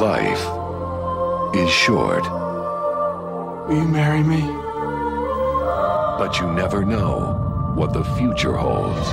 [0.00, 0.44] Life
[1.56, 2.22] is short.
[3.66, 4.42] Will you marry me?
[6.18, 9.08] But you never know what the future holds.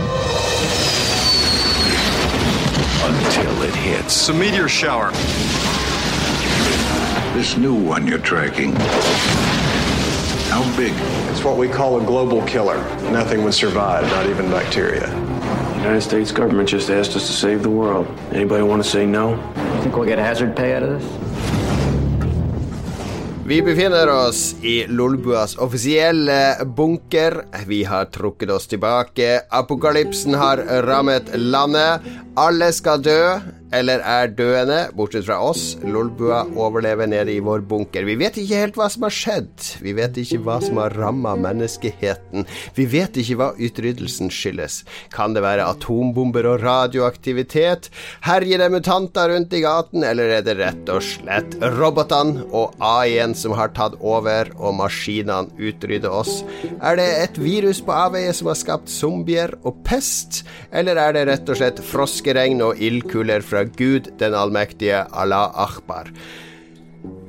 [3.02, 4.08] Until it hits.
[4.08, 5.12] It's a meteor shower.
[7.34, 8.76] This new one you're tracking.
[10.50, 10.92] How big?
[11.32, 12.84] It's what we call a global killer.
[13.10, 15.08] Nothing would survive, not even bacteria.
[15.08, 18.06] The United States government just asked us to save the world.
[18.34, 19.40] Anybody want to say no?
[19.84, 21.04] Think we'll get hazard pay out of this?
[23.46, 27.42] Vi befinner oss i Lolbuas offisielle bunker.
[27.68, 29.42] Vi har trukket oss tilbake.
[29.50, 32.08] Apokalypsen har rammet landet.
[32.40, 33.20] Alle skal dø,
[33.74, 35.74] eller er døende, bortsett fra oss.
[35.84, 38.06] Lolbua overlever nede i vår bunker.
[38.06, 39.68] Vi vet ikke helt hva som har skjedd.
[39.84, 42.46] Vi vet ikke hva som har ramma menneskeheten.
[42.78, 44.82] Vi vet ikke hva utryddelsen skyldes.
[45.14, 47.90] Kan det være atombomber og radioaktivitet?
[48.28, 53.34] Herjer det mutanter rundt i gaten, eller er det rett og slett robotene og AI-en
[53.38, 56.42] som har tatt over, og maskinene utrydder oss?
[56.80, 61.28] Er det et virus på avveie som har skapt zombier og pest, eller er det
[61.32, 66.12] rett og slett froskeregn og ildkuler fra Gud den allmektige Allah Akbar?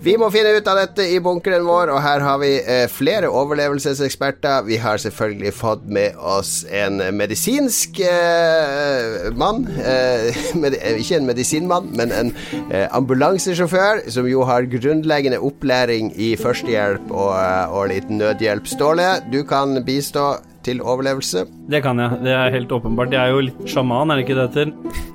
[0.04, 3.30] Vi må finne ut av dette i bunkeren vår, og her har vi eh, flere
[3.32, 4.66] overlevelseseksperter.
[4.66, 9.64] Vi har selvfølgelig fått med oss en medisinsk eh, mann.
[9.80, 12.34] Eh, med, ikke en medisinmann, men en
[12.68, 17.32] eh, ambulansesjåfør som jo har grunnleggende opplæring i førstehjelp og,
[17.72, 18.68] og litt nødhjelp.
[18.68, 20.34] Ståle, du kan bistå
[20.68, 21.48] til overlevelse.
[21.72, 22.20] Det kan jeg.
[22.28, 23.12] Det er helt åpenbart.
[23.16, 25.12] Jeg er jo litt sjaman, er det ikke det heter?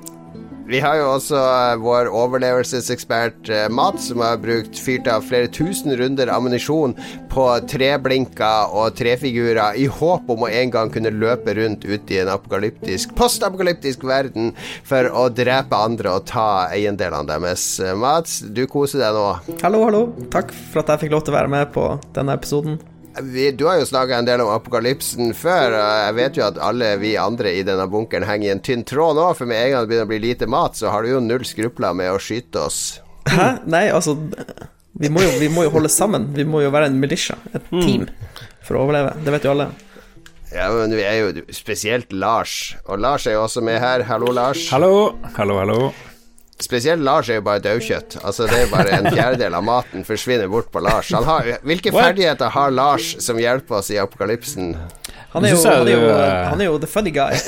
[0.70, 5.48] Vi har jo også uh, vår overlevelsesekspert uh, Mats, som har brukt fyrt av flere
[5.50, 6.94] tusen runder ammunisjon
[7.32, 12.20] på treblinker og trefigurer i håp om å en gang kunne løpe rundt ute i
[12.22, 14.52] en apokalyptisk, postapokalyptisk verden
[14.86, 17.66] for å drepe andre og ta eiendelene deres.
[17.82, 19.26] Uh, Mats, du koser deg nå.
[19.64, 20.06] Hallo, hallo.
[20.30, 22.78] Takk for at jeg fikk lov til å være med på denne episoden.
[23.18, 26.60] Vi, du har jo snakka en del om apokalypsen før, og jeg vet jo at
[26.62, 29.72] alle vi andre i denne bunkeren henger i en tynn tråd nå, for med en
[29.72, 32.20] gang det begynner å bli lite mat, så har du jo null skrupler med å
[32.22, 32.80] skyte oss.
[33.28, 33.48] Hæ?
[33.70, 34.14] Nei, altså
[35.00, 36.30] vi må, jo, vi må jo holde sammen.
[36.36, 38.06] Vi må jo være en militia, et team,
[38.66, 39.16] for å overleve.
[39.24, 39.70] Det vet jo alle.
[40.50, 44.06] Ja, men vi er jo spesielt Lars, og Lars er jo også med her.
[44.06, 44.68] Hallo, Lars.
[44.70, 45.82] Hallo, hallo, hallo.
[46.60, 48.18] Spesielt Lars er jo bare daukjøtt.
[48.20, 51.08] Altså, det er bare en fjerdedel av maten forsvinner bort på Lars.
[51.08, 54.74] Har, hvilke ferdigheter har Lars som hjelper oss i apokalypsen?
[55.30, 56.06] Han er jo, han er jo,
[56.50, 57.38] han er jo the funny guy.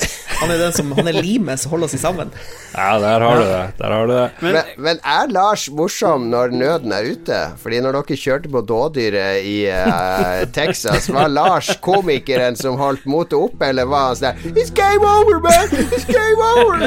[0.42, 2.30] Han er, den som, han er limet som holder oss sammen.
[2.72, 3.64] Ja, der har du det.
[3.78, 4.28] Der har du det.
[4.40, 7.40] Men, men, er Lars morsom når nøden er ute?
[7.60, 13.36] Fordi når dere kjørte på dådyret i uh, Texas, var Lars komikeren som holdt motet
[13.36, 15.68] oppe, eller var han sånn It's game over, man!
[15.84, 16.82] It's game over!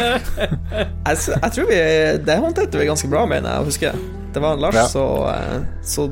[1.07, 1.79] jeg, jeg, tror vi
[2.25, 3.96] Det håndterte vi ganske bra, mener jeg å huske.
[4.35, 4.88] Det var Lars ja.
[4.91, 5.06] så,
[5.85, 6.09] så,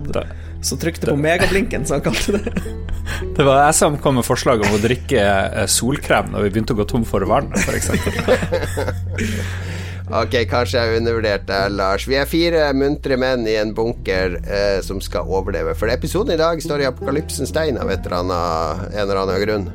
[0.64, 2.54] så trykte på megablinken, som han kalte det.
[3.36, 5.24] Det var jeg som kom med forslag om å drikke
[5.70, 7.90] solkrem når vi begynte å gå tom for vann, f.eks.
[10.22, 12.08] ok, kanskje jeg undervurderte Lars.
[12.08, 15.76] Vi er fire muntre menn i en bunker eh, som skal overleve.
[15.80, 19.44] For episoden i dag står i apokalypsens tegn av et eller annet, en eller annen
[19.44, 19.72] grunn.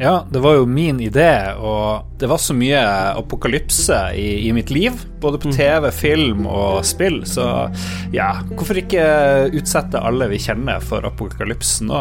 [0.00, 2.80] Ja, det var jo min idé, og det var så mye
[3.20, 4.96] apokalypse i, i, mitt liv.
[5.20, 7.68] Både på TV, film og spill, så
[8.14, 9.04] ja, hvorfor ikke
[9.60, 12.00] utsette alle vi kjenner for apokalypsen nå?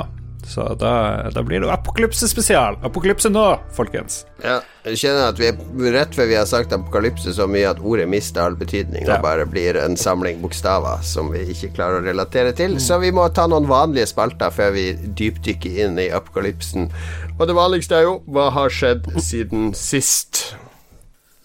[0.50, 2.80] Så da, da blir det apokalypsespesial.
[2.86, 3.44] Apokalypse nå,
[3.78, 4.24] folkens.
[4.42, 4.56] Ja,
[4.88, 8.08] jeg kjenner at vi er rett før vi har sagt apokalypse så mye at ordet
[8.10, 9.20] mister all betydning ja.
[9.20, 12.80] og bare blir en samling bokstaver som vi ikke klarer å relatere til.
[12.82, 14.88] Så vi må ta noen vanlige spalter før vi
[15.20, 16.90] dypdykker inn i apokalypsen.
[17.38, 20.48] Og det vanligste er jo hva har skjedd siden sist?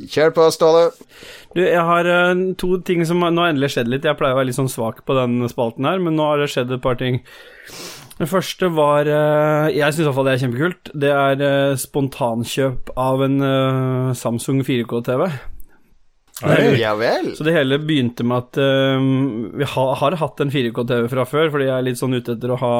[0.00, 0.88] Kjør på, Ståle.
[1.54, 4.08] Du, jeg har uh, to ting som nå har endelig skjedd litt.
[4.08, 6.48] Jeg pleier å være litt sånn svak på den spalten her, men nå har det
[6.50, 7.20] skjedd et par ting.
[8.14, 10.92] Det første var uh, Jeg syns iallfall det er kjempekult.
[11.04, 13.36] Det er uh, spontankjøp av en
[14.18, 15.26] Samsung 4K-TV.
[16.82, 17.30] Ja vel.
[17.38, 18.58] Så det hele begynte med at
[19.54, 22.50] vi ha, har hatt en 4K-TV fra før, fordi jeg er litt sånn ute etter
[22.50, 22.78] å ha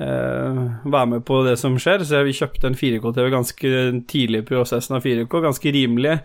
[0.00, 2.04] uh, være med på det som skjer.
[2.06, 3.74] Så vi kjøpte en 4K-TV ganske
[4.10, 6.16] tidlig i prosessen av 4K, ganske rimelig.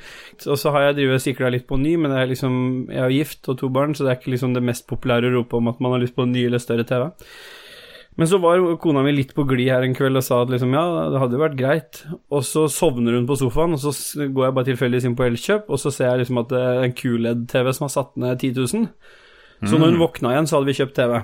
[0.45, 2.55] Og så har jeg drevet sikla litt på ny, men jeg er, liksom,
[2.93, 5.37] jeg er gift og to barn, så det er ikke liksom det mest populære å
[5.39, 7.09] rope om at man har lyst på en ny eller større TV.
[8.15, 10.71] Men så var kona mi litt på glid her en kveld og sa at liksom,
[10.75, 12.01] ja, det hadde jo vært greit.
[12.31, 13.91] Og så sovner hun på sofaen, og så
[14.23, 16.83] går jeg bare tilfeldigvis inn på Elkjøp, og så ser jeg liksom at det er
[16.85, 18.89] en QLED-TV som har satt ned 10 000.
[19.65, 20.03] Så når hun mm.
[20.03, 21.17] våkna igjen, så hadde vi kjøpt TV.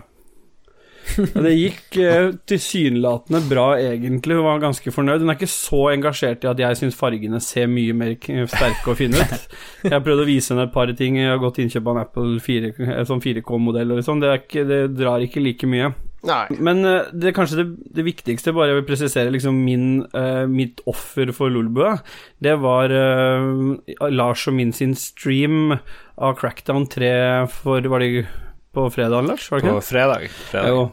[1.34, 4.36] Det gikk eh, tilsynelatende bra, egentlig.
[4.38, 5.24] Hun var ganske fornøyd.
[5.24, 9.00] Hun er ikke så engasjert i at jeg syns fargene ser mye mer sterke og
[9.00, 9.50] fine ut.
[9.84, 11.18] Jeg har prøvd å vise henne et par ting.
[11.20, 14.24] Jeg har gått innkjøp av en Apple 4, eh, sånn 4K-modell og liksom.
[14.24, 14.38] Det,
[14.70, 15.92] det drar ikke like mye.
[16.28, 16.44] Nei.
[16.62, 20.84] Men eh, det kanskje det, det viktigste, bare jeg vil presisere liksom min, uh, mitt
[20.90, 21.96] offer for Lolbua,
[22.44, 23.74] det var uh,
[24.14, 25.74] Lars og min sin stream
[26.22, 27.14] av Crackdown 3
[27.50, 28.26] for Var det
[28.72, 29.50] på fredag, Lars?
[29.50, 29.80] Var det ikke?
[29.80, 30.28] På fredag.
[30.52, 30.70] fredag.
[30.70, 30.86] Jo.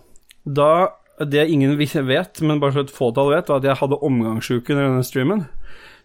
[0.48, 0.70] Da
[1.18, 4.88] Det ingen vet, men bare så et fåtall vet, var at jeg hadde omgangsuke under
[4.88, 5.46] denne streamen.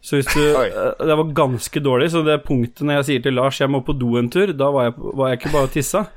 [0.01, 0.41] Så hvis du
[1.07, 3.95] Det var ganske dårlig, så det punktet når jeg sier til Lars jeg må på
[3.95, 6.07] do en tur, da var jeg, var jeg ikke bare og tissa.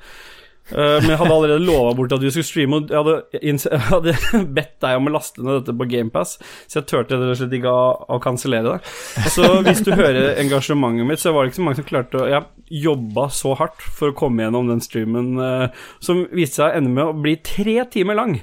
[0.72, 3.16] Eh, men jeg hadde allerede lova bort at vi skulle streame, og jeg hadde,
[3.70, 4.14] jeg hadde
[4.56, 6.32] bedt deg om å laste ned dette på GamePass,
[6.66, 7.84] så jeg turte rett og slett ikke å,
[8.16, 8.94] å kansellere det.
[9.30, 12.30] Så hvis du hører engasjementet mitt, så var det ikke så mange som klarte å
[12.32, 15.68] Jeg jobba så hardt for å komme gjennom den streamen, eh,
[16.02, 18.40] som viste seg å ende med å bli tre timer lang.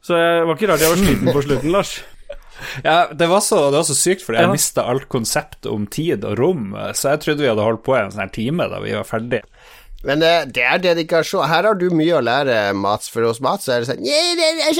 [0.00, 1.98] Så jeg var ikke rart jeg var sliten på slutten, Lars.
[2.82, 4.52] Ja, det var så, det var så sykt, fordi jeg Ja.
[4.56, 8.00] mista alt konsept om tid og rom, så jeg trodde vi hadde holdt på i
[8.00, 9.42] en sånn her time da vi var ferdig.
[10.06, 11.42] Men eh, det er dedikasjon.
[11.50, 13.08] Her har du mye å lære, Mats.
[13.10, 14.74] For hos Mats er det sånn «Nei, jeg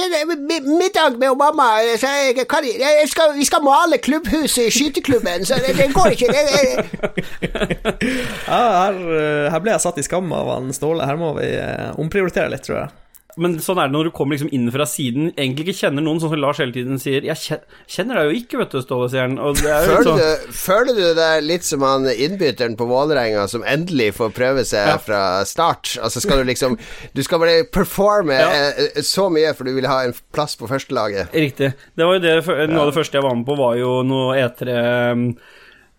[0.69, 1.65] Middag med mamma
[1.99, 6.09] så jeg, kan, jeg skal, Vi skal male klubbhuset i skyteklubben, så det, det går
[6.15, 6.27] ikke.
[6.31, 6.43] Det.
[8.49, 11.05] Ja, her, eh, her ble jeg satt i skam av han Ståle.
[11.05, 12.89] Her må vi eh, omprioritere litt, tror jeg.
[13.39, 16.19] Men sånn er det når du kommer liksom inn fra siden, egentlig ikke kjenner noen,
[16.19, 19.25] sånn som Lars hele tiden sier 'Jeg kjenner deg jo ikke', vet du, Ståle, sier
[19.25, 19.37] han.
[19.39, 24.11] Er Føler, sånn du, føler du deg litt som han innbytteren på Vålerenga som endelig
[24.19, 25.95] får prøve seg fra start?
[26.03, 26.77] Altså skal du liksom
[27.15, 28.49] Du skal bare performe Ja.
[28.75, 31.31] eh, så mye for du vil ha en plass på førstelaget.
[31.33, 31.73] Riktig.
[31.95, 34.35] Det var jo det, Noe av det første jeg var med på, var jo noe
[34.35, 35.37] E3 um,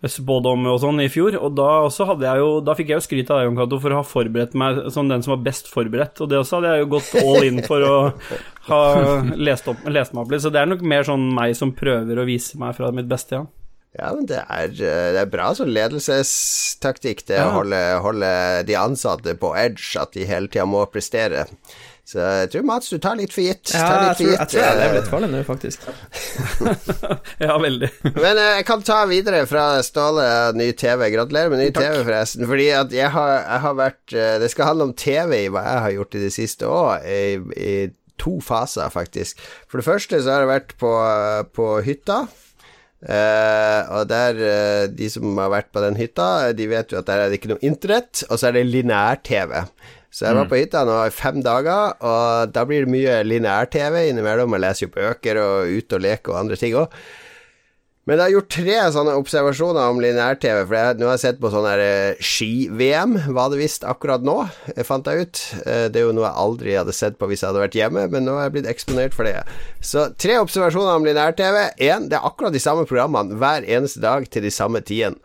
[0.09, 3.05] spådom og sånn i fjor, og da også hadde jeg jo Da fikk jeg jo
[3.05, 5.69] skryt av deg, Jon Cato, for å ha forberedt meg som den som var best
[5.69, 7.97] forberedt, og det også hadde jeg jo gått all in for å
[8.71, 8.81] ha
[9.37, 12.17] lest, opp, lest meg opp litt, så det er nok mer sånn meg som prøver
[12.23, 13.47] å vise meg fra mitt beste, ja.
[13.99, 17.49] Ja, men det er, eh, det er bra sånn ledelsestaktikk, det Ja.
[17.49, 21.47] å holde, holde de ansatte på edge, at de hele tida må prestere.
[22.11, 23.71] Så jeg tror Mats, du tar litt for gitt.
[23.71, 25.85] Ja, tar jeg tror, gitt, jeg tror jeg lever litt farlig nå, faktisk.
[27.45, 27.91] Ja, veldig.
[28.17, 30.25] Men eh, jeg kan ta videre fra Ståle
[30.59, 31.07] ny TV.
[31.15, 32.49] Gratulerer med ny TV, forresten.
[32.51, 35.63] Fordi at jeg har, jeg har vært eh, Det skal handle om TV i hva
[35.69, 37.23] jeg har gjort i det siste òg, i,
[37.55, 37.73] i
[38.21, 39.41] to faser, faktisk.
[39.71, 40.93] For det første så har jeg vært på,
[41.57, 42.25] på hytta.
[43.01, 47.07] Uh, og der uh, De som har vært på den hytta, de vet jo at
[47.09, 49.55] der er det ikke noe internett, og så er det lineær-TV.
[50.11, 54.09] Så jeg var på hytta nå i fem dager, og da blir det mye lineær-TV
[54.11, 54.57] innimellom.
[54.57, 56.97] Jeg leser jo bøker og ute og leker og andre ting òg.
[58.09, 60.65] Men jeg har gjort tre sånne observasjoner om lineær-TV.
[60.67, 64.35] For jeg, nå har jeg sett på sånn eh, ski-VM, var det visst akkurat nå,
[64.73, 65.43] jeg fant jeg ut.
[65.63, 68.09] Eh, Det er jo noe jeg aldri hadde sett på hvis jeg hadde vært hjemme,
[68.11, 69.37] men nå har jeg blitt eksponert for det.
[69.85, 71.61] Så tre observasjoner om lineær-TV.
[71.87, 75.21] Én, det er akkurat de samme programmene hver eneste dag til de samme tidene.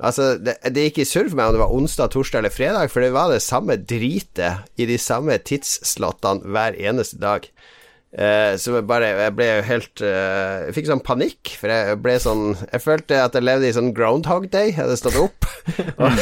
[0.00, 2.92] Altså, det, det gikk i surr for meg om det var onsdag, torsdag eller fredag,
[2.92, 7.48] for det var det samme dritet i de samme tidsslottene hver eneste dag.
[8.10, 11.98] Eh, så jeg bare Jeg ble jo helt eh, Jeg fikk sånn panikk, for jeg
[12.02, 14.72] ble sånn Jeg følte at jeg levde i sånn Groundhog Day.
[14.72, 15.46] Jeg hadde stått opp
[16.02, 16.18] og,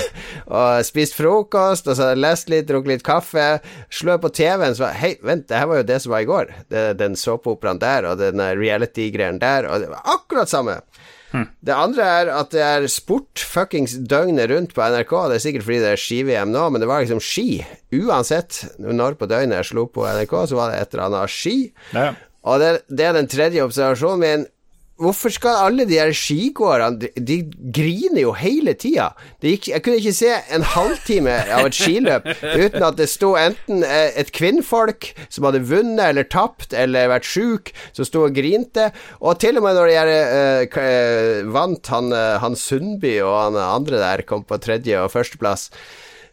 [0.53, 3.47] og spist frokost, og så hadde jeg lest litt, drukket litt kaffe.
[3.89, 6.29] Slå på TV-en, så var Hei, vent, det her var jo det som var i
[6.29, 6.53] går.
[6.69, 10.81] Det, den såpeoperaen der, og den reality-greien der, og det var akkurat samme.
[11.35, 15.13] Det andre er at det er sport fuckings døgnet rundt på NRK.
[15.29, 17.61] Det er sikkert fordi det er ski-VM nå, men det var liksom ski.
[17.95, 21.57] Uansett når på døgnet jeg slo på NRK, så var det et eller annet ski.
[21.97, 22.13] Ja.
[22.49, 24.47] Og det, det er den tredje observasjonen min.
[24.99, 27.37] Hvorfor skal alle de her skigåerne De,
[27.75, 29.13] griner jo hele tida.
[29.43, 34.11] Jeg kunne ikke se en halvtime av et skiløp uten at det sto enten eh,
[34.19, 38.91] et kvinnfolk som hadde vunnet eller tapt eller vært sjuk, som sto og grinte.
[39.23, 42.11] Og til og med når de her eh, vant, han,
[42.43, 45.71] han Sundby og han andre der kom på tredje og førsteplass.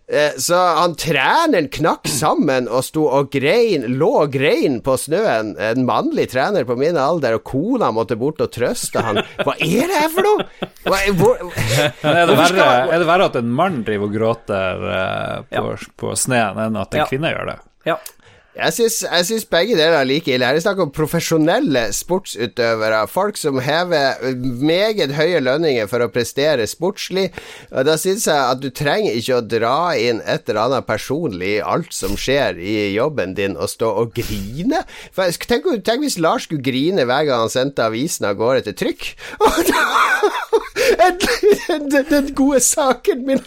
[0.08, 5.56] Eh, Så han treneren knakk sammen og sto og grein, lå og grein på snøen.
[5.58, 9.18] En mannlig trener på min alder, og kona måtte bort og trøste han.
[9.42, 10.46] Hva er det her for noe?!
[10.86, 14.86] Hva, hvor, er det, verre, er det verre at en mann driver og gråter
[15.50, 17.08] på, på, på snøen, enn at en Ja.
[17.10, 17.58] kvinne gjør det?
[17.90, 17.98] Ja.
[18.56, 18.72] Jeg
[19.28, 20.46] syns, begge deler er like ille.
[20.46, 23.02] Her er det snakk om profesjonelle sportsutøvere.
[23.12, 24.22] Folk som hever
[24.64, 27.28] meget høye lønninger for å prestere sportslig.
[27.74, 31.58] Og Da syns jeg at du trenger ikke å dra inn et eller annet personlig
[31.58, 34.86] i alt som skjer i jobben din, og stå og grine.
[35.12, 38.80] For tenk, tenk hvis Lars skulle grine hver gang han sendte avisen av gårde til
[38.86, 39.12] trykk.
[42.10, 43.44] den, gode saken min.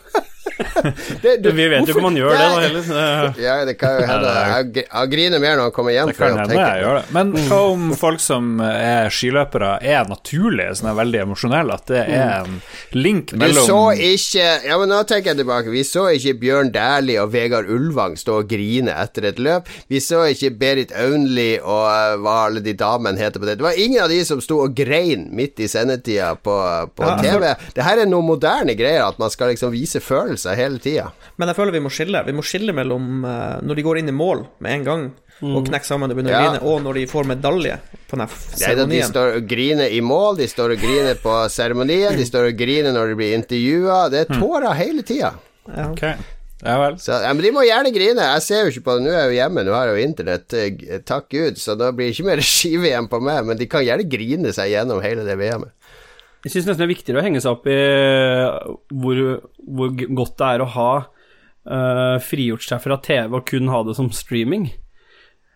[1.22, 3.34] det, du, Vi vet jo ikke om han gjør det, da heller.
[3.48, 4.32] Ja, det kan jo hende.
[4.52, 7.04] Jeg, jeg griner mer når han kommer hjem Det kan hende jeg gjør det.
[7.16, 11.78] Men hva om folk som er skiløpere, er naturlige, sånn er veldig emosjonelle?
[11.78, 12.58] At det er en
[12.96, 15.72] link Du så ikke Ja, men nå tenker jeg tilbake.
[15.72, 19.68] Vi så ikke Bjørn Dæhlie og Vegard Ulvang stå og grine etter et løp.
[19.90, 23.58] Vi så ikke Berit Aunli og eh, hva alle de damene heter på det.
[23.60, 26.54] Det var ingen av de som sto og grein midt i sendetida på,
[26.96, 27.52] på Ja, TV.
[27.76, 31.08] Det her er noe moderne greier, at man skal liksom vise følelser hele tida.
[31.36, 32.20] Men jeg føler vi må skille.
[32.26, 35.68] Vi må skille mellom eh, når de går inn i mål med en gang og
[35.68, 36.38] knekker sammen og begynner Ja.
[36.38, 37.76] å grine, og når de får medalje
[38.10, 38.26] på den
[38.58, 38.88] seremonien.
[38.90, 42.56] de står og griner i mål, de står og griner på seremonien, de står og
[42.58, 44.00] griner når de blir intervjua.
[44.10, 45.30] Det er tårer hele tida.
[45.68, 45.86] Ja.
[45.92, 46.14] Okay.
[46.64, 46.98] ja vel.
[46.98, 48.26] Så, ja, men de må gjerne grine.
[48.34, 49.04] Jeg ser jo ikke på det.
[49.06, 51.92] Nå er jeg jo hjemme, nå har jeg jo internett, eh, takk Gud, så da
[51.94, 55.22] blir det ikke mer ski-VM på meg, men de kan gjerne grine seg gjennom hele
[55.28, 55.70] det VM-et.
[56.44, 59.22] Jeg syns nesten det er viktigere å henge seg opp i eh, hvor,
[59.58, 63.96] hvor godt det er å ha uh, frigjort seg fra TV og kun ha det
[63.98, 64.68] som streaming.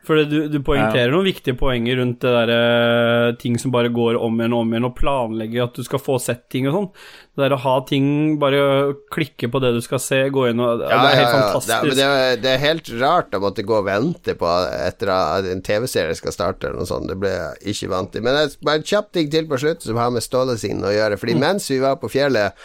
[0.02, 4.40] For du, du poengterer noen viktige poenger rundt det derre ting som bare går om
[4.40, 6.88] igjen og om igjen, og planlegge at du skal få sett ting og sånn.
[7.32, 8.08] Det der å ha ting
[8.42, 8.62] bare
[9.14, 11.86] klikke på det du skal se, gå inn og Det er helt ja, er- fantastisk.
[11.86, 14.50] men det, er, det er helt rart å måtte gå og vente på
[14.82, 17.06] etter at en TV-serie skal starte, eller noe sånt.
[17.08, 18.26] Det ble jeg ikke vant til.
[18.26, 20.92] Men jeg, bare en kjapp ting til på slutt som har med Ståle sin å
[20.92, 21.20] gjøre.
[21.22, 22.58] Fordi mens vi var på fjellet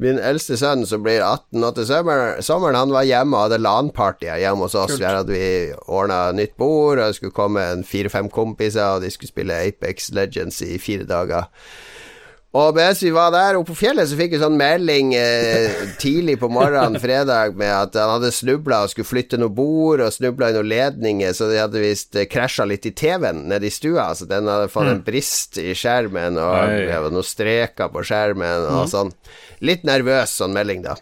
[0.00, 3.58] Min eldste sønn, som blir 18 nå til sommeren, sommeren, han var hjemme og hadde
[3.60, 4.96] LAN-party hjemme hos oss.
[4.96, 9.10] Der hadde vi ordna nytt bord, og det skulle komme en fire-fem kompiser, og de
[9.12, 11.50] skulle spille Apex Legends i fire dager.
[12.52, 16.34] Og mens vi var der oppe på fjellet, så fikk vi sånn melding eh, tidlig
[16.42, 20.50] på morgenen fredag med at han hadde snubla og skulle flytte noe bord, og snubla
[20.52, 24.10] i noen ledninger, så de hadde visst eh, krasja litt i TV-en nede i stua.
[24.18, 28.68] Så den hadde fått en brist i skjermen, og det var noen streker på skjermen
[28.68, 29.14] og sånn.
[29.64, 30.98] Litt nervøs sånn melding, da.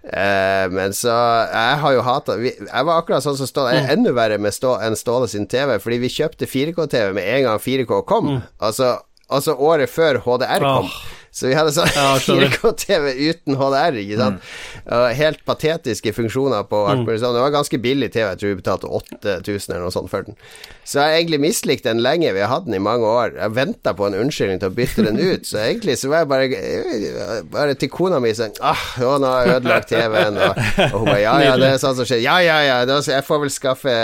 [0.00, 3.74] Eh, men så Jeg har jo hata Jeg var akkurat sånn som Ståle.
[3.76, 7.28] Jeg er ennå verre med stå, enn Ståle sin TV, fordi vi kjøpte 4K-TV med
[7.38, 8.30] en gang 4K kom.
[8.60, 8.98] Altså,
[9.30, 10.90] altså året før HDR kom.
[10.90, 11.00] Åh.
[11.30, 14.42] Så vi hadde sånn Ja, 4K-TV uten HDR, ikke sant.
[14.86, 15.06] Mm.
[15.14, 17.36] helt patetiske funksjoner på alt mulig sånn.
[17.36, 20.38] Det var ganske billig TV, jeg tror vi betalte 8000 eller noe sånt for den.
[20.82, 23.36] Så jeg har egentlig mislikt den lenge, vi har hatt den i mange år.
[23.36, 26.30] Jeg venta på en unnskyldning til å bytte den ut, så egentlig så var jeg
[26.32, 30.58] bare, bare til kona mi sånn Ah, å, nå har jeg ødelagt TV-en, og,
[30.88, 32.24] og hun bare Ja, ja, det er sånn som skjer.
[32.24, 33.94] Ja, ja, ja, jeg får vel skaffe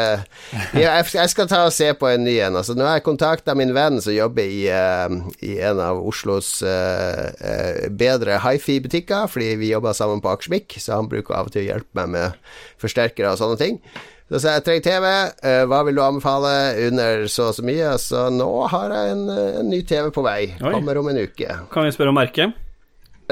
[0.77, 2.59] ja, jeg, skal ta og se på en ny en.
[2.61, 5.11] Altså, nå har jeg kontakta min venn som jobber i, uh,
[5.43, 7.16] i en av Oslos eh,
[7.97, 11.71] bedre hifi-butikker, fordi vi jobber sammen på Akersmik, så han bruker av og til å
[11.71, 13.81] hjelpe meg med forsterkere og sånne ting.
[14.27, 15.11] Så sa jeg jeg trenger TV,
[15.47, 16.53] eh, hva vil du anbefale
[16.89, 17.93] under så og så mye?
[18.03, 20.73] Så nå har jeg en, eh, en ny TV på vei, Oi.
[20.73, 21.47] kommer om en uke.
[21.71, 22.66] Kan vi spørre om merket?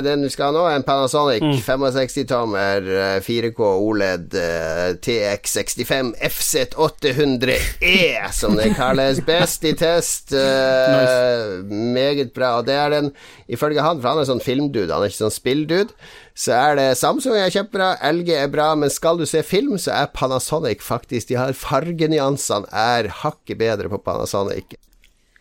[0.02, 7.92] Den vi skal ha nå, er en Panasonic 65-tommer eh, 4K OLED eh, TX65 FZ800E,
[8.34, 9.20] som det kalles.
[9.28, 10.34] Best i test.
[10.34, 11.62] nice.
[11.70, 12.56] Meget bra.
[12.58, 13.12] Og det er den,
[13.46, 15.94] ifølge han, for han er sånn filmdude, han er ikke sånn spilldude,
[16.34, 19.94] så er det Samsung er kjempebra, LG er bra, men skal du se film, så
[19.94, 24.74] er Panasonic faktisk De har fargenyansene er hakket bedre på Panasonic.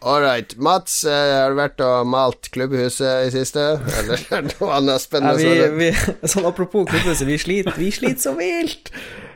[0.03, 0.55] Alright.
[0.59, 3.61] Mats, eh, har du vært og malt klubbhuset i siste?
[4.01, 5.69] Eller er noe annet Ja, spennende?
[5.77, 8.91] vi, vi, sånn apropos klubbhuset, vi sliter, vi sliter så vilt.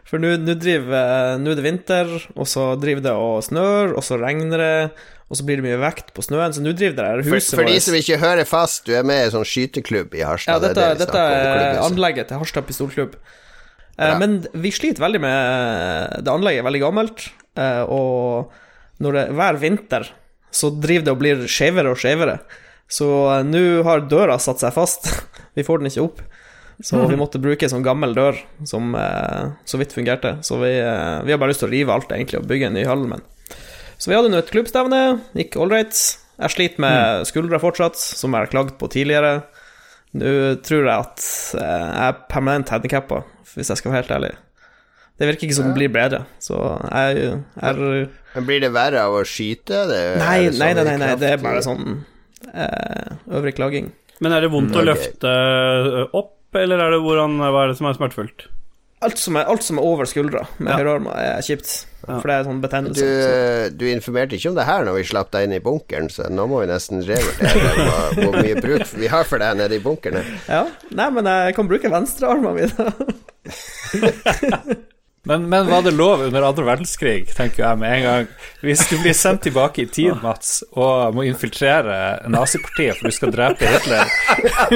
[0.08, 4.04] For nå nå driver Nå er det vinter, og så driver det og snør, og
[4.08, 4.76] så regner det,
[5.28, 7.58] og så blir det mye vekt på snøen, så nå driver det her For, huset
[7.60, 10.30] for de som ikke hører fast, du er med i en sånn skyteklubb i Ja,
[10.36, 10.64] Harstad.
[10.64, 13.18] dette, det er det dette er anlegget til Harstad pistolklubb.
[13.98, 14.16] Eh, Ja.
[14.22, 18.52] Men vi sliter veldig med Det anlegget er veldig gammelt, eh, og
[19.04, 20.08] når det, hver vinter
[20.58, 22.40] så driver det og blir skjevere og skjevere.
[22.90, 25.10] Så uh, nå har døra satt seg fast.
[25.58, 26.24] vi får den ikke opp.
[26.84, 28.38] Så vi måtte bruke en sånn gammel dør
[28.70, 30.36] som uh, så vidt fungerte.
[30.46, 32.78] Så vi, eh, vi har bare lyst til å rive alt egentlig og bygge en
[32.78, 33.24] ny hall, men
[33.98, 35.00] Så vi hadde nå et klubbstevne,
[35.34, 35.98] gikk ålreit.
[36.38, 39.40] Jeg sliter med skuldra fortsatt, som jeg har klagd på tidligere.
[40.14, 40.30] Nå
[40.62, 41.26] tror jeg at
[41.58, 43.24] jeg er permanent handikappa,
[43.56, 44.30] hvis jeg skal være helt ærlig.
[45.18, 47.82] Det virker ikke som det blir bedre, så jeg er
[48.38, 49.78] Men blir det verre av å skyte?
[49.90, 51.84] Det, Nei, det sånn nei, nei, i nei, nei det er bare sånn
[52.54, 53.88] eh, øvrig klaging.
[54.22, 55.32] Men er det vondt å løfte
[56.18, 58.40] opp, eller er det hvordan, hva er det som er smertefullt?
[59.06, 60.78] Alt som er, alt som er over skuldra med Ja.
[60.80, 61.70] høyrearma, er kjipt.
[62.08, 63.06] For det er sånn betennelse.
[63.06, 66.26] Du, du informerte ikke om det her når vi slapp deg inn i bunkeren, så
[66.34, 69.84] nå må vi nesten revurdere hva- hvor mye bruk vi har for deg nede i
[69.86, 70.26] bunkeren.
[70.50, 70.64] Ja.
[70.98, 72.72] Nei, men jeg kan bruke venstrearmen min.
[75.28, 78.30] Men, men var det lov under andre verdenskrig, tenker jeg med en gang.
[78.64, 81.98] Hvis du blir sendt tilbake i tid, Mats, og må infiltrere
[82.32, 84.14] nazipartiet for du skal drepe Hitler,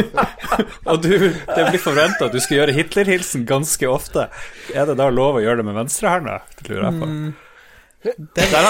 [0.92, 4.28] og du, det blir forventa at du skal gjøre Hitler-hilsen ganske ofte,
[4.76, 6.42] er det da lov å gjøre det med venstrehånda?
[6.60, 7.10] Det lurer jeg på.
[8.02, 8.70] Der, da.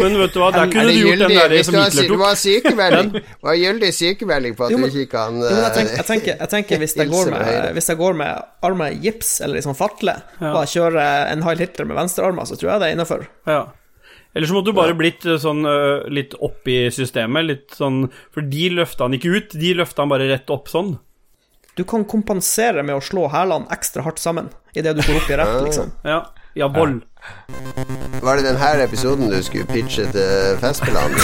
[0.00, 2.12] Men vet du hva, der Er kunne du gjort den der som du Hitler tok.
[2.12, 2.38] du tok.
[2.40, 3.10] sykemelding?
[3.62, 6.52] Gyldig sykemelding på at Jo, du ikke kan Jo, jeg, eh, tenker, jeg, tenker, jeg
[6.54, 10.16] tenker hvis jeg går med hvis jeg går med armen i gips eller liksom fatle,
[10.38, 13.28] fatle, og jeg kjører en Heil Hitler med venstrearmen, så tror jeg det er innafor.
[13.50, 13.60] Ja.
[14.32, 18.06] Eller så måtte du bare blitt eh, sånn eh, litt opp i systemet, litt sånn
[18.32, 20.94] For de løfta han ikke ut, de løfta han bare rett opp sånn.
[21.76, 25.36] Du kan kompensere med å slå hælene ekstra hardt sammen idet du går opp i
[25.40, 25.92] rett, liksom.
[26.08, 26.22] Ja.
[26.54, 27.02] Ja, vold.
[28.22, 31.16] Var det denne episoden du skulle pitche til Festspillene?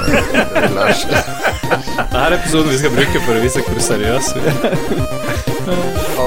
[0.76, 1.02] Lars?
[1.06, 4.76] Dette er episoden vi skal bruke for å vise hvor seriøse vi er.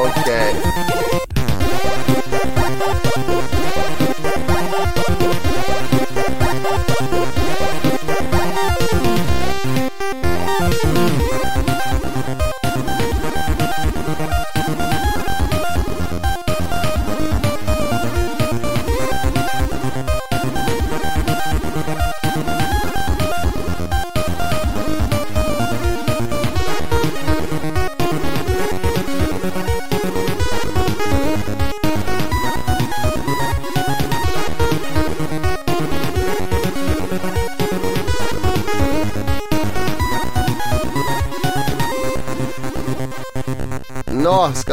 [0.02, 0.28] Ok.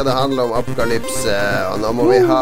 [0.03, 1.35] Skal det handle om apokalypse,
[1.71, 2.39] og nå må vi ha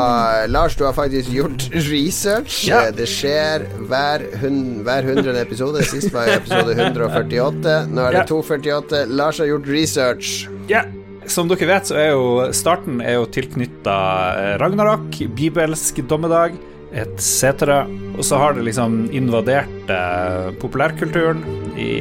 [0.50, 2.64] Lars, du har faktisk gjort research.
[2.66, 2.80] Ja.
[2.90, 4.56] Det skjer hver, hun,
[4.88, 5.84] hver hundrede episode.
[5.86, 7.76] Sist var episode 148.
[7.92, 8.26] Nå er det Ja.
[8.32, 9.04] 248.
[9.14, 10.32] Lars har gjort research.
[10.72, 10.88] Ja,
[11.30, 16.58] som dere vet, så er jo starten er jo tilknytta Ragnarok, bibelsk dommedag,
[16.92, 17.86] etc.
[18.18, 21.46] Og så har det liksom invadert eh, populærkulturen
[21.78, 21.92] i,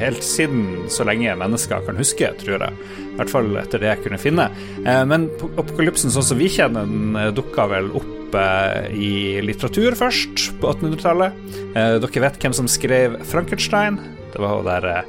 [0.00, 2.78] helt siden så lenge mennesker kan huske, tror jeg.
[3.10, 4.46] I hvert fall etter det jeg kunne finne.
[4.86, 5.28] Eh, men
[5.60, 10.70] apokalypsen sånn som vi kjenner den, eh, dukka vel opp eh, i litteratur først, på
[10.72, 11.32] 1800-tallet.
[11.74, 13.98] Eh, dere vet hvem som skrev Frankenstein?
[14.32, 15.04] Det var hun der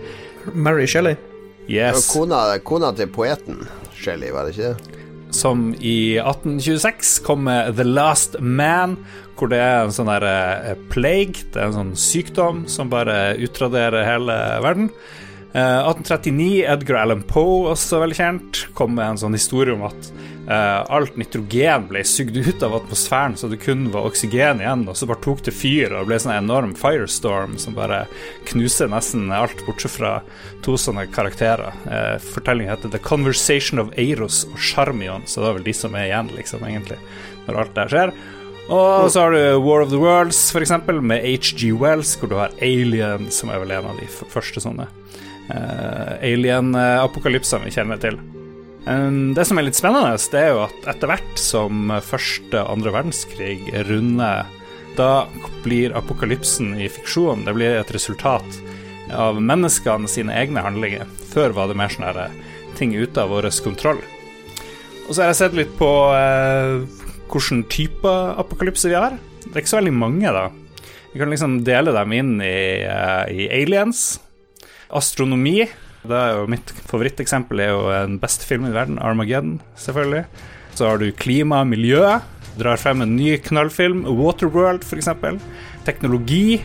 [0.53, 1.15] Mary Shelley.
[1.61, 2.09] Og Yes.
[2.11, 3.61] kona, kona til poeten
[3.95, 4.97] Shelley, var det ikke det?
[5.31, 8.97] som i 1826 kom med The Last Man,
[9.39, 14.03] hvor det er en sånn der plague, det er en sånn sykdom som bare utraderer
[14.03, 14.89] hele verden.
[15.53, 20.11] Eh, 1839, Edgar Allan Poe, også veldig kjent, kom med en sånn historie om at
[20.47, 24.95] uh, alt nitrogen ble sugd ut av atmosfæren, så det kun var oksygen igjen, og
[24.95, 28.05] så bare tok det fyr, og ble sånn enorm firestorm som bare
[28.47, 30.13] knuser nesten alt, bortsett fra
[30.63, 31.75] to sånne karakterer.
[31.83, 35.99] Uh, Fortellingen heter The Conversation of Eiros og Charmion, så det er vel de som
[35.99, 37.01] er igjen, liksom, egentlig,
[37.49, 38.15] når alt det skjer.
[38.71, 42.55] Og så har du War of the Worlds, eksempel, med HG Wells, hvor du har
[42.63, 44.87] Alien, som er vel en av de første sånne
[45.49, 48.19] uh, alien-apokalypsene vi kjenner til.
[48.85, 52.75] Um, det som er litt spennende, det er jo at etter hvert som første og
[52.77, 54.49] andre verdenskrig runder,
[54.97, 55.25] da
[55.63, 58.57] blir apokalypsen i fiksjon Det blir et resultat
[59.11, 61.07] av menneskene sine egne handlinger.
[61.31, 62.33] Før var det mer sånne her
[62.79, 64.01] ting ute av vår kontroll.
[65.07, 66.83] Og så har jeg sett litt på eh,
[67.31, 69.17] hvilken type apokalypse vi har.
[69.43, 70.47] Det er ikke så veldig mange, da.
[71.11, 74.21] Vi kan liksom dele dem inn i, eh, i aliens,
[74.97, 75.65] astronomi.
[76.01, 80.25] Det er jo Mitt favoritteksempel er jo den beste filmen i verden, Armageddon, selvfølgelig.
[80.75, 82.01] Så har du klima, miljø.
[82.59, 85.11] Drar frem en ny knallfilm, Waterworld, f.eks.
[85.85, 86.61] Teknologi,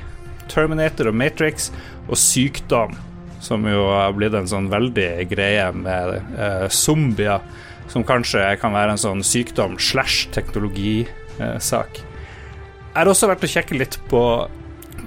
[0.51, 1.71] Terminator og Matrix.
[2.07, 2.95] Og sykdom,
[3.43, 7.43] som jo har blitt en sånn veldig greie med eh, zombier.
[7.91, 12.01] Som kanskje kan være en sånn sykdom slash teknologisak.
[12.01, 14.23] Jeg har også vært og kjekke litt på,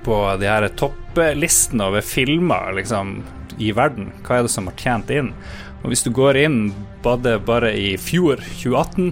[0.05, 0.67] på de her
[1.19, 3.23] topplistene over filmer liksom,
[3.59, 4.11] i verden.
[4.23, 5.33] Hva er det som har tjent inn?
[5.83, 6.59] Og hvis du går inn
[7.03, 9.11] bare, bare i fjor, 2018,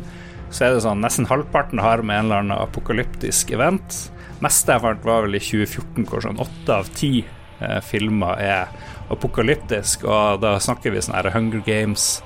[0.50, 4.12] så er det sånn nesten halvparten har med en eller annen apokalyptisk event.
[4.44, 8.72] Meste jeg fant, var vel i 2014, hvor sånn åtte av ti eh, filmer er
[9.12, 12.22] apokalyptisk, og da snakker vi sånn her Hunger Games,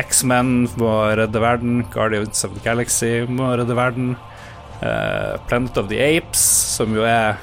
[0.00, 4.14] X-Men må redde verden, Guardians of the Galaxy må redde verden.
[4.80, 6.42] Eh, Planet of the Apes,
[6.76, 7.36] som jo er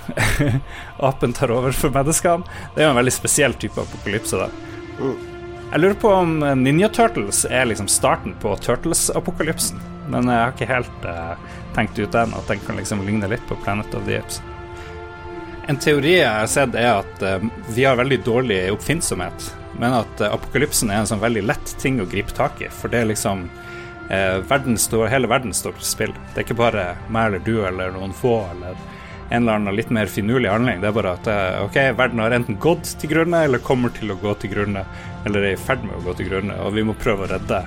[1.10, 2.46] apen tar over for menneskene.
[2.76, 4.50] Det er jo en veldig spesiell type apokalypse, da.
[5.74, 9.82] Jeg lurer på om Ninja Turtles er liksom starten på Turtles-apokalypsen.
[10.12, 13.46] Men jeg har ikke helt uh, tenkt ut den, at den kan liksom ligne litt
[13.50, 14.42] på Planet of the Apes.
[15.68, 20.22] En teori jeg har sett, er at uh, vi har veldig dårlig oppfinnsomhet, men at
[20.22, 23.08] eh, apokalypsen er en sånn veldig lett ting å gripe tak i, for det er
[23.10, 23.73] liksom eh,
[24.10, 26.12] verden står, hele verden står på spill.
[26.34, 28.76] Det er ikke bare meg eller du eller noen få eller
[29.34, 30.82] en eller annen litt mer finurlig handling.
[30.82, 34.14] Det er bare at eh, ok, verden har enten gått til grunne eller kommer til
[34.14, 34.84] å gå til grunne,
[35.26, 37.64] eller er i ferd med å gå til grunne, og vi må prøve å redde,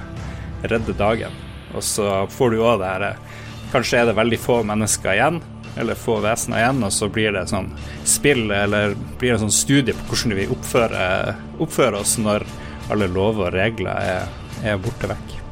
[0.71, 1.35] redde dagen.
[1.75, 5.41] Og så får du òg det her eh, Kanskje er det veldig få mennesker igjen,
[5.77, 7.73] eller få vesener igjen, og så blir det sånn
[8.07, 12.47] spill, eller blir det en sånn studie på hvordan vi oppfører, oppfører oss når
[12.95, 15.46] alle lover og regler er, er borte vekk.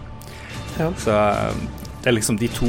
[0.79, 0.91] Ja.
[0.99, 1.55] Så eh,
[2.03, 2.67] det er liksom de to,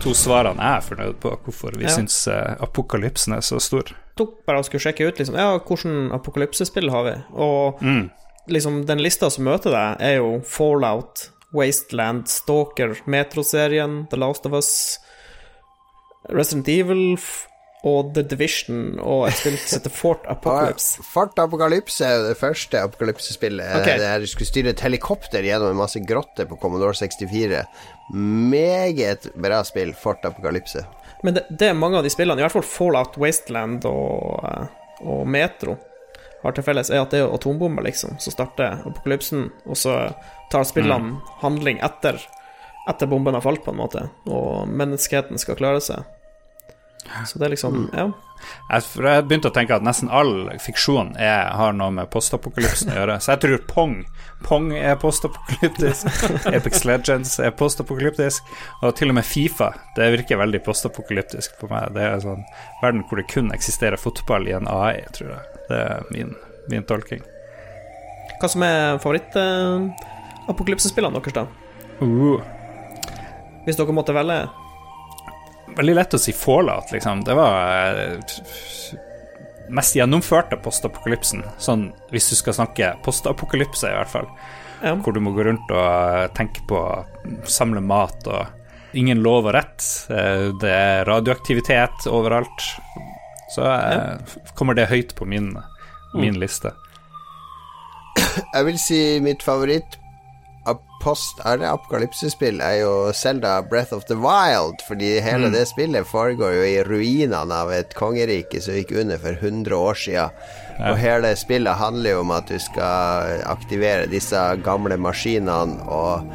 [0.00, 1.94] to svarene jeg er fornøyd på hvorfor vi Ja.
[1.96, 3.90] syns eh, apokalypsen er så stor.
[4.16, 7.14] tok bare og skulle sjekke ut liksom, ja, hvordan apokalypsespill har vi.
[7.34, 8.10] Og Mm.
[8.48, 14.52] liksom den lista som møter deg, er jo Fallout, Wasteland, Stalker, Metro-serien, The Last of
[14.52, 14.98] Us,
[16.28, 17.16] Resident Evil
[17.86, 21.04] og The Division og et spill som heter Fort Apocalypse.
[21.06, 23.76] Fort Apocalypse er jo det første apokalypsespillet.
[23.80, 24.00] Okay.
[24.02, 27.62] Det er du skulle styre et helikopter gjennom en masse grotter på Commodore 64.
[28.12, 30.84] Meget bra spill, Fort Apokalypse.
[31.24, 35.00] Men det, det er mange av de spillene, i hvert fall Fallout, Wasteland og, eh,
[35.04, 35.76] og Metro,
[36.42, 39.96] har til felles, er at det er atombomber, liksom, som starter apokalypsen, og så
[40.52, 42.16] tar spillene handling etter,
[42.88, 46.08] etter bomben har falt, på en måte, og menneskeheten skal klare seg.
[47.26, 48.10] Så det er liksom Ja.
[48.70, 52.88] Jeg, for jeg begynte å tenke at nesten all fiksjon er, har noe med postapokalypsen
[52.88, 53.18] å gjøre.
[53.20, 53.94] Så jeg tror Pong
[54.46, 56.06] Pong er postapokalyptisk.
[56.56, 58.42] Epic Legends er postapokalyptisk.
[58.80, 59.68] Og til og med Fifa.
[59.96, 61.82] Det virker veldig postapokalyptisk på meg.
[61.96, 62.44] Det er en sånn
[62.80, 65.42] verden hvor det kun eksisterer fotball i en AI, tror jeg.
[65.68, 66.30] Det er min,
[66.72, 67.22] min tolking.
[68.40, 71.44] Hva som er favoritt-apokalypsespillene deres, da?
[72.00, 72.40] Uh.
[73.66, 74.48] Hvis dere måtte velge
[75.76, 77.22] Veldig lett å si Fallout, liksom.
[77.24, 78.38] Det var eh,
[79.70, 81.44] mest gjennomførte postapokalypsen.
[81.62, 84.28] Sånn hvis du skal snakke postapokalypse, i hvert fall.
[84.82, 84.94] Ja.
[84.96, 86.80] Hvor du må gå rundt og eh, tenke på
[87.48, 89.84] samle mat og ingen lov og rett.
[90.10, 92.68] Eh, Det er radioaktivitet overalt.
[93.54, 94.18] Så ja.
[94.54, 95.52] kommer det høyt på min,
[96.14, 96.70] min liste.
[98.54, 100.09] Jeg vil si mitt favoritt av
[101.00, 106.08] post er det apokalypsespill er jo Zelda Breath of the Wild, fordi hele det spillet
[106.08, 110.40] foregår jo i ruinene av et kongerike som gikk under for 100 år siden.
[110.90, 116.28] Og hele spillet handler jo om at du skal aktivere disse gamle maskinene og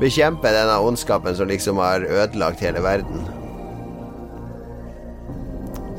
[0.00, 3.26] bekjempe denne ondskapen som liksom har ødelagt hele verden.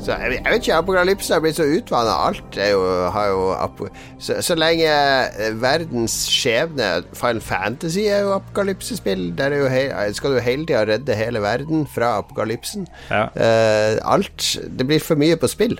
[0.00, 2.12] Så jeg, jeg vet ikke, apokalypse har blitt så utvanna.
[2.30, 8.32] Alt er jo, har jo så, så lenge eh, verdens skjebne Final Fantasy er jo
[8.38, 9.26] apokalypsespill.
[9.36, 9.84] Der er jo hei,
[10.16, 12.88] skal du hele tida redde hele verden fra apokalypsen.
[13.10, 13.26] Ja.
[13.36, 15.76] Uh, alt Det blir for mye på spill.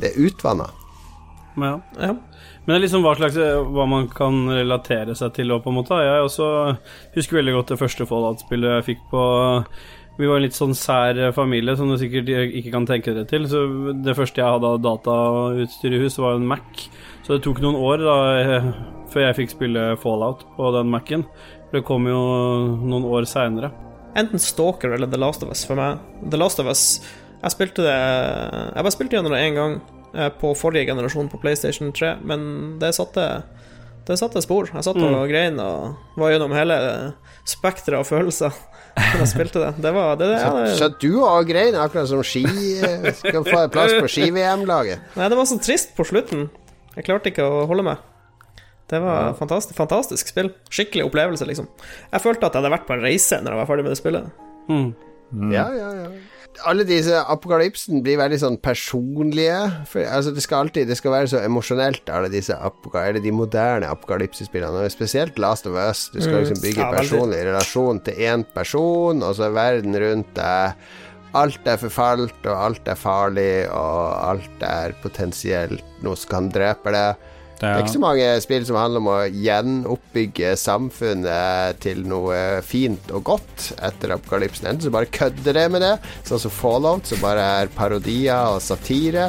[0.00, 0.66] Det er utvanna.
[1.60, 1.76] Ja.
[2.00, 2.16] Ja.
[2.64, 3.38] Men det er liksom hva slags
[3.74, 6.02] Hva man kan relatere seg til òg, på en måte.
[6.02, 6.50] Jeg også
[7.14, 9.24] husker veldig godt det første Fallout-spillet jeg fikk på
[10.20, 13.46] Vi var en litt sånn sær familie, som du sikkert ikke kan tenke dere til.
[13.48, 13.62] Så
[14.04, 16.82] det første jeg hadde av datautstyr i hus, var en Mac.
[17.24, 18.66] Så det tok noen år da eh,
[19.12, 21.24] før jeg fikk spille Fallout på den Mac-en.
[21.72, 22.20] Det kom jo
[22.82, 23.72] noen år seinere.
[24.18, 26.02] Enten Stalker eller The Last of Us for meg.
[26.28, 26.82] The Last of Us
[27.40, 29.76] Jeg spilte det Jeg bare spilte gjennom det én gang
[30.12, 32.42] eh, på forrige generasjon på PlayStation 3, men
[32.82, 33.30] det satte
[34.08, 34.66] det satte spor.
[34.72, 36.76] Jeg satt og grein og var gjennom hele
[37.46, 38.56] spekteret av følelser
[39.00, 39.70] da jeg spilte det.
[39.82, 43.44] Det var det, det, ja, det, Så du òg grein, akkurat som ski eh, skal
[43.46, 45.10] få plass på ski-VM-laget.
[45.18, 46.48] Nei, det var så trist på slutten.
[46.96, 48.06] Jeg klarte ikke å holde meg.
[48.90, 50.50] Det var fantastisk, fantastisk spill.
[50.72, 51.68] Skikkelig opplevelse, liksom.
[52.10, 54.00] Jeg følte at jeg hadde vært på en reise når jeg var ferdig med det
[54.00, 54.32] spillet.
[55.54, 56.08] Ja, ja, ja.
[56.68, 59.60] Alle disse apokalypsen blir veldig sånn personlige.
[59.88, 63.88] For, altså, det skal alltid Det skal være så emosjonelt, alle disse eller de moderne
[63.88, 64.82] apokalypsespillene.
[64.92, 66.08] Spesielt Last of Us.
[66.12, 70.34] Du skal liksom bygge Ja, personlig relasjon til én person, og så er verden rundt
[70.36, 70.74] deg.
[71.38, 74.00] Alt er forfalt, og alt er farlig, og
[74.32, 77.29] alt er potensielt noe som kan drepe deg.
[77.60, 83.10] Det er ikke så mange spill som handler om å gjenoppbygge samfunnet til noe fint
[83.12, 84.70] og godt etter apokalypsen.
[84.70, 85.92] Enten så bare kødder det med det,
[86.24, 89.28] sånn som Fallout, som bare er parodier og satire.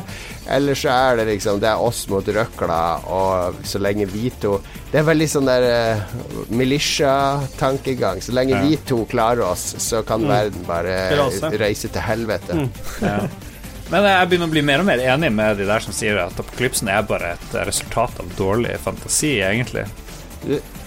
[0.51, 2.79] Eller så er det liksom Det er oss mot røkla,
[3.11, 4.55] og så lenge vi to
[4.91, 8.21] Det er veldig sånn der uh, militia-tankegang.
[8.21, 8.61] Så lenge Ja.
[8.63, 11.11] vi to klarer oss, så kan verden bare
[11.59, 12.69] reise til helvete.
[13.91, 16.37] Men jeg begynner å bli mer og mer enig med de der som sier at
[16.39, 19.83] apokalypsen er bare et resultat av dårlig fantasi, egentlig.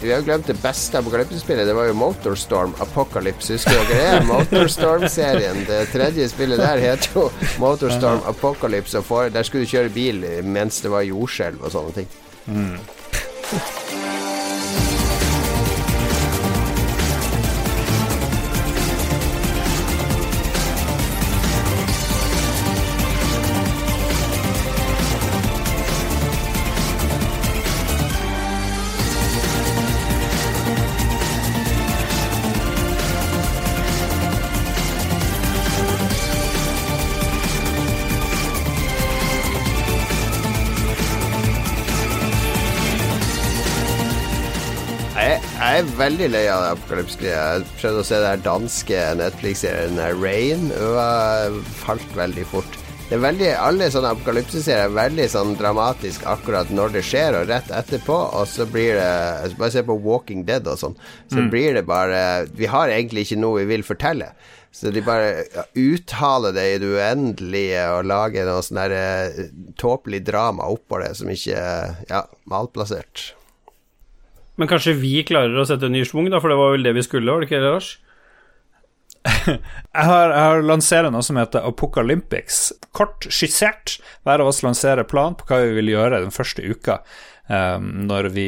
[0.00, 1.66] Vi har glemt det beste apokalypsespillet.
[1.68, 3.54] Det var jo Motorstorm Apocalypse.
[3.54, 4.26] Husker dere det?
[4.32, 5.62] Motorstorm-serien.
[5.68, 7.28] Det tredje spillet der heter jo
[7.62, 8.98] Motorstorm Apocalypse.
[8.98, 12.14] Og for, der skulle du kjøre bil mens det var jordskjelv og sånne ting.
[12.48, 14.30] jeg
[45.98, 47.42] veldig lei av det apokalypse-greia.
[47.58, 52.80] Jeg prøvde å se her danske Netflix-serien Rain, og falt veldig fort.
[53.04, 57.52] Det er veldig, Alle sånne apokalypseserier er veldig sånn dramatisk akkurat når det skjer, og
[57.52, 60.96] rett etterpå, og så blir det Bare se på Walking Dead og sånn.
[61.30, 64.32] Så blir det bare Vi har egentlig ikke noe vi vil fortelle.
[64.74, 65.44] Så de bare
[65.78, 69.44] uttaler det i det uendelige og lager noe sånn eh,
[69.78, 71.60] tåpelig drama oppå det som ikke
[72.08, 73.28] ja, malplassert.
[74.60, 76.94] Men kanskje vi klarer å sette en ny schwung, da, for det var vel det
[76.96, 77.92] vi skulle, var det ikke det, Lars?
[79.24, 82.58] Jeg har, jeg har lansert noe som heter Apocalyptics.
[82.96, 83.94] Kort skissert.
[84.26, 86.98] Hver av oss lanserer plan på hva vi vil gjøre den første uka
[87.48, 88.46] um, når, vi,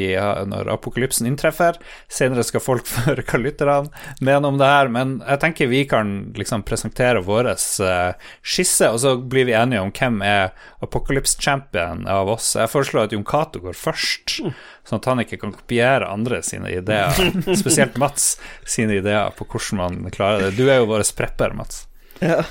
[0.49, 1.79] når apokalypsen inntreffer.
[2.13, 3.79] Senere skal folk høre hva lytterne
[4.21, 9.01] mener om det her, men jeg tenker vi kan liksom presentere vår uh, skisse, og
[9.03, 10.53] så blir vi enige om hvem er
[10.85, 12.55] apokalypse-champion av oss.
[12.59, 14.39] Jeg foreslår at Jon Cato går først,
[14.87, 17.17] sånn at han ikke kan kopiere andre sine ideer,
[17.63, 18.35] spesielt Mats
[18.67, 20.57] sine ideer på hvordan man klarer det.
[20.59, 21.85] Du er jo vår prepper, Mats.
[22.21, 22.43] Ja.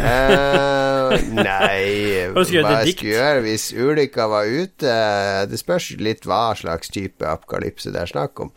[0.00, 1.80] Eh, nei
[2.34, 4.94] Hva jeg skulle gjøre hvis ulykka var ute
[5.50, 8.52] Det spørs litt hva slags type apokalypse det er snakk om.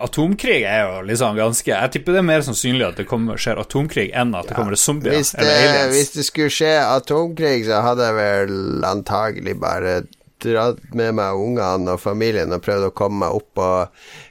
[0.00, 3.60] Atomkrig er jo liksom ganske Jeg tipper det er mer sannsynlig at det kommer, skjer
[3.60, 5.96] atomkrig enn at det kommer zombier Hvis det, eller aliens.
[5.96, 10.00] hvis det skulle skje atomkrig, så hadde jeg vel antagelig bare
[10.40, 13.66] dratt med meg ungene og familien og prøvd å komme meg opp på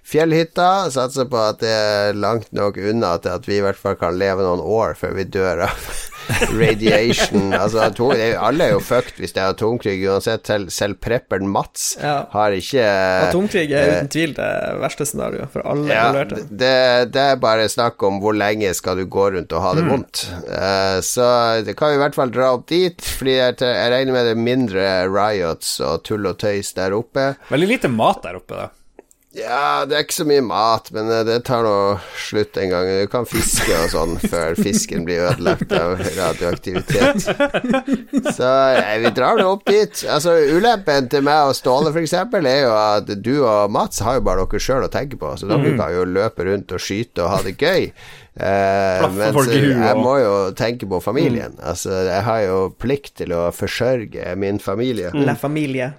[0.09, 0.69] fjellhytta.
[0.93, 4.17] Satser på at det er langt nok unna til at vi i hvert fall kan
[4.19, 5.89] leve noen år før vi dør av
[6.59, 7.53] radiation.
[7.61, 10.45] altså, atom, det er- alle er jo fucked hvis det er atomkrig, uansett.
[10.49, 12.23] Selv, selv prepperen Mats Ja.
[12.33, 12.83] har ikke
[13.29, 14.49] Atomkrig er eh, uten tvil det
[14.81, 16.43] verste scenarioet for alle ja, involverte.
[16.49, 16.73] det,
[17.13, 20.23] det er bare snakk om hvor lenge skal du gå rundt og ha det vondt.
[20.49, 21.27] Uh, så
[21.65, 24.35] det kan vi i hvert fall dra opp dit, fordi jeg, jeg regner med det
[24.37, 27.31] er mindre riots og tull og tøys der oppe.
[27.51, 28.69] Veldig lite mat der oppe, da.
[29.37, 31.73] Ja, det er ikke så mye mat, men eh, det tar nå
[32.17, 32.87] slutt en gang.
[33.03, 37.27] Du kan fiske og sånn før fisken blir ødelagt av radioaktivitet.
[38.33, 40.01] Så eh, vi drar det opp dit.
[40.09, 44.23] Altså, Ulempen til meg og Ståle, eksempel, er jo at du og Mats har jo
[44.25, 47.29] bare dere sjøl å tenke på, så dere kan jo løpe rundt og skyte og
[47.35, 47.85] ha det gøy.
[48.39, 51.53] Eh, huet jeg må jo tenke på familien.
[51.61, 55.13] Altså, jeg har jo plikt til å forsørge min familie.
[55.21, 55.91] La familie.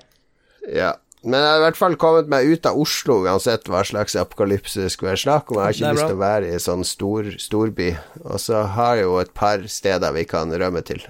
[0.66, 0.96] Ja.
[1.22, 4.80] Men jeg har i hvert fall kommet meg ut av Oslo, uansett hva slags apokalypse
[4.80, 5.58] det skulle være snakk om.
[5.60, 7.90] Jeg har ikke lyst til å være i sånn stor storby.
[8.24, 11.02] Og så har jeg jo et par steder vi kan rømme til.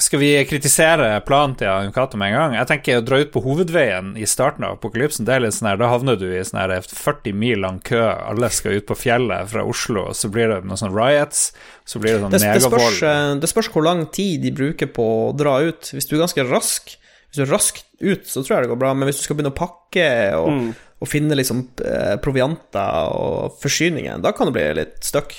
[0.00, 2.52] Skal vi kritisere planen til Jon Cato med en gang?
[2.60, 5.26] Jeg tenker å dra ut på hovedveien i starten av apokalypsen.
[5.26, 7.98] Det er litt sånn her, Da havner du i sånn her 40 mil lang kø,
[8.06, 11.50] alle skal ut på fjellet fra Oslo, og så blir det noen sånn riots,
[11.84, 13.02] så blir det sånn Det, det, megavold.
[13.10, 15.90] eh, det spørs hvor lang tid de bruker på å dra ut.
[15.90, 16.94] Hvis du er ganske rask
[17.30, 19.36] Hvis du er raskt ut, så tror jeg det går bra, men hvis du skal
[19.38, 20.70] begynne å pakke og, Mm.
[21.00, 25.32] og finne liksom eh, provianter og forsyninger, da kan det bli litt stuck.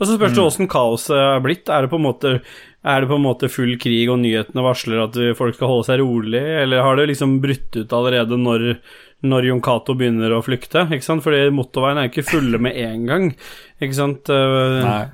[0.00, 1.68] Og så spørs det åssen kaoset er blitt.
[1.70, 2.40] Er det på en måte
[2.86, 5.98] er det på en måte full krig, og nyhetene varsler at folk skal holde seg
[5.98, 8.78] rolig, eller har det liksom brutt ut allerede når,
[9.26, 10.84] når Jon Cato begynner å flykte?
[10.94, 11.24] Ikke sant?
[11.24, 13.26] Fordi motorveien er jo ikke fulle med en gang,
[13.82, 14.30] ikke sant?
[14.30, 15.04] Eh, Nei.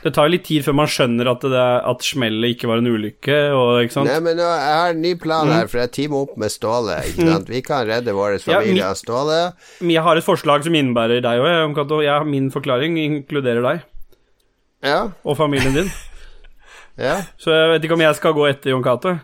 [0.00, 2.88] Det tar jo litt tid før man skjønner at, det at smellet ikke var en
[2.88, 4.08] ulykke, og ikke sant?
[4.08, 6.96] Nei, men nå, jeg har en ny plan her, for jeg teamer opp med Ståle.
[7.10, 7.52] Ikke sant?
[7.52, 9.40] Vi kan redde vår familie av av Ståle.
[9.82, 13.84] Men jeg har et forslag som innebærer deg òg, min forklaring inkluderer deg
[14.86, 15.90] Ja, og familien din.
[17.08, 17.20] ja.
[17.36, 19.18] Så jeg vet ikke om jeg skal gå etter Jon Cato.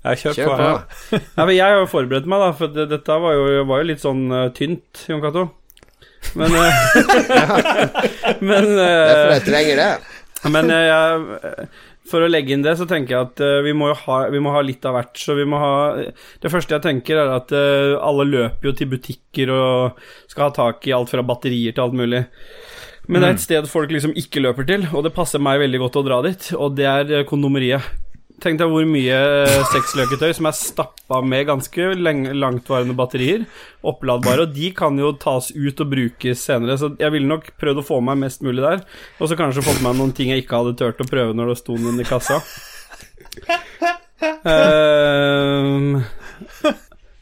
[0.00, 0.56] Kjør på.
[0.56, 0.68] på.
[1.18, 1.18] Ja.
[1.36, 3.90] Ja, men jeg har jo forberedt meg, da, for det, dette var jo, var jo
[3.90, 5.48] litt sånn uh, tynt, Jon Cato.
[6.38, 6.74] Men eh,
[8.50, 9.92] Men Derfor eh, jeg trenger det.
[10.50, 11.68] Men eh, jeg,
[12.10, 14.50] for å legge inn det, så tenker jeg at uh, vi må ha, vi må
[14.54, 15.14] ha litt av hvert.
[15.20, 15.72] Så vi må ha
[16.42, 20.54] Det første jeg tenker, er at uh, alle løper jo til butikker og skal ha
[20.56, 22.24] tak i alt fra batterier til alt mulig.
[23.10, 25.80] Men det er et sted folk liksom ikke løper til, og det passer meg veldig
[25.82, 27.82] godt å dra dit, og det er kondomeriet.
[28.40, 33.44] Tenk deg hvor mye eh, sexløketøy som er stappa med ganske langtvarende batterier,
[33.84, 37.82] oppladbare, og de kan jo tas ut og brukes senere, så jeg ville nok prøvd
[37.82, 38.84] å få meg mest mulig der,
[39.20, 41.58] og så kanskje fått meg noen ting jeg ikke hadde turt å prøve når det
[41.60, 42.40] sto noen i kassa.
[44.48, 46.00] Ehm,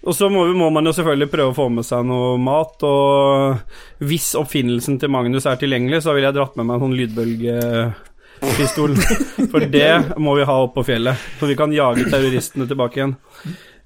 [0.06, 4.06] og så må, må man jo selvfølgelig prøve å få med seg noe mat, og
[4.06, 6.98] hvis oppfinnelsen til Magnus er tilgjengelig, så ville jeg dratt med meg en sånn
[8.42, 8.96] lydbølgepistol.
[9.52, 13.16] For det må vi ha opp på fjellet, så vi kan jage terroristene tilbake igjen.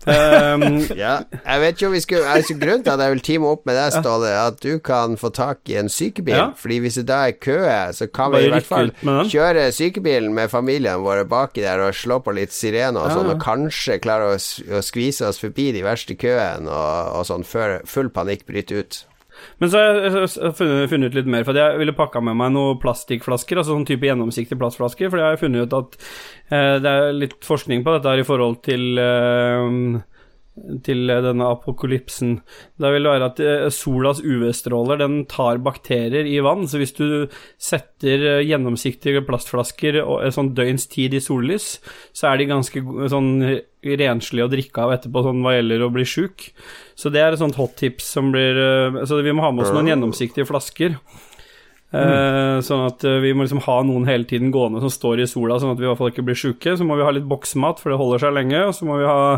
[0.02, 3.68] Um, Ja, jeg vet jo vi skulle altså, Grunnen til at jeg vil teame opp
[3.68, 6.34] med deg, Ståle, er at du kan få tak i en sykebil.
[6.34, 6.48] Ja.
[6.58, 7.60] Fordi hvis det da er kø,
[7.94, 8.90] så kan vi i hvert fall
[9.30, 13.36] kjøre sykebilen med familiene våre baki der og slå på litt sirene og sånn, ja.
[13.36, 14.40] og kanskje klare å,
[14.74, 19.04] å skvise oss forbi de verste køene og, og sånn, før full panikk bryter ut.
[19.62, 22.54] Men så har jeg funnet, funnet ut litt mer, for jeg ville pakka med meg
[22.54, 25.98] noen plastikkflasker, altså sånn type gjennomsiktige plastflasker, for jeg har funnet ut at
[26.52, 30.02] eh, det er litt forskning på dette her i forhold til eh,
[30.84, 32.34] til denne apokalypsen.
[32.80, 37.06] Det vil være at eh, solas UV-stråler den tar bakterier i vann, så hvis du
[37.56, 41.78] setter eh, gjennomsiktige plastflasker en sånn døgns tid i sollys,
[42.12, 43.32] så er de ganske sånn
[43.82, 46.50] renslige å drikke av etterpå, sånn hva gjelder å bli sjuk.
[46.98, 49.64] Så det er et sånt hot tips som blir eh, Så vi må ha med
[49.66, 50.98] oss noen gjennomsiktige flasker.
[51.92, 52.62] Mm.
[52.64, 55.58] sånn at eh, vi må liksom ha noen hele tiden gående som står i sola,
[55.60, 56.72] sånn at vi i hvert fall ikke blir sjuke.
[56.78, 58.62] Så må vi ha litt boksmat, for det holder seg lenge.
[58.70, 59.36] Og så må vi ha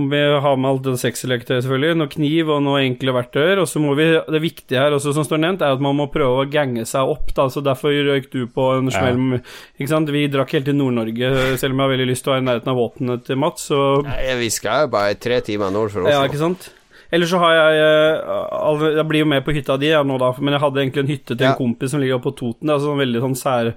[0.00, 1.98] må vi ha med alt det sexleketøyet, selvfølgelig.
[2.00, 3.60] Noe kniv og noe enkle verktøyer.
[3.62, 6.08] Og så må vi Det viktige her også, som står nevnt, er at man må
[6.12, 7.30] prøve å gange seg opp.
[7.36, 7.46] Da.
[7.52, 9.20] Så Derfor røyk du på en smell.
[9.36, 9.40] ja.
[9.78, 10.10] Ikke sant?
[10.10, 12.48] Vi drakk helt til Nord-Norge, selv om jeg har veldig lyst til å være i
[12.50, 13.68] nærheten av våpenet til Mats.
[13.70, 16.10] Så Nei, vi skal jo bare tre timer nord for Oslo.
[16.16, 16.70] ja, ikke sant?
[17.12, 20.28] Eller så har jeg eh, Jeg blir jo med på hytta di ja, nå, da,
[20.38, 21.50] men jeg hadde egentlig en hytte til Ja.
[21.52, 22.68] en kompis som ligger oppe på Toten.
[22.70, 23.72] Det er sånn veldig sånn sær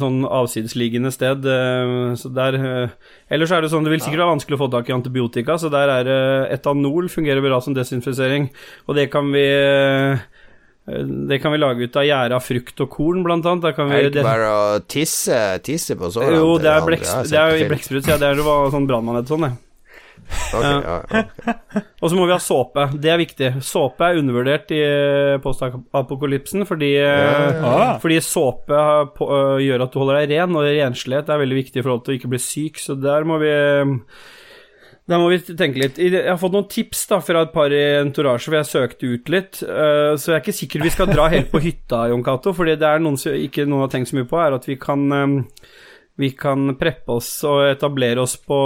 [0.00, 1.46] sånn avsidesliggende sted.
[1.46, 2.88] eh, Så der eh,
[3.30, 5.70] Ellers er det sånn Det vil sikkert være vanskelig å få tak i antibiotika, så
[5.70, 6.12] der er
[6.50, 8.50] etanol fungerer bra som desinfisering,
[8.88, 9.46] og det kan vi
[10.90, 13.62] det kan vi lage ut av gjære av frukt og korn, blant annet.
[13.62, 16.40] Da kan vi, Er det ikke bare å tisse, tisse på sårene?
[16.40, 17.68] jo, det er, bleks, det er jo i film.
[17.74, 18.16] blekksprut, ja.
[18.18, 19.52] Det er jo sånn brannmann etter sånn, det.
[20.52, 20.96] Ja.
[22.02, 22.88] Og så må vi ha såpe.
[23.00, 23.50] Det er viktig.
[23.64, 27.98] Såpe er undervurdert i eh, postapokalypsen fordi, ja, Ah.
[28.02, 28.80] fordi såpe
[29.16, 32.04] på, øh, gjør at du holder deg ren, og renslighet er veldig viktig i forhold
[32.06, 33.52] til å ikke bli syk, så der må vi
[35.10, 35.96] da må vi tenke litt.
[35.98, 39.32] Jeg har fått noen tips da fra et par i entourage, for jeg søkte ut
[39.34, 39.58] litt.
[39.66, 42.76] eh, Så jeg er ikke sikker vi skal dra helt på hytta, Jon Cato, fordi
[42.78, 45.02] det er noen som ikke noen har tenkt så mye på, er at vi kan
[45.10, 45.34] eh,
[46.20, 48.58] vi kan preppe oss og etablere oss på,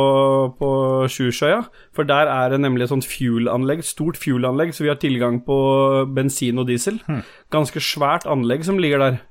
[0.58, 0.70] på
[1.10, 1.60] Sjusjøya,
[1.94, 5.58] for der er det nemlig et sånt fuelanlegg, stort fuelanlegg, så vi har tilgang på
[6.16, 6.98] bensin og diesel.
[7.54, 9.22] Ganske svært anlegg som ligger der.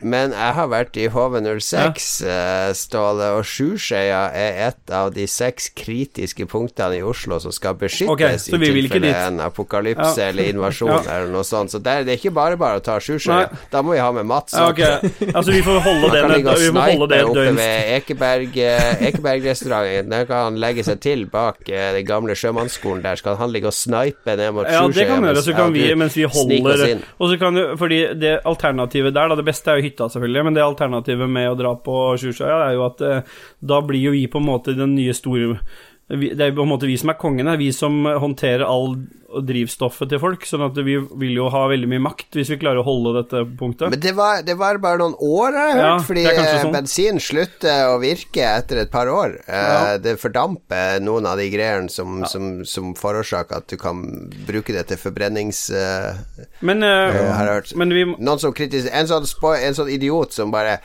[0.00, 2.72] Men jeg har vært i HV06, ja.
[2.76, 8.10] Ståle, og Sjusjøya er et av de seks kritiske punktene i Oslo som skal beskyttes
[8.10, 10.28] okay, i tilfelle en apokalypse Ja.
[10.28, 11.16] eller invasjon Ja.
[11.16, 11.70] eller noe sånt.
[11.72, 13.48] Så der, det er ikke bare bare å ta Sjusjøya.
[13.72, 14.52] Da må vi ha med Mats.
[14.52, 15.10] Ja, Okay.
[15.34, 19.02] altså vi får holde det kan vi må holde det oppe døgns ved Ekeberg, eh,
[19.08, 20.10] Ekebergrestauranten.
[20.10, 23.02] Der kan han legge seg til bak eh, den gamle sjømannsskolen.
[23.04, 25.72] Der skal han ligge og snipe ned mot Ja, det kan vi gjøre, så kan
[25.74, 27.04] vi, mens vi holder.
[27.18, 30.44] Og så kan du, fordi det alternativet der, da, det beste er jo hytta, selvfølgelig,
[30.44, 34.14] men det alternativet med å dra på Sjusjøya er jo at eh, da blir jo
[34.16, 35.60] vi på en måte den nye store
[36.08, 38.98] Det er på en måte vi som er kongene, vi som håndterer all
[39.42, 42.82] drivstoffet til folk, sånn at vi vil jo ha veldig mye makt hvis vi klarer
[42.82, 43.90] å holde dette punktet.
[43.90, 46.74] Men det var, det var bare noen år, jeg har Ja, hørt, fordi eh, sånn.
[46.76, 49.38] bensin slutter å virke etter et par år.
[49.48, 49.96] Eh, Ja.
[50.04, 54.04] Det fordamper noen av de greiene som, som, som forårsaker at du kan
[54.46, 55.64] bruke det til forbrennings...
[55.74, 56.14] eh,
[56.60, 59.26] Men, uh, men vi Noen som kritiserer en, sånn
[59.58, 60.78] en sånn idiot som bare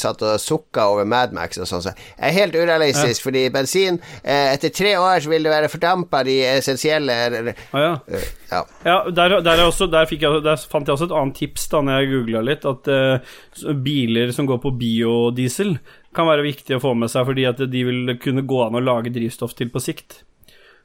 [0.00, 1.84] satt og sukka over Madmax og sånn.
[1.84, 6.22] Så er helt urealistisk, fordi bensin eh, Etter tre år så vil det være fordampa
[6.26, 7.18] de essensielle
[7.52, 7.92] Å ja.
[8.08, 8.60] Uh, Ja.
[8.86, 11.80] Ja, der, der, er også, der, jeg, der fant jeg også et annet tips da
[11.82, 15.72] når jeg googla litt, at uh, biler som går på biodiesel,
[16.14, 18.84] kan være viktig å få med seg, fordi at de vil kunne gå an å
[18.84, 20.20] lage drivstoff til på sikt.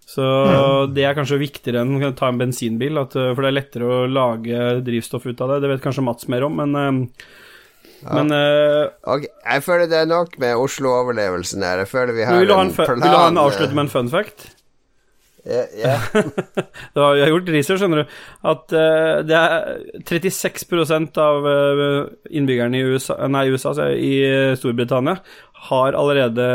[0.10, 0.26] Så
[0.90, 3.86] det er kanskje viktigere enn å ta en bensinbil, at, eh, for det er lettere
[3.90, 5.60] å lage drivstoff ut av det.
[5.62, 7.12] Det vet kanskje Mats mer om, men
[8.04, 11.84] eh, Men uh, Ok, jeg føler det er nok med Oslo-overlevelsen her.
[11.84, 13.94] Jeg føler vi har vil, en, plan vil du ha en eh, avslutte med en
[13.94, 14.50] fun fact?
[14.50, 14.56] Ja,
[15.50, 15.66] Yeah,
[16.14, 16.26] yeah.
[17.16, 18.18] jeg har gjort research, skjønner du.
[18.52, 21.48] At uh, det er 36% av
[22.28, 24.20] innbyggerne i USA, nei, USA altså, i
[24.60, 25.16] Storbritannia
[25.70, 26.50] har allerede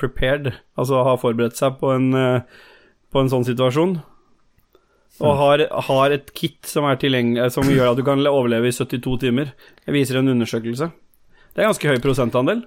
[0.00, 0.48] prepared,
[0.80, 2.08] altså har forberedt seg på en,
[3.12, 3.98] på en sånn situasjon.
[5.24, 6.98] Og har, har et kit som er
[7.52, 9.52] som gjør at du kan overleve i 72 timer.
[9.86, 10.90] Det viser en undersøkelse.
[11.54, 12.66] Det er ganske høy prosentandel.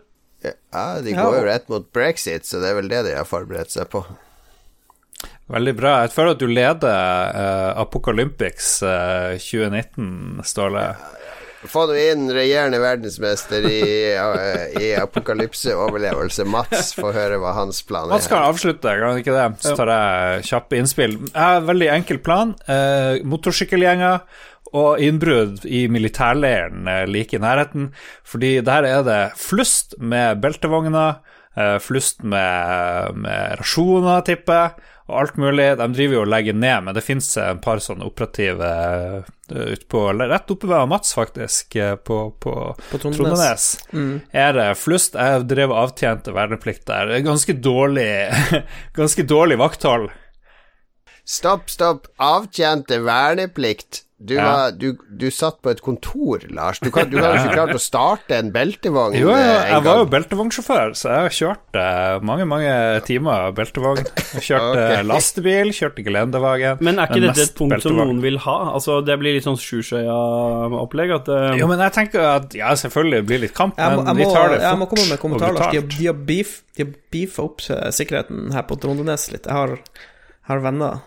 [0.73, 3.73] ja, de går jo rett mot brexit, så det er vel det de har forberedt
[3.75, 4.01] seg på.
[5.49, 5.93] Veldig bra.
[6.05, 10.83] Jeg føler at du leder uh, Apocalyptics uh, 2019, Ståle.
[11.67, 13.79] Få nå inn regjerende verdensmester i,
[14.15, 16.45] eh, i apokalypseoverlevelse.
[16.47, 18.13] Mats, få høre hva hans plan er.
[18.13, 19.47] Mats kan avslutte, kan ikke det?
[19.65, 21.17] Så tar jeg kjappe innspill.
[21.27, 22.53] Jeg har en veldig enkel plan.
[22.71, 24.21] Eh, Motorsykkelgjenger
[24.79, 27.89] og innbrudd i militærleiren like i nærheten.
[28.23, 31.19] Fordi der er det flust med beltevogner,
[31.57, 34.77] eh, flust med, med rasjoner, tipper
[35.09, 35.65] og alt mulig.
[35.79, 39.85] De driver jo og legger ned, men det fins et par sånne operative uh, ut
[39.89, 42.53] på, rett oppe ved Mats, faktisk, eh, på, på,
[42.91, 43.71] På Trondenes.
[43.91, 44.19] Mm.
[44.31, 45.17] Er det flust?
[45.17, 47.15] Jeg drev og avtjente verneplikt der.
[47.17, 48.09] Er Ganske dårlig,
[48.99, 50.09] ganske dårlig vakthold.
[51.29, 52.07] Stopp, stopp.
[52.21, 54.03] Avtjente verneplikt.
[54.19, 54.43] Du, Ja.
[54.43, 56.81] var, du, du satt på et kontor, Lars.
[56.83, 59.83] Du kan, du har jo ikke klart å starte en beltevogn Jo, jeg, en jeg
[59.85, 62.73] var jo beltevognsjåfør, så jeg har kjørt eh, mange, mange
[63.07, 64.03] timer beltevogn.
[64.33, 65.05] Jeg kjørte Ok.
[65.07, 66.81] lastebil, kjørte gelendervagen.
[66.83, 68.57] Men er ikke men dette et punkt som noen vil ha?
[68.73, 71.15] Altså, Det blir litt sånn Sjusjøya-opplegg?
[71.15, 74.03] At eh, Jo, men jeg tenker at ja, selvfølgelig blir det litt kamp, Jeg må,
[74.19, 75.79] vi tar det jeg må komme med en kommentar, Lars.
[75.95, 76.19] De har,
[77.15, 79.47] beefa opp eh, sikkerheten her på Trondenes litt.
[79.47, 79.77] Jeg har,
[80.51, 80.99] har venner.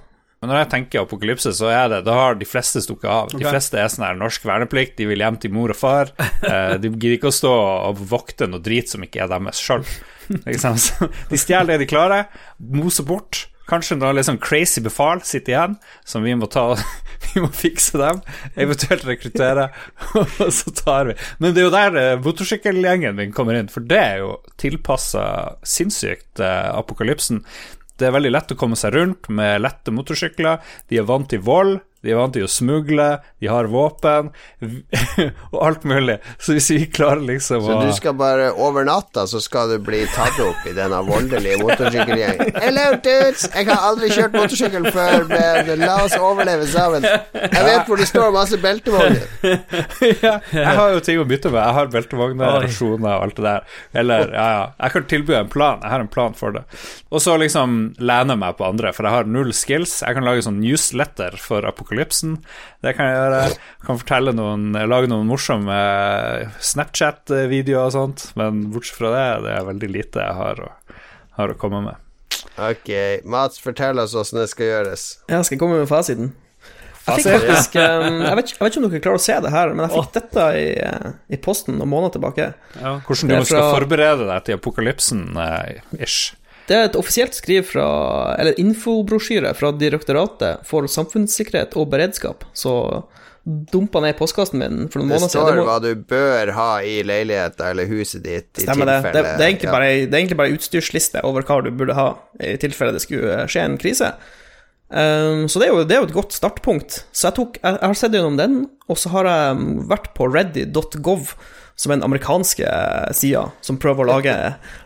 [0.42, 3.30] Men når jeg tenker apokalypse, så er det Da har de fleste stukket av.
[3.30, 6.10] De fleste er sånn her norsk verneplikt, de vil hjem til mor og far.
[6.42, 9.84] Eh, de gidder ikke å stå og vokte noe drit som ikke er deres sjøl.
[11.30, 12.26] De stjeler det de klarer,
[12.58, 13.44] moser bort.
[13.70, 15.76] Kanskje noen litt sånn crazy befal sitter igjen,
[16.08, 16.72] som vi må ta
[17.28, 18.18] Vi må fikse dem,
[18.58, 19.68] eventuelt rekruttere,
[20.18, 23.86] og så tar vi Men det er jo der eh, motorsykkelgjengen min kommer inn, for
[23.86, 25.22] det er jo tilpassa
[25.62, 27.44] sinnssykt eh, apokalypsen.
[27.98, 30.62] Det er veldig lett å komme seg rundt med lette motorsykler.
[30.88, 34.32] De er vant til vold, de er vant til å smugle, de har våpen
[35.52, 36.16] og alt mulig.
[36.42, 40.02] Så hvis vi klarer liksom Så du skal bare over natta så skal du bli
[40.10, 42.56] tatt opp i denne voldelige motorsykkelgjengen.
[42.58, 43.46] Hello, dudes!
[43.52, 47.06] Jeg har aldri kjørt motorsykkel før, men la oss overleve sammen.
[47.06, 49.28] Jeg vet hvor det står masse beltevogner.
[50.24, 51.60] ja, Jeg har jo ting å bytte med.
[51.62, 53.78] Jeg har beltevogner, rasjoner og alt det der.
[54.02, 54.66] Eller, ja, ja.
[54.82, 55.82] Jeg kan tilby en plan.
[55.84, 56.64] Jeg har en plan for det.
[57.12, 60.00] Og så liksom lene meg på andre, for jeg har null skills.
[60.02, 62.36] Jeg kan lage sånn newsletter for apokalypsen.
[62.82, 63.40] Det kan jeg gjøre.
[63.52, 65.78] Jeg kan fortelle noen Lage noen morsomme
[66.60, 70.70] Snapchat-videoer og sånt, men bortsett fra det, det er veldig lite jeg har å,
[71.38, 71.98] har å komme med.
[72.60, 72.90] Ok,
[73.24, 75.04] Mats, fortell oss åssen det skal gjøres.
[75.30, 76.32] Jeg skal komme med fasiten.
[77.02, 79.50] Jeg fikk faktisk um, jeg, vet, jeg vet ikke om dere klarer å se det
[79.50, 82.52] her, men jeg fikk dette i, eh, i posten noen måneder tilbake.
[82.78, 82.92] ja.
[83.08, 83.46] Hvordan du fra...
[83.48, 86.36] skal forberede deg til apokalypsen, eh, ish.
[86.68, 87.86] Det er et offisielt skriv fra
[88.38, 92.46] Eller infobrosjyre fra Direktoratet for samfunnssikkerhet og beredskap.
[92.54, 92.74] Så
[93.44, 95.48] dumpa ned i postkassen min for noen måneder siden.
[95.48, 99.00] Det står hva du bør ha i leiligheta eller huset ditt i Stemmer det.
[99.00, 99.74] tilfelle Det, det, er egentlig ja.
[99.74, 102.06] bare, det er egentlig bare utstyrsliste over hva du burde ha
[102.38, 104.12] i tilfelle det skulle skje en krise.
[104.92, 107.00] Um, så det er, jo, det er jo et godt startpunkt.
[107.10, 108.58] Så jeg, tok, jeg, jeg har sett gjennom den,
[108.92, 111.34] og så har jeg um, vært på ready.gov,
[111.82, 112.72] som er den amerikanske
[113.18, 114.34] sida, som prøver å lage,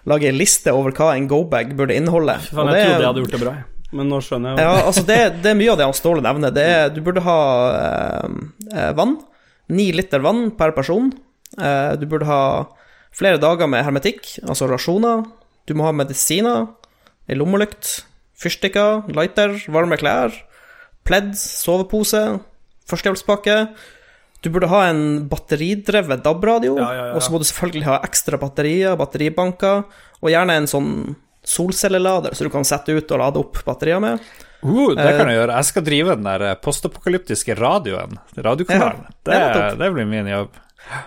[0.09, 2.38] lage en liste over hva en go-bag burde inneholde.
[2.49, 3.55] Fan, Og jeg det- trodde jeg hadde gjort det bra,
[3.92, 6.24] men nå skjønner jeg jo ja, altså det, det er mye av det han Ståle
[6.24, 6.55] nevner.
[6.57, 7.38] Det er, du burde ha
[7.76, 8.40] eh,
[8.72, 9.18] eh, vann.
[9.68, 11.12] Ni liter vann per person.
[11.59, 12.40] Eh, du burde ha
[13.16, 15.24] flere dager med hermetikk, altså rasjoner.
[15.66, 16.66] Du må ha medisiner,
[17.28, 18.03] ei lommelykt,
[18.38, 20.34] fyrstikker, lighter, varme klær,
[21.07, 22.40] pledd, sovepose,
[22.90, 23.57] førstehjelpspakke.
[24.45, 27.14] Du burde ha en batteridrevet DAB-radio, Ja, ja, ja.
[27.16, 29.84] og så må du selvfølgelig ha ekstra batterier, batteribanker,
[30.20, 30.91] og gjerne en sånn
[31.47, 34.20] solcellelader, så du kan sette ut og lade opp batterier med.
[34.66, 35.57] Uh, det Eh, kan jeg gjøre.
[35.61, 38.16] Jeg skal drive den der eh, postapokalyptiske radioen.
[38.37, 39.05] Radiokanalen.
[39.22, 39.39] Det,
[39.78, 40.57] det blir min jobb.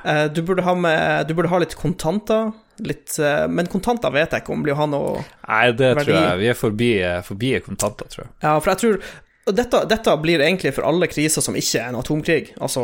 [0.06, 4.32] Eh, Du burde ha, med, du burde ha litt kontanter, litt, eh, men kontanter vet
[4.32, 6.06] jeg ikke om blir å ha noe Nei, det Verdi.
[6.06, 6.38] tror jeg.
[6.40, 8.32] Vi er forbi, eh, forbi kontanter, tror jeg.
[8.44, 9.02] Ja, for jeg tror
[9.50, 12.54] og dette, dette blir egentlig for alle kriser som ikke er en atomkrig.
[12.62, 12.84] Altså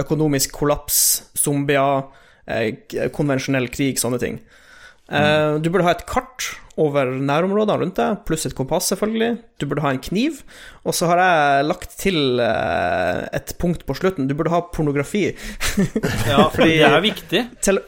[0.00, 0.98] økonomisk kollaps,
[1.38, 2.06] zombier,
[2.50, 2.72] eh,
[3.14, 4.40] konvensjonell krig, sånne ting.
[5.12, 6.48] Eh, Du burde ha et kart
[6.80, 9.36] over nærområdene rundt deg, pluss et kompass, selvfølgelig.
[9.60, 10.40] Du burde ha en kniv.
[10.84, 14.26] Og så har jeg lagt til eh, et punkt på slutten.
[14.26, 15.28] Du burde ha pornografi.
[16.26, 17.44] Ja, fordi det er viktig.
[17.62, 17.78] Tel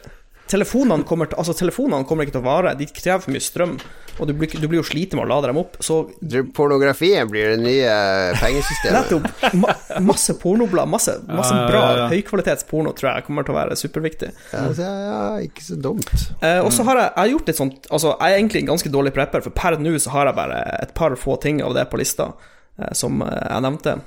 [0.49, 2.75] telefonene, kommer til, altså, telefonene kommer ikke til å vare.
[2.79, 3.77] De krever for mye strøm,
[4.17, 5.77] og du blir, du blir jo sliten med å lade dem opp.
[5.83, 5.99] Så
[6.57, 7.91] Pornografien blir det nye
[8.39, 8.97] pengesystemet.
[8.97, 9.53] Nettopp.
[9.61, 9.75] Ma
[10.07, 12.07] masse pornoblad, masse, masse Ja, ja, bra ja, ja.
[12.11, 14.31] høykvalitetsporno tror jeg kommer til å være superviktig.
[14.53, 14.65] Ja,
[15.43, 16.11] ikke så dumt.
[16.41, 18.73] Eh, og så har jeg, jeg har gjort litt sånt Altså, jeg er egentlig en
[18.73, 21.75] ganske dårlig prepper, for per nå så har jeg bare et par få ting av
[21.77, 22.31] det på lista
[22.77, 23.97] eh, som eh, jeg nevnte.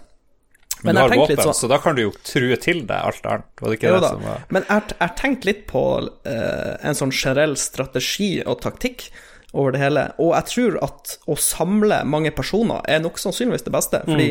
[0.82, 3.26] Men, men du har våpen, sånn- så da kan du jo true til deg alt
[3.26, 3.44] annet.
[3.60, 6.94] Var det ikke Jo det som var Men jeg har tenkt litt på uh, en
[6.96, 9.10] sånn generell strategi og taktikk
[9.52, 13.72] over det hele, og jeg tror at å samle mange personer er nok sannsynligvis det
[13.74, 14.00] beste.
[14.06, 14.28] Fordi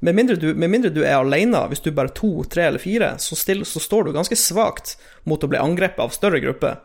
[0.00, 3.10] med mindre, du, med mindre du er alene, hvis du er to, tre eller fire,
[3.18, 4.94] så, still, så står du ganske svakt
[5.28, 6.78] mot å bli angrepet av større grupper.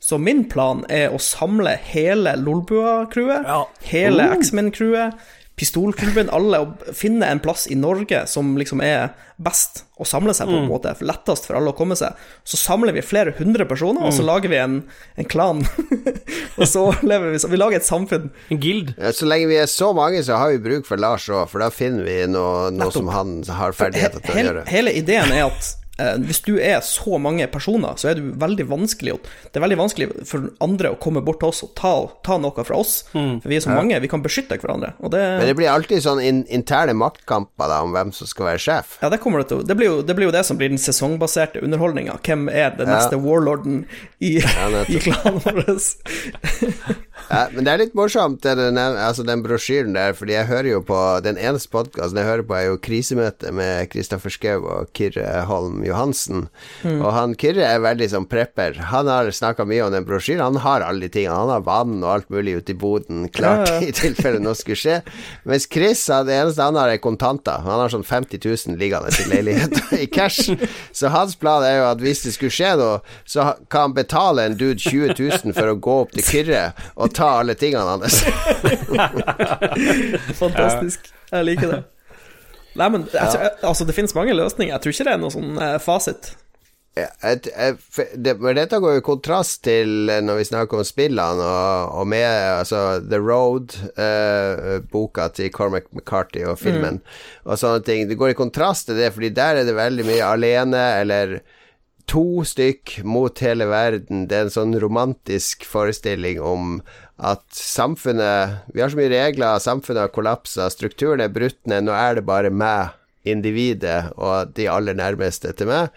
[0.00, 3.64] Så min plan er å samle hele Lolbua-crewet, Ja.
[3.90, 5.16] hele X-Men-crewet,
[5.60, 10.48] pistolforbund, alle, og finne en plass i Norge som liksom er best å samle seg
[10.48, 12.16] på, på en måte, lettest for alle å komme seg.
[12.48, 14.78] Så samler vi flere hundre personer, og så lager vi en,
[15.20, 15.62] en klan.
[16.60, 18.28] og så lever vi så Vi lager et samfunn.
[18.52, 18.94] En guild.
[18.98, 21.62] Ja, Så lenge vi er så mange, så har vi bruk for Lars òg, for
[21.64, 24.66] da finner vi noe, noe som han har ferdigheter til å he- gjøre.
[24.72, 25.76] Hele ideen er at
[26.24, 29.16] hvis du er så mange personer, så er det veldig vanskelig
[29.52, 31.92] Det er veldig vanskelig for andre å komme bort til oss og ta,
[32.26, 33.04] ta noe fra oss.
[33.12, 34.92] For vi er så mange, vi kan beskytte hverandre.
[35.00, 38.50] Og det, Men det blir alltid sånn in interne maktkamper da, om hvem som skal
[38.52, 38.96] være sjef.
[39.02, 40.68] ja, det, kommer det, til, å- det, blir jo, det blir jo det som blir
[40.72, 42.18] den sesongbaserte underholdninga.
[42.26, 42.96] Hvem er den Ja.
[43.00, 43.84] neste warlorden
[44.20, 45.76] i, ja, i klanen vår?
[47.28, 50.80] Ja, men det er litt morsomt, den, altså den brosjyren der, fordi jeg hører jo
[50.86, 55.44] på Den eneste podkasten jeg hører på, er jo Krisemøte med Kristoffer Schou og Kyrre
[55.48, 56.48] Holm Johansen.
[56.90, 58.78] Og han Kyrre er veldig sånn prepper.
[58.90, 60.42] Han har snakka mye om den brosjyren.
[60.42, 61.36] Han har alle de tingene.
[61.36, 63.88] Han har vann og alt mulig ute i boden klart Ja, ja.
[63.90, 64.98] i tilfelle noe skulle skje.
[65.48, 67.62] Mens Chris, det eneste han har, er kontanter.
[67.66, 70.50] Han har sånn 50 000 liggende i leiligheten i cash.
[70.96, 74.46] Så hans plan er jo at hvis det skulle skje noe, så kan han betale
[74.48, 76.64] en dude 20 000 for å gå opp til Kyrre
[76.96, 78.20] og ta alle tingene hans.
[80.42, 81.10] Fantastisk.
[81.30, 81.80] Jeg liker det.
[82.78, 84.72] Nei, men jeg, altså, det finnes mange løsninger.
[84.74, 86.32] Jeg tror ikke det er noen sånn eh, fasit.
[86.98, 87.78] Et, et,
[88.18, 91.94] det, men dette går jo i kontrast til eh, når vi snakker om spillene, og,
[92.02, 97.00] og med altså, The Road, eh, boka til Cormac McCarthy og filmen,
[97.46, 98.08] og sånne ting.
[98.10, 101.38] Det går i kontrast til det, fordi der er det veldig mye alene, eller
[102.10, 104.26] to stykk mot hele verden.
[104.28, 106.80] Det er en sånn romantisk forestilling om
[107.20, 111.94] at samfunnet Vi har så mye regler, samfunnet har kollapsa, strukturen er brutt ned, nå
[111.94, 112.96] er det bare meg,
[113.28, 115.90] individet, og de aller nærmeste til meg.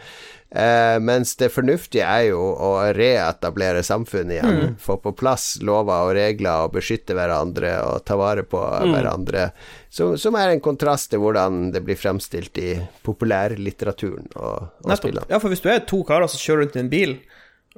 [0.55, 4.75] Eh, mens det fornuftige er jo å reetablere samfunnet igjen.
[4.81, 9.47] Få på plass lover og regler og beskytte hverandre og ta vare på hverandre.
[9.89, 12.75] Som, som er en kontrast til hvordan det blir fremstilt i
[13.05, 15.25] populærlitteraturen og, og spillene.
[15.33, 17.17] Ja, for hvis du er to karer som kjører rundt i en bil,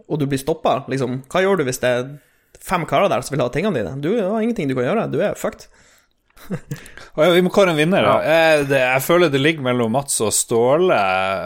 [0.09, 2.13] og du blir stoppa, liksom, hva gjør du hvis det er
[2.59, 3.95] fem karer der som vil ha tingene dine?
[4.03, 5.69] Du har ingenting du kan gjøre, du er fucked.
[7.15, 8.03] Vi må kåre en vinner.
[8.03, 8.15] da.
[8.27, 10.97] Jeg, det, jeg føler det ligger mellom Mats og Ståle.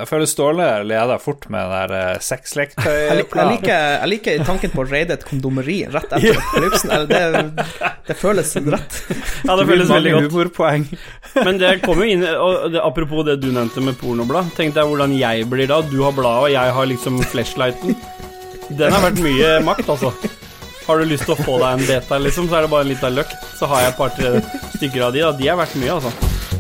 [0.02, 3.06] Jeg føler Ståle leder fort med den der sexleketøyplanen.
[3.06, 6.96] Jeg, lik, jeg, liker, jeg liker tanken på å raide et kondomeri rett etter apokalypsen.
[6.98, 7.68] Eller Det,
[8.10, 9.00] det føles rett.
[9.46, 10.28] Ja, det føles veldig godt.
[10.34, 10.88] humorpoeng.
[11.38, 14.50] Men det kommer jo inn og det, Apropos det du nevnte med pornoblad.
[14.58, 15.84] Tenk deg hvordan jeg blir da.
[15.86, 17.94] Du har bladet, og jeg har liksom flashlighten.
[18.74, 20.12] Den har vært mye makt, altså.
[20.90, 22.90] Har du lyst til å få deg en beta, liksom, så er det bare en
[22.90, 23.36] liten løkt.
[23.60, 24.32] Så har jeg et par-tre
[24.74, 25.30] stykker av de, da.
[25.38, 26.59] De er verdt mye, altså.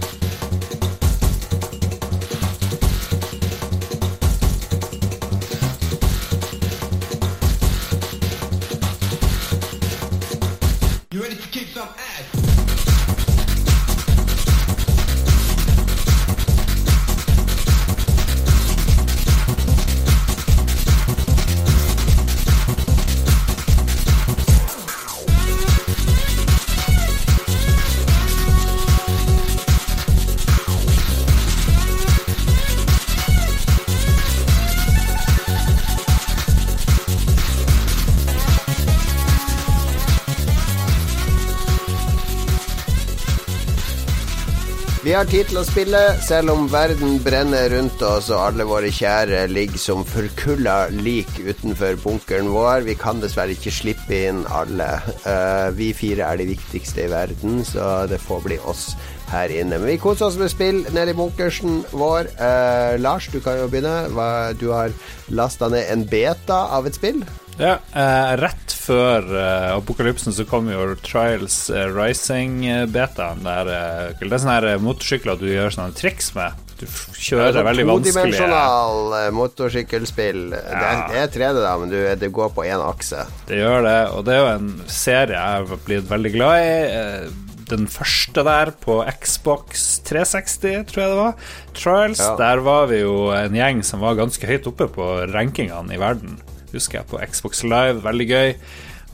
[45.09, 48.91] Vi har tid til å spille, selv om verden brenner rundt oss og alle våre
[48.93, 52.85] kjære ligger som forkulla lik utenfor bunkeren vår.
[52.85, 54.91] Vi kan dessverre ikke slippe inn alle.
[55.25, 58.91] Eh, vi fire er de viktigste i verden, så det får bli oss
[59.33, 59.79] her inne.
[59.79, 62.29] Men vi koser oss med spill nede i bunkersen vår.
[62.37, 64.53] Eh, Lars, du kan jo begynne.
[64.61, 64.93] Du har
[65.33, 67.25] lasta ned en beta av et spill.
[67.59, 73.43] Ja, eh, rett før eh, apokalypsen så kom jo Trials eh, Rising-betaen.
[73.43, 76.55] Eh, Det er sånne eh, motorsykler du gjør sånne triks med.
[76.79, 80.41] Du kjører kjører er veldig vanskelig Todimensjonal eh, motorsykkelspill.
[80.55, 83.25] Det, er, det er 3D, da, men du, det går på én akse.
[83.51, 86.73] Det gjør det, og det er jo en serie jeg har blitt veldig glad i.
[86.95, 91.35] Eh, Den første der på Xbox 360, tror jeg det var.
[91.77, 92.23] Trials.
[92.23, 92.31] Ja.
[92.39, 96.39] Der var vi jo en gjeng som var ganske høyt oppe på rankingene i verden.
[96.73, 97.99] Husker jeg på Xbox Live.
[98.05, 98.55] Veldig gøy.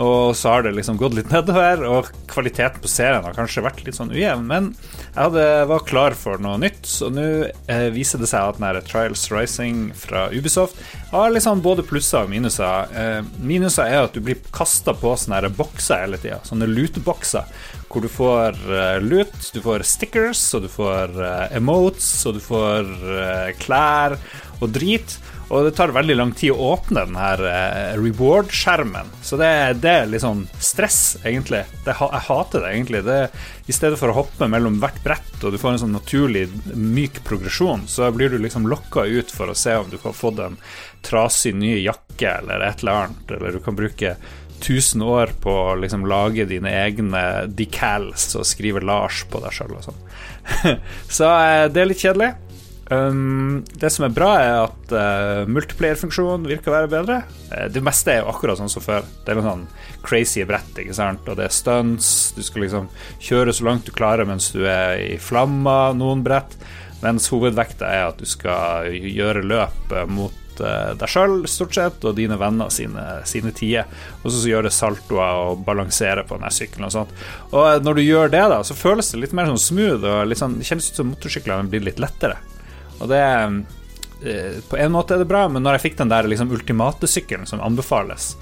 [0.03, 3.79] Og så har det liksom gått litt nedover, og kvaliteten på serien har kanskje vært
[3.85, 4.43] litt sånn ujevn.
[4.49, 4.67] Men
[5.05, 7.27] jeg hadde, var klar for noe nytt, så nå
[7.71, 10.81] eh, viser det seg at den Trials Rising fra Ubisoft
[11.13, 12.91] har liksom både plusser og minuser.
[12.91, 17.47] Eh, minuser er at du blir kasta på sånne bokser hele tida, sånne lutebokser,
[17.87, 22.43] hvor du får eh, lut, du får stickers, og du får eh, emotes, og du
[22.43, 24.19] får eh, klær
[24.59, 25.15] og drit.
[25.53, 29.11] Og det tar veldig lang tid å åpne den her eh, reward-skjermen.
[29.21, 29.49] Så det,
[29.83, 31.61] det, er litt sånn stress, egentlig.
[31.85, 33.03] Det, jeg hater det, egentlig.
[33.05, 33.19] Det,
[33.69, 37.21] I stedet for å hoppe mellom hvert brett, og du får en sånn naturlig myk
[37.27, 40.57] progresjon, så blir du liksom lokka ut for å se om du har fått en
[41.05, 44.15] trasig ny jakke eller et eller annet, eller du kan bruke
[44.59, 47.21] 1000 år på å liksom lage dine egne
[47.51, 50.01] decals og skrive Lars på deg sjøl og sånn.
[51.19, 52.31] så eh, det er litt kjedelig.
[52.91, 57.17] Um, det som er bra, er at uh, multiplayer-funksjonen virker å være bedre.
[57.49, 59.07] Uh, det meste er jo akkurat sånn som før.
[59.25, 59.65] Det er noe sånn
[60.05, 61.25] crazy brett, ikke sant?
[61.25, 62.09] og det er stunts.
[62.37, 66.57] Du skal liksom kjøre så langt du klarer mens du er i flamma, noen brett.
[67.01, 72.19] Mens hovedvekta er at du skal gjøre løp mot uh, deg sjøl, stort sett, og
[72.21, 73.89] dine venner sine, sine tider.
[74.21, 77.21] Og så gjøre saltoer og balansere på denne sykkelen og sånt.
[77.49, 80.59] Og når du gjør det, da, så føles det litt mer sånn smooth, og sånn,
[80.61, 82.37] det kjennes ut som motorsyklene blir litt lettere.
[82.99, 86.27] Og det eh, På en måte er det bra, men når jeg fikk den der
[86.29, 88.33] liksom ultimate sykkelen som anbefales,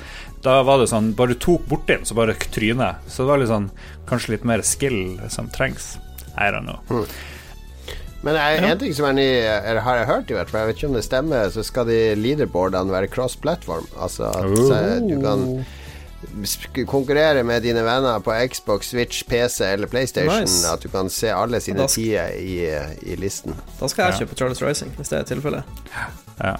[0.43, 3.03] da var det sånn Bare du tok borti den, så bare trynet.
[3.07, 3.69] Så det var litt sånn
[4.09, 5.95] Kanskje litt mer skill som trengs.
[6.33, 6.81] I don't know.
[6.89, 7.05] Mm.
[8.23, 10.69] Men er, en ting som er ny, er, har jeg hørt, i hvert fall, jeg
[10.69, 13.89] vet ikke om det stemmer, så skal de leaderboardene være cross-platform.
[13.99, 15.01] Altså at uh.
[15.03, 15.43] du kan
[16.89, 20.41] konkurrere med dine venner på Xbox, Switch, PC eller PlayStation.
[20.41, 20.67] Nice.
[20.69, 22.57] At du kan se alle sine tider i,
[23.01, 23.55] i, listen.
[23.79, 25.83] Da skal jeg kjøpe Charles Rising, hvis det er tilfellet.
[26.39, 26.55] Ja.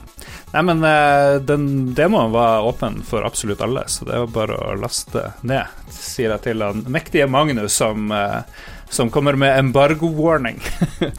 [0.53, 4.76] Nei, men uh, den demoen var åpen for absolutt alle, så det var bare å
[4.78, 8.43] laste ned, sier jeg til han mektige Magnus som uh,
[8.93, 10.59] som kommer med embargo-warning.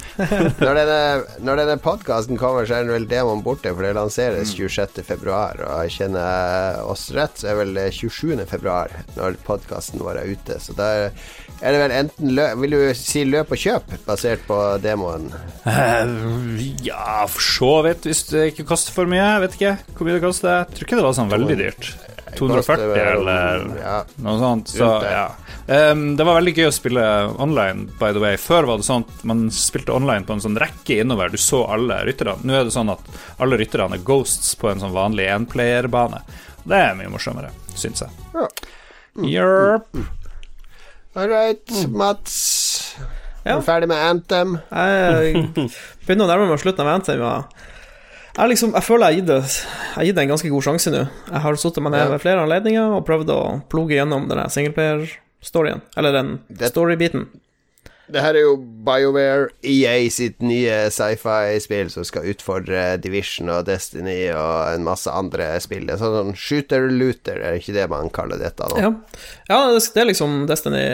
[0.65, 1.01] når denne,
[1.45, 5.17] når denne podkasten kommer, så er vel demoen borte, for det lanseres 26.2.
[5.25, 5.65] Mm.
[5.67, 8.79] Og jeg kjenner oss rett, så er vel 27.2.
[9.19, 10.61] når podkasten vår er ute.
[10.63, 10.91] Så da
[11.65, 15.31] er det vel enten løp Vil du si løp og kjøp, basert på demoen?
[15.67, 19.23] Uh, ja, for så vidt, hvis det ikke koster for mye.
[19.23, 20.61] Jeg vet ikke hvor mye det koster.
[20.63, 21.95] Jeg tror ikke det var sånn veldig dyrt.
[22.39, 23.97] 240 eller ja.
[24.25, 24.73] noe sånt.
[24.75, 25.27] Så, ja.
[25.67, 27.05] Um, det var veldig gøy å spille
[27.41, 28.39] online, by the way.
[28.41, 31.33] Før var det sånn at man spilte online på en sånn rekke innover.
[31.33, 32.37] Du så alle rytterne.
[32.45, 33.09] Nå er det sånn at
[33.43, 36.23] alle rytterne er ghosts på en sånn vanlig enplayerbane.
[36.65, 38.25] Det er mye morsommere, syns jeg.
[38.35, 38.49] Ja.
[39.15, 39.27] Mm.
[39.95, 40.07] Mm.
[41.15, 41.93] All right, mm.
[41.99, 42.97] Mats.
[42.99, 43.11] Ja.
[43.45, 44.57] Er du ferdig med Anthem?
[44.73, 45.45] Jeg
[46.07, 47.21] begynner å nærme meg slutten av Anthem.
[47.21, 47.37] Ja.
[48.35, 49.43] Jeg, liksom, jeg føler jeg
[49.95, 51.05] har gitt det en ganske god sjanse nå.
[51.29, 55.85] Jeg har sittet meg ned ved flere anledninger og prøvd å ploge gjennom denne singleplayer-storyen,
[55.95, 57.29] eller den story-biten.
[58.11, 64.27] Det her er jo BioWare EA sitt nye sci-fi-spill som skal utfordre Division og Destiny
[64.35, 65.87] og en masse andre spill.
[65.89, 68.83] Det er sånn shooter-looter, er det ikke det man kaller dette nå?
[68.83, 68.93] Ja,
[69.49, 70.85] ja det er liksom Destiny,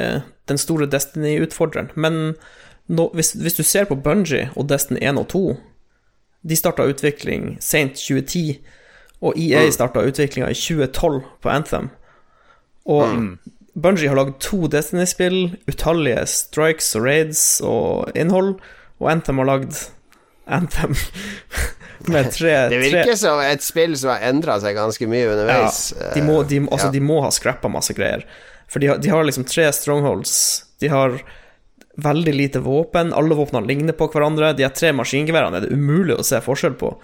[0.50, 1.90] den store Destiny-utfordreren.
[1.96, 2.36] Men
[2.86, 5.44] nå, hvis, hvis, du ser på Bungie og Destiny 1 og 2
[6.42, 8.60] de starta utvikling sent 2010,
[9.20, 9.72] og EA mm.
[9.76, 11.90] starta utviklinga i 2012 på Anthem.
[12.88, 13.32] Og mm.
[13.80, 18.56] Bungie har lagd to Destiny-spill, utallige strikes og raids og innhold,
[19.00, 19.82] og Anthem har lagd
[20.50, 20.96] Anthem
[22.12, 23.18] med tre Det virker tre...
[23.20, 25.90] som et spill som har endra seg ganske mye underveis.
[25.96, 26.94] Ja, de må, de, altså, ja.
[26.96, 28.24] de må ha scrappa masse greier.
[28.70, 30.34] For de har, de har liksom tre strongholds.
[30.80, 31.18] De har
[31.96, 33.12] veldig lite våpen.
[33.12, 34.52] Alle våpnene ligner på hverandre.
[34.56, 36.94] De tre maskingeværene er det umulig å se forskjell på.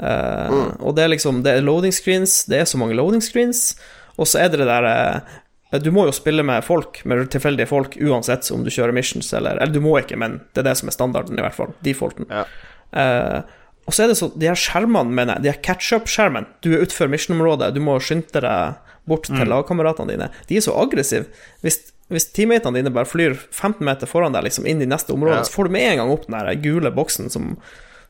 [0.00, 0.68] Uh, mm.
[0.88, 2.44] Og det er liksom Det er loading screens.
[2.48, 3.74] Det er så mange loading screens.
[4.16, 7.68] Og så er det det derre uh, Du må jo spille med folk, med tilfeldige
[7.70, 10.78] folk, uansett om du kjører missions eller Eller du må ikke, men det er det
[10.80, 11.74] som er standarden, i hvert fall.
[11.84, 12.28] Defaulten.
[12.32, 12.46] Ja.
[12.92, 16.72] Uh, og så er det så De her skjermene, mener jeg, de her catch-up-skjermene Du
[16.72, 19.48] er utenfor mission-området, du må skynde deg bort til mm.
[19.50, 20.28] lagkameratene dine.
[20.46, 21.26] De er så aggressive.
[21.64, 21.80] Hvis
[22.14, 25.46] hvis teammatene dine bare flyr 15 meter foran deg, liksom inn i neste område, ja.
[25.48, 27.54] så får du med en gang opp den der gule boksen som,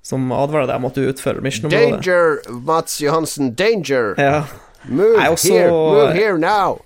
[0.05, 2.03] som advarer deg om at du utfører mission-området.
[2.03, 4.15] Danger, Mats Johansen, danger!
[4.21, 4.43] Ja.
[4.91, 6.81] Move også, here, move here now!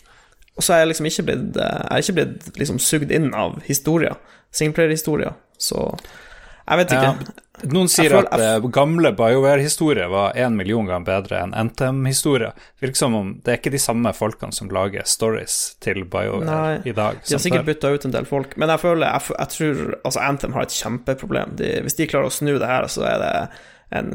[0.56, 3.58] Og så er jeg liksom ikke blitt Jeg er ikke blitt liksom sugd inn av
[3.66, 4.16] historier,
[4.56, 5.90] singleplayer-historier, så
[6.66, 7.10] jeg vet ikke.
[7.10, 7.42] Ja.
[7.64, 12.56] Noen sier at uh, gamle BioWare-historier var én million ganger bedre enn NTM-historier.
[12.82, 16.74] Virker som om det er ikke de samme folkene som lager stories til BioWare Nei,
[16.84, 17.22] i dag.
[17.24, 20.26] De har sikkert bytta ut en del folk, men jeg føler Jeg, jeg tror altså
[20.26, 21.56] Anthem har et kjempeproblem.
[21.60, 23.32] De, hvis de klarer å snu det her, så er det
[23.94, 24.12] en,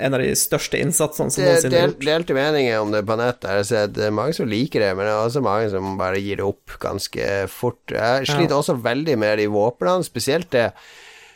[0.00, 1.98] en av de største innsatsene som noensinne er gjort.
[2.00, 3.72] Det delte meninger om det på nettet.
[3.94, 6.46] Det er mange som liker det, men det er også mange som bare gir det
[6.48, 7.82] opp ganske fort.
[7.92, 8.60] Jeg sliter ja.
[8.62, 10.70] også veldig med de våpnene, spesielt det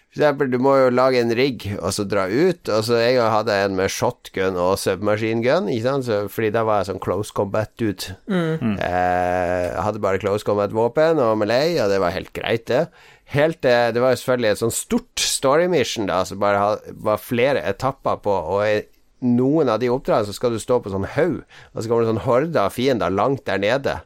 [0.08, 2.70] for eksempel, du må jo lage en rigg og så dra ut.
[2.72, 6.06] Og så En gang hadde jeg en med shotgun og submachine gun, ikke sant?
[6.08, 8.16] Så, fordi da var jeg sånn close combat-dude.
[8.26, 8.78] Mm.
[8.80, 12.86] Eh, jeg hadde bare close combat-våpen og Malay, og det var helt greit, det.
[13.34, 17.20] Helt eh, Det var jo selvfølgelig et sånn stort story mission, da, som bare var
[17.20, 18.64] flere etapper på, og
[19.28, 21.42] noen av de oppdragene så skal du stå på sånn haug,
[21.74, 23.98] og så kommer det sånn horde av fiender langt der nede.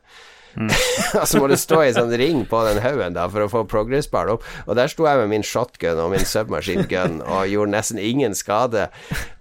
[1.21, 3.63] og så må du stå i sånn ring på den haugen da for å få
[3.71, 4.45] progress bar opp.
[4.67, 8.35] Og der sto jeg med min shotgun og min submachine gun og gjorde nesten ingen
[8.37, 8.89] skade.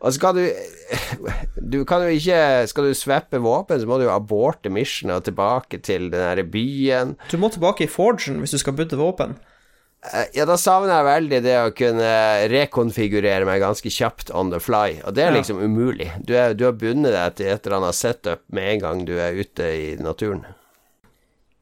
[0.01, 0.43] Og skal du
[1.61, 5.79] Du kan jo ikke Skal du sveppe våpen, så må du aborte missionet og tilbake
[5.83, 7.15] til den derre byen.
[7.31, 9.37] Du må tilbake i Forgen hvis du skal bytte våpen.
[10.01, 12.11] Eh, Ja, da savner jeg veldig det å kunne
[12.51, 15.37] rekonfigurere meg ganske kjapt on the fly, og det er Ja.
[15.37, 16.09] liksom umulig.
[16.25, 19.13] Du, er, du har bundet deg til et eller annet setup med en gang du
[19.19, 20.43] er ute i naturen.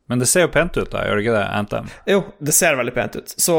[0.09, 1.89] Men det ser jo pent ut, da, gjør det ikke det, Anthem?
[2.09, 3.33] Jo, det ser veldig pent ut.
[3.37, 3.55] Så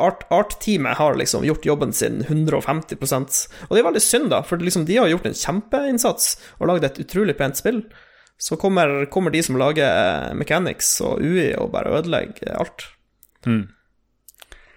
[0.00, 4.56] Art- Art-teamet har liksom gjort jobben sin 150% Og det er veldig synd, da, for
[4.64, 7.82] liksom de har gjort en kjempeinnsats og lagd et utrolig pent spill.
[8.40, 12.86] Så kommer, kommer de som lager Mechanics og UI og bare ødelegger alt.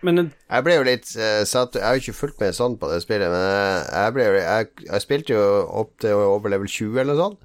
[0.04, 0.20] Men
[0.52, 3.00] Jeg ble jo litt uh, satt Jeg har jo ikke fulgt med sånn på det
[3.06, 5.46] spillet, men jeg ble Jeg, jeg spilte jo
[5.84, 7.40] opp til over level 20 eller noe sånt.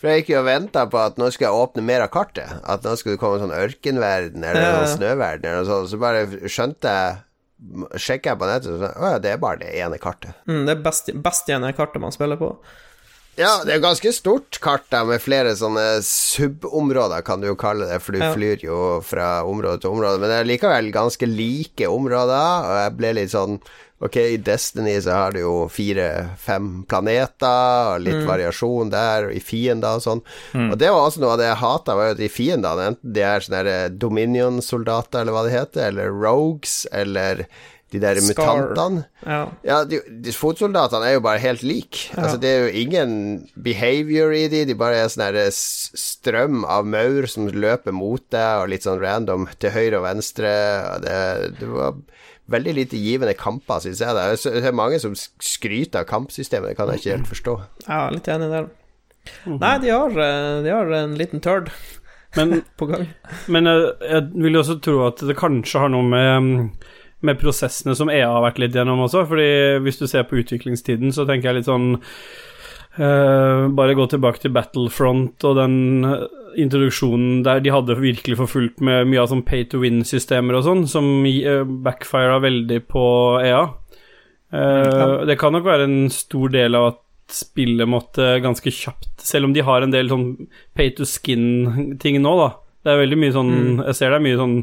[0.00, 2.48] For jeg gikk jo og venta på at nå skal jeg åpne mer av kartet.
[2.64, 4.70] At nå skal det komme sånn ørkenverden eller Ja.
[4.86, 5.90] sånn snøverden eller noe sånt.
[5.92, 7.18] Så bare skjønte jeg
[8.00, 10.32] Sjekka jeg på nettet, og så Å ja, det er bare det ene kartet.
[10.48, 12.54] Mm, det er best, best er kartet man spiller på.
[13.36, 17.56] Ja, det er jo ganske stort kart der med flere sånne subområder, kan du jo
[17.60, 18.32] kalle det, for du Ja.
[18.34, 20.18] flyr jo fra område til område.
[20.20, 23.60] Men det er likevel ganske like områder, og jeg ble litt sånn
[24.00, 29.42] Ok, i Destiny så har du jo fire-fem planeter, og litt variasjon der, og i
[29.44, 30.22] fiender og sånn.
[30.70, 33.26] Og det var også noe av det jeg hata, var jo de fiendene, enten de
[33.28, 37.44] er sånne Dominion-soldater, eller hva det heter, eller Rogues, eller
[37.90, 38.70] de der Scar.
[38.70, 39.04] mutantene.
[39.26, 39.40] Ja.
[39.66, 42.04] Ja, de, de fotsoldatene er jo bare helt like.
[42.14, 43.14] Altså, det er jo ingen
[43.58, 48.62] behavior i de, de bare er sånn herre strøm av maur som løper mot deg,
[48.62, 50.54] og litt sånn random til høyre og venstre.
[50.94, 51.18] Og det,
[51.58, 51.98] det var
[52.50, 54.14] veldig lite givende kamper, syns jeg.
[54.16, 57.54] Det er- det er mange som skryter av kampsystemet, det kan jeg ikke helt forstå.
[57.88, 58.68] Ja, litt enig der.
[59.46, 61.70] Nei, de har, eh, de har en liten turd
[62.36, 63.08] Men, på gang.
[63.48, 66.70] men jeg, jeg vil jo også tro at det kanskje har noe med,
[67.22, 69.26] med prosessene som EA har vært litt gjennom også.
[69.28, 71.98] Fordi hvis du ser på utviklingstiden, så tenker jeg litt sånn
[72.98, 76.24] Uh, Bare gå tilbake til Battlefront og den eh,
[76.58, 80.86] introduksjonen der de hadde virkelig forfulgt med mye av sånn pay to win-systemer og sånn,
[80.90, 83.04] som uh, backfira veldig på
[83.44, 83.62] EA.
[84.50, 89.46] Uh, Det kan nok være en stor del av at spillet måtte ganske kjapt Selv
[89.46, 92.48] om de har en del sånn pay to skin-ting nå, da.
[92.82, 93.52] Det er veldig mye sånn
[93.84, 94.56] Jeg ser det er mye sånn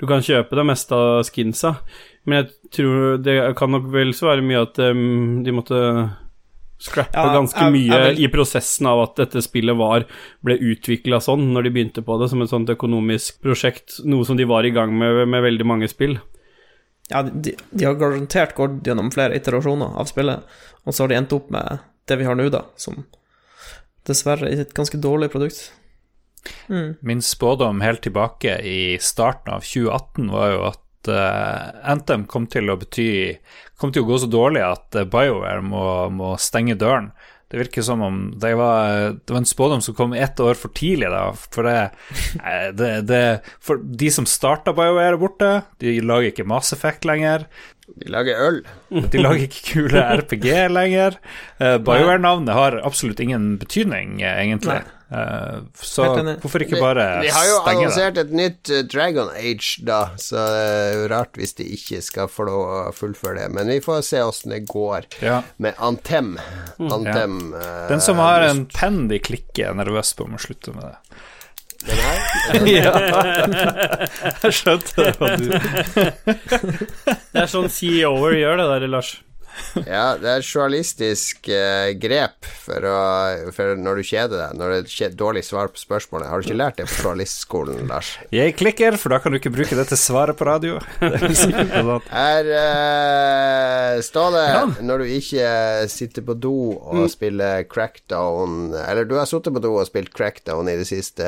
[0.00, 1.76] Du kan kjøpe det meste av skinsa,
[2.26, 5.78] men jeg tror det kan nok vel så være mye at um, de måtte
[6.78, 10.04] scrappe Ja, ganske jeg- mye jeg vil- i prosessen av at dette spillet var
[10.44, 14.36] ble utvikla sånn når de begynte på det, som et sånt økonomisk prosjekt, noe som
[14.36, 16.20] de var i gang med med veldig mange spill.
[17.10, 20.42] Ja, de, de har garantert gått gjennom flere iterasjoner av spillet,
[20.86, 23.06] og så har de endt opp med det vi har nå, da, som
[24.04, 25.70] dessverre er et ganske dårlig produkt.
[26.68, 32.70] Min spådom helt tilbake i starten av 2018 var jo at eh, Anthem kom til
[32.72, 33.38] å bety
[33.78, 37.12] Kom til å gå så dårlig at eh, BioWare må, må stenge døren.
[37.48, 40.74] Det virker som om det var, det var en spådom som kom ett år for
[40.76, 41.30] tidlig, da.
[41.54, 41.76] For det,
[42.42, 43.22] eh, det, det
[43.64, 47.46] For de som starta BioWare borte, de lager ikke Mass Effect lenger.
[47.96, 48.60] De lager øl.
[49.14, 51.16] De lager ikke kule RPG lenger.
[51.56, 54.82] Uh, BioWare-navnet har absolutt ingen betydning, egentlig.
[54.82, 56.04] Eh, så
[56.42, 57.28] hvorfor ikke bare stenge det?
[57.28, 61.38] De har jo annonsert et nytt eh, Dragon Age, da, så det er jo rart
[61.40, 63.48] hvis de ikke skal få lov å fullføre det.
[63.56, 65.40] Men vi får se åssen det går Ja.
[65.56, 66.34] med Antem.
[66.78, 70.76] Antem eh, Den som har en penn de klikker, er nervøs på, om å slutte
[70.76, 70.96] med det.
[71.88, 72.18] den her.
[72.76, 72.94] ja.
[74.42, 75.14] Jeg skjønte det.
[75.40, 75.46] du
[77.32, 79.14] Det er sånn CEO-er gjør det der, Lars.
[79.88, 82.98] Ja, det er journalistisk eh, grep for, å,
[83.54, 84.56] for når du kjeder deg.
[84.58, 86.28] Når det er et dårlig svar på spørsmålet.
[86.30, 88.14] Har du ikke lært det på journalistskolen, Lars?
[88.34, 90.78] Jeg klikker, for da kan du ikke bruke det til svaret på radio.
[92.18, 94.46] Her eh, står det,
[94.88, 95.46] når du ikke
[95.92, 100.68] sitter på do og spiller Crackdown Eller du har sittet på do og spilt Crackdown
[100.70, 101.24] i det siste.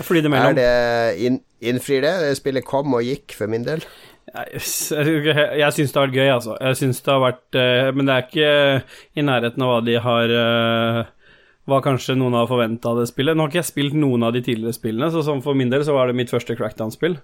[0.00, 0.70] Fordi det Er det
[1.22, 2.02] in, Innfrir?
[2.02, 3.84] Det spillet kom og gikk for min del.
[4.62, 6.54] Jeg, jeg, syns det har vært gøy, altså.
[6.56, 8.52] Jeg synes det har vært eh, Men det er ikke
[9.20, 11.00] i nærheten av hva de har eh,
[11.68, 13.36] Hva kanskje noen har forventa av det spillet.
[13.36, 15.94] Nå har ikke jeg spilt noen av de tidligere spillene, så for min del så
[15.94, 17.20] var det mitt første crackdown-spill.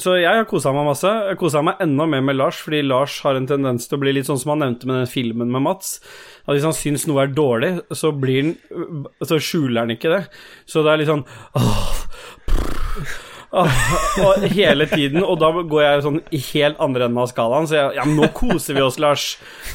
[0.00, 1.08] Så jeg har kosa meg masse.
[1.28, 4.14] Jeg kosa meg enda mer med Lars, fordi Lars har en tendens til å bli
[4.16, 5.98] litt sånn som han nevnte med den filmen med Mats.
[6.46, 8.54] At hvis han syns noe er dårlig, så han
[9.20, 10.22] Så skjuler han ikke det.
[10.64, 11.26] Så det er litt sånn
[11.60, 11.92] Åh,
[13.52, 17.76] og hele tiden, og da går jeg sånn i helt andre enden av skalaen, så
[17.76, 19.26] jeg Ja, men nå koser vi oss, Lars.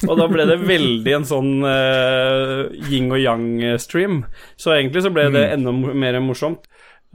[0.07, 4.23] Og da ble det veldig en sånn uh, yin og yang-stream.
[4.57, 6.65] Så egentlig så ble det enda mer morsomt.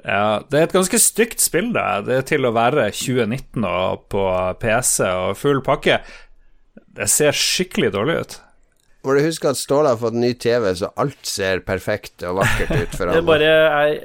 [0.06, 1.88] Ja, det er et ganske stygt spill, det.
[2.06, 4.22] Det er til å være 2019 og på
[4.62, 5.98] PC og full pakke.
[6.96, 8.38] Det ser skikkelig dårlig ut.
[9.02, 12.70] Må du huske at Ståle har fått ny TV, så alt ser perfekt og vakkert
[12.70, 13.26] ut for Det han.
[13.26, 13.96] bare er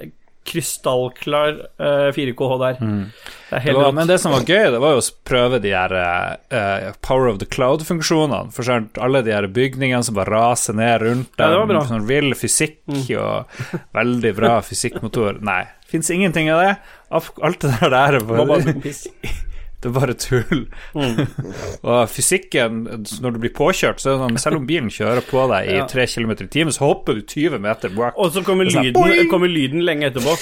[0.47, 2.77] krystallklar uh, 4K HDR.
[2.79, 5.59] Det er Det helt var, men det som var gøy, det var jo å prøve
[5.63, 8.51] de her uh, Power of the Cloud-funksjonene.
[8.55, 11.75] For sånn, alle de her bygningene som bare raser ned rundt Ja, det dem.
[11.77, 11.89] Mm.
[11.91, 12.79] sånn vill fysikk
[13.23, 13.67] og
[13.97, 15.41] veldig bra fysikkmotor.
[15.45, 16.73] Nei, fins ingenting av det.
[17.11, 18.61] Alt det der der er bare.
[19.81, 20.63] det er bare tull.
[21.87, 22.85] og fysikken,
[23.21, 25.77] når du blir påkjørt, så er det sånn Selv om bilen kjører på deg i
[25.81, 25.89] Ja.
[25.89, 28.17] 3 km i timen, så hopper du 20 meter bak.
[28.17, 30.33] Og så kommer er sånn, lyden, kommer lyden lenge etterpå.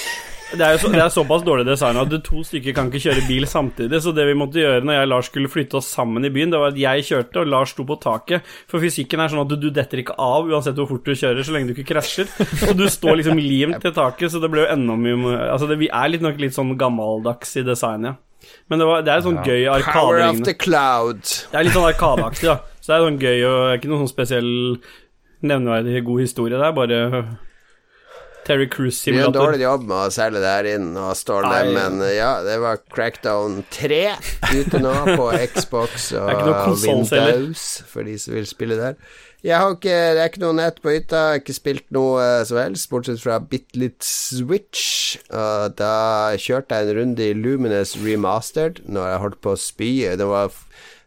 [0.46, 3.46] Det er, så, det er såpass dårlig design at to stykker kan ikke kjøre bil
[3.50, 3.98] samtidig.
[4.02, 6.52] Så det vi måtte gjøre når jeg og Lars skulle flytte oss sammen i byen,
[6.54, 8.46] det var at jeg kjørte, og Lars sto på taket.
[8.70, 11.42] For fysikken er sånn at du, du detter ikke av uansett hvor fort du kjører,
[11.42, 12.30] så lenge du ikke krasjer.
[12.70, 15.80] Og du står liksom limt til taket, så det ble jo enda mye Altså, det,
[15.82, 18.22] vi er litt nok litt sånn gammeldags i designet.
[18.70, 21.22] Men det, var, det er sånn gøy Power of the cloud.
[21.24, 22.58] Det er litt sånn arkadeaktig, da.
[22.80, 24.52] Så det er sånn gøy og ikke noen sånn spesiell
[25.46, 26.58] nevneverdig god historie.
[26.58, 27.00] Det er bare
[28.46, 31.72] Terry Det gjør en dårlig jobb med å selge det her inn og Ståle, Nei.
[31.74, 33.98] men ja, det var Crackdown 3
[34.54, 36.30] ute nå på Xbox og.
[36.84, 38.94] Windows, for de som vil spille der.
[39.46, 42.18] Jeg har ikke, det er ikke noe nett på hytta, jeg har ikke spilt noe
[42.18, 45.20] eh, som helst, bortsett fra bitte litt Switch.
[45.30, 49.90] Uh, da kjørte jeg en runde i Luminous Remastered når jeg holdt på å spy.
[50.18, 50.50] Det var,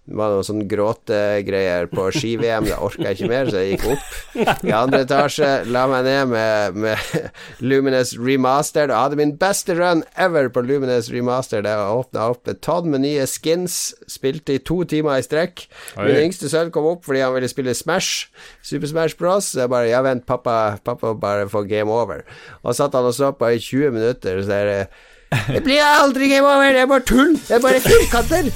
[0.10, 3.84] det var noen sånne gråtegreier på ski-VM, da orka jeg ikke mer, så jeg gikk
[3.94, 7.28] opp i andre etasje, la meg ned med, med
[7.70, 11.70] Luminous Remastered, og hadde min beste run ever på Luminous Remastered.
[11.70, 13.78] Jeg åpna opp et tonn med nye skins,
[14.10, 15.68] spilte i to timer i strekk.
[16.00, 16.26] Min Oi.
[16.26, 18.32] yngste sønn kom opp fordi han ville spille Smash,
[18.66, 19.52] Super Smash Bros.
[19.54, 22.26] Så jeg bare Ja, vent, pappa, pappa bare får game over.
[22.64, 24.82] Og satt han og så på i 20 minutter, så er det
[25.30, 27.36] det blir aldri game over, det er bare tull!
[27.48, 28.48] Det er bare firkanter!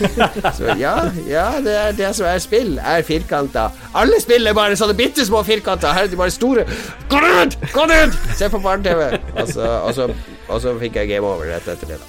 [0.58, 0.92] Så ja,
[1.26, 3.70] ja, det er det som er spill, er firkanter.
[3.98, 5.90] Alle spill er bare sånne bitte små firkanter.
[5.96, 6.64] Her er de bare store.
[7.10, 7.56] Gå ut!
[7.74, 8.14] Gå ut!
[8.38, 9.08] Se på barne-TV.
[9.42, 10.14] Og, så- og,
[10.48, 11.98] og så fikk jeg game over rett etter det.
[11.98, 12.06] da.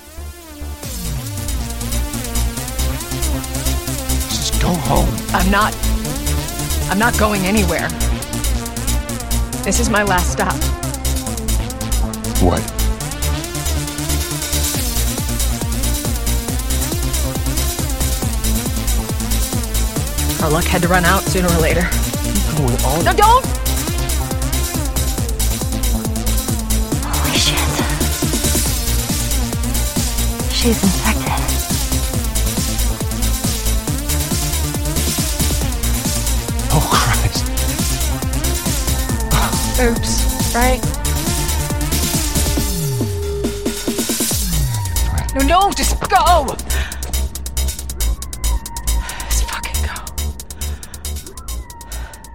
[4.29, 5.09] Just go home.
[5.33, 5.73] I'm not.
[6.91, 7.89] I'm not going anywhere.
[9.65, 10.53] This is my last stop.
[12.41, 12.61] What?
[20.43, 21.87] Our luck had to run out sooner or later.
[22.57, 23.05] Going on?
[23.05, 23.45] No, don't!
[27.05, 27.59] Holy shit.
[30.51, 31.31] She's infected.
[36.73, 37.45] Oh, Christ.
[39.79, 40.81] Oops, right?
[45.35, 46.57] No, no, just go!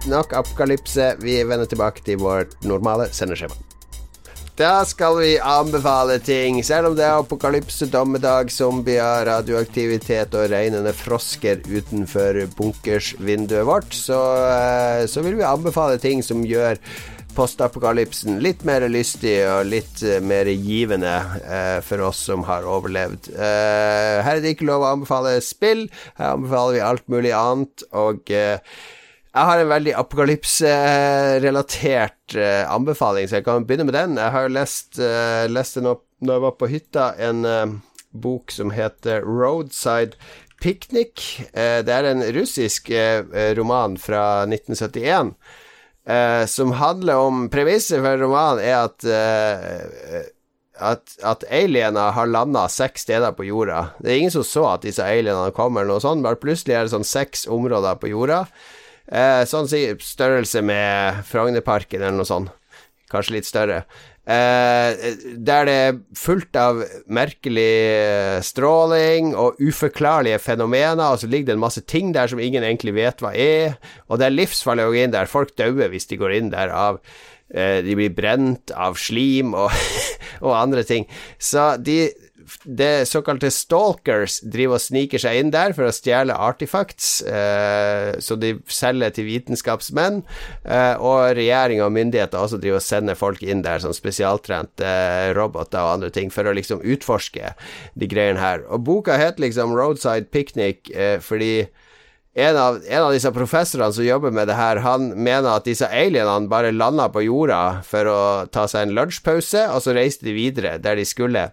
[0.07, 1.15] Nok apokalypse.
[1.19, 3.57] Vi vender tilbake til vårt normale sendeskjema.
[4.57, 10.95] Da skal vi anbefale ting, selv om det er apokalypse, dommedag, zombier, radioaktivitet og regnende
[10.97, 16.81] frosker utenfor bunkersvinduet vårt, så, eh, så vil vi anbefale ting som gjør
[17.37, 23.29] postapokalypsen litt mer lystig og litt eh, mer givende eh, for oss som har overlevd.
[23.35, 25.85] Eh, her er det ikke lov å anbefale spill,
[26.17, 28.57] her anbefaler vi alt mulig annet, og eh,
[29.37, 34.17] jeg har en veldig apokalypse-relatert eh, anbefaling, så jeg kan begynne med den.
[34.17, 35.93] Jeg har lest, uh, leste nå
[36.25, 37.67] når jeg var på hytta, en eh,
[38.17, 40.17] bok som heter Roadside
[40.63, 41.45] Picnic.
[41.53, 43.21] Eh, det er en russisk eh,
[43.57, 45.35] roman fra 1971.
[46.09, 50.25] eh, som handler om Premisset for romanen er at eh,
[50.77, 53.91] at, at aliener har landa seks steder på jorda.
[54.01, 56.93] Det er ingen som så at disse alienene kommer, noe sånt, bare plutselig er det
[56.93, 58.45] sånn seks områder på jorda.
[59.07, 62.51] Eh, sånn si størrelse med Frognerparken eller noe sånt.
[63.07, 63.85] Kanskje litt større.
[64.27, 66.81] Eh, der det er fullt av
[67.15, 72.41] merkelig eh, stråling og uforklarlige fenomener, og så ligger det en masse ting der som
[72.43, 73.77] ingen egentlig vet hva er,
[74.11, 75.31] og det er livsfarlig å gå inn der.
[75.31, 76.99] Folk dauer hvis de går inn der av
[77.47, 79.71] eh, De blir brent av slim og,
[80.45, 81.07] og andre ting.
[81.39, 82.09] Så de
[82.63, 88.39] det såkalte stalkers driver og sniker seg inn der for å stjele artifacts, eh, som
[88.41, 90.21] de selger til vitenskapsmenn.
[90.63, 95.33] Eh, og regjering og myndigheter også driver og sender folk inn der som spesialtrente eh,
[95.37, 97.53] roboter og andre ting, for å liksom utforske
[97.95, 98.63] de greiene her.
[98.71, 101.67] Og boka heter liksom Roadside Picnic eh, fordi
[102.37, 105.87] en av, en av, disse professorene som jobber med det her, han mener at disse
[105.89, 108.19] alienene bare landa på jorda for å
[108.53, 111.47] ta seg en lunsjpause, og så reiste de videre der de skulle.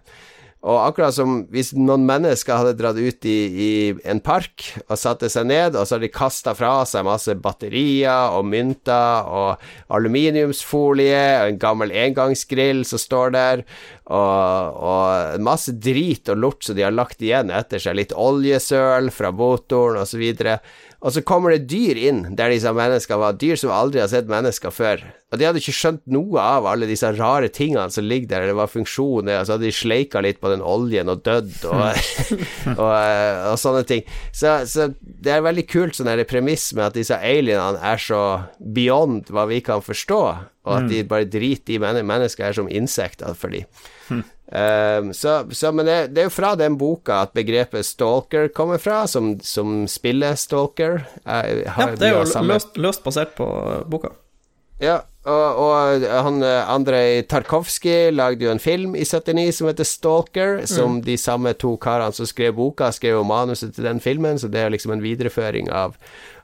[0.65, 3.71] Og akkurat som hvis noen mennesker hadde dratt ut i, i
[4.09, 8.33] en park og satte seg ned, og så hadde de kasta fra seg masse batterier
[8.33, 13.63] og mynter og aluminiumsfolie og en gammel engangsgrill som står der,
[14.09, 19.13] og, og masse drit og lort som de har lagt igjen etter seg, litt oljesøl
[19.13, 20.25] fra motoren osv.
[20.25, 20.57] Og, så
[21.05, 24.29] og så kommer det dyr inn der disse menneskene var, dyr som aldri har sett
[24.29, 25.03] mennesker før.
[25.29, 28.55] Og de hadde ikke skjønt noe av alle disse rare tingene som ligger der, det
[28.57, 31.83] var funksjoner, og så hadde de sleika litt på den oljen og dødd og,
[32.79, 34.01] og, og, sånne ting.
[34.33, 38.23] Så, så, det er veldig kult sånn premiss med at disse alienene er så
[38.57, 40.23] beyond hva vi kan forstå,
[40.65, 43.69] og at de bare driter i mennesker er som insekter for dem.
[44.45, 48.77] Um, så, så, men det, det, er jo fra den boka at begrepet stalker kommer
[48.77, 51.01] fra, som, som spiller stalker.
[51.25, 53.49] ja, det er jo løst, løst, basert på
[53.89, 54.13] boka.
[54.83, 60.65] Ja, og, og han Andrej Tarkovskij lagde jo en film i 79 som heter Stalker,
[60.67, 61.03] som mm.
[61.07, 64.61] de samme to karene som skrev boka, skrev jo manuset til den filmen, så det
[64.61, 65.95] er liksom en videreføring av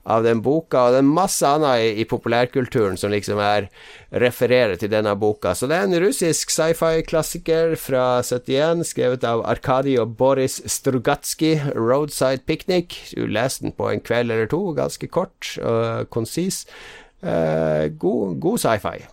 [0.03, 3.67] av den boka, og det er masse annet i, i populærkulturen som liksom er
[4.23, 5.53] refererer til denne boka.
[5.57, 12.45] Så det er en russisk sci-fi-klassiker fra 71, skrevet av Arkadij og Boris Strugatskij, 'Roadside
[12.49, 13.13] Picnic'.
[13.15, 16.65] Du leser den på en kveld eller to, ganske kort og konsis.
[17.21, 19.05] Uh, god, god sci-fi.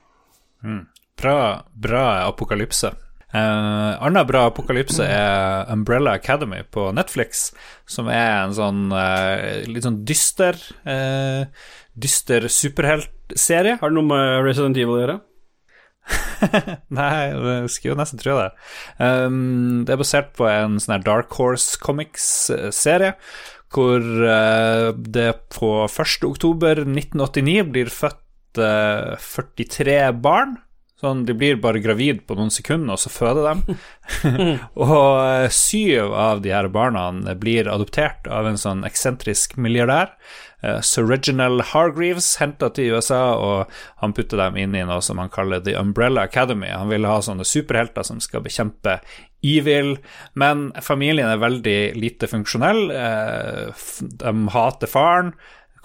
[0.64, 0.86] Mm.
[1.18, 2.95] Bra, bra apokalypse.
[3.29, 7.51] Uh, Anna bra apokalypse er Umbrella Academy på Netflix,
[7.85, 10.57] som er en sånn uh, litt sånn dyster
[10.89, 11.45] uh,
[11.99, 13.74] Dyster superheltserie.
[13.81, 15.16] Har det noe med Resident Evil å gjøre?
[16.95, 18.53] Nei, jeg skulle jo nesten tro det.
[19.03, 23.16] Um, det er basert på en sånn her Dark Horse Comics-serie,
[23.74, 24.07] hvor
[24.95, 26.22] det på 1.
[26.31, 30.55] oktober 1989 blir født 43 barn
[30.99, 33.77] Sånn, De blir bare gravid på noen sekunder, og så føder de.
[34.83, 37.07] og eh, syv av de her barna
[37.39, 40.17] blir adoptert av en sånn eksentrisk milliardær.
[40.59, 43.71] Uh, Sir Reginald Hargreaves henta til USA, og
[44.03, 46.73] han putter dem inn i noe som han kaller The Umbrella Academy.
[46.75, 48.97] Han vil ha sånne superhelter som skal bekjempe
[49.47, 49.95] evil,
[50.35, 52.91] men familien er veldig lite funksjonell.
[52.91, 55.31] Uh, de hater faren,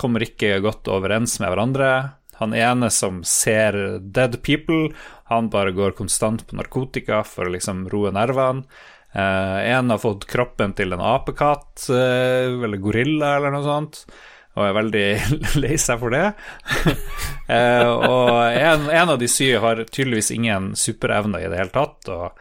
[0.02, 1.94] kommer ikke godt overens med hverandre.
[2.40, 4.90] Han ene som ser dead people,
[5.32, 8.66] han bare går konstant på narkotika for å liksom roe nervene.
[9.14, 14.00] Uh, en har fått kroppen til en apekatt, uh, eller gorilla, eller noe sånt,
[14.58, 15.06] og er veldig
[15.62, 16.32] lei seg for det.
[17.56, 22.10] eh, og en, en, av de syv har tydeligvis ingen superevner i det hele tatt,
[22.14, 22.38] og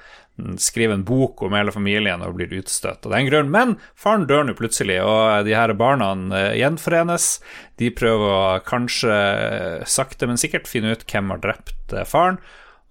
[0.59, 3.53] skriver en bok om hele familien og blir utstøtt av den grunn.
[3.53, 7.37] Men faren dør nå plutselig, og de her barna eh, gjenforenes.
[7.81, 12.41] De prøver å kanskje eh, sakte, men sikkert finne ut hvem har drept eh, faren.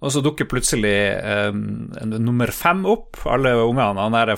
[0.02, 0.96] Og så dukker plutselig
[1.54, 3.20] um, nummer fem opp.
[3.30, 4.32] Alle ungene Han der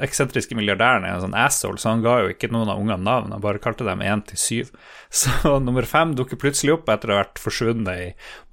[0.00, 3.34] eksentriske milliardæren er en sånn asshole, så han ga jo ikke noen av ungene navn,
[3.34, 4.72] han bare kalte dem én til syv.
[5.12, 8.06] Så nummer fem dukker plutselig opp etter å ha vært forsvunnet i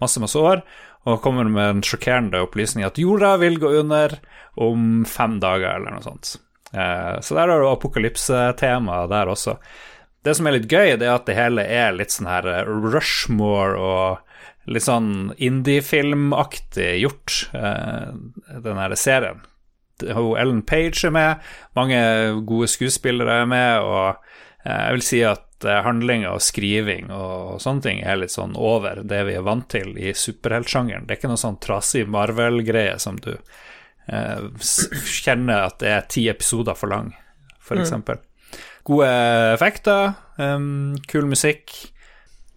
[0.04, 0.66] masse, masse år
[1.08, 4.18] og kommer med en sjokkerende opplysning at jorda vil gå under
[4.60, 6.36] om fem dager, eller noe sånt.
[6.74, 9.58] Eh, så der har du apokalypsetema der også.
[10.26, 12.68] Det som er litt gøy, det er at det hele er litt sånn her eh,
[12.68, 18.12] Rushmore og litt sånn indie-filmaktig gjort, eh,
[18.66, 19.45] den her serien.
[20.00, 22.00] Ellen Page er med, mange
[22.47, 24.22] gode skuespillere er med, og
[24.64, 29.01] jeg vil si at at handlinga og skriving og sånne ting er litt sånn over
[29.07, 31.07] det vi er vant til i superheltsjangeren.
[31.07, 34.43] Det er ikke noe sånn trasig Marvel-greie som du eh,
[35.24, 37.14] kjenner at det er ti episoder for lang,
[37.60, 37.95] f.eks.
[37.95, 38.26] Mm.
[38.89, 39.10] Gode
[39.53, 41.76] effekter, um, kul musikk,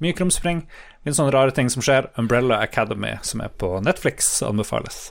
[0.03, 0.63] mye krumspring.
[1.03, 2.09] Litt sånne rare ting som skjer.
[2.21, 5.11] Umbrella Academy, som er på Netflix, anbefales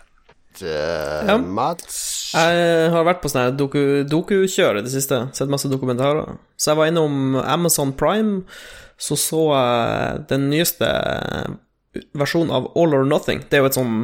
[0.64, 1.38] uh, ja.
[1.42, 1.98] Mats?
[2.36, 5.26] Jeg har vært på sånn doku-kjør doku i det siste.
[5.36, 6.38] Sett masse dokumentarer.
[6.56, 8.42] Så jeg var innom Amazon Prime,
[9.02, 10.90] så så jeg den nyeste
[12.18, 13.44] versjonen av All or Nothing.
[13.50, 13.96] Det er jo et sånn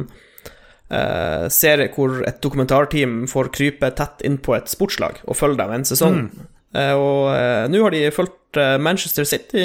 [0.92, 5.76] uh, serie hvor et dokumentarteam får krype tett inn på et sportslag og følge dem
[5.78, 6.24] en sesong.
[6.26, 6.48] Mm.
[6.76, 8.34] Uh, og uh, nå har de fulgt
[8.80, 9.60] Manchester City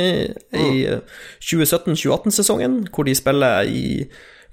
[0.59, 0.65] i
[1.39, 3.83] 2017-2018-sesongen, hvor de spiller i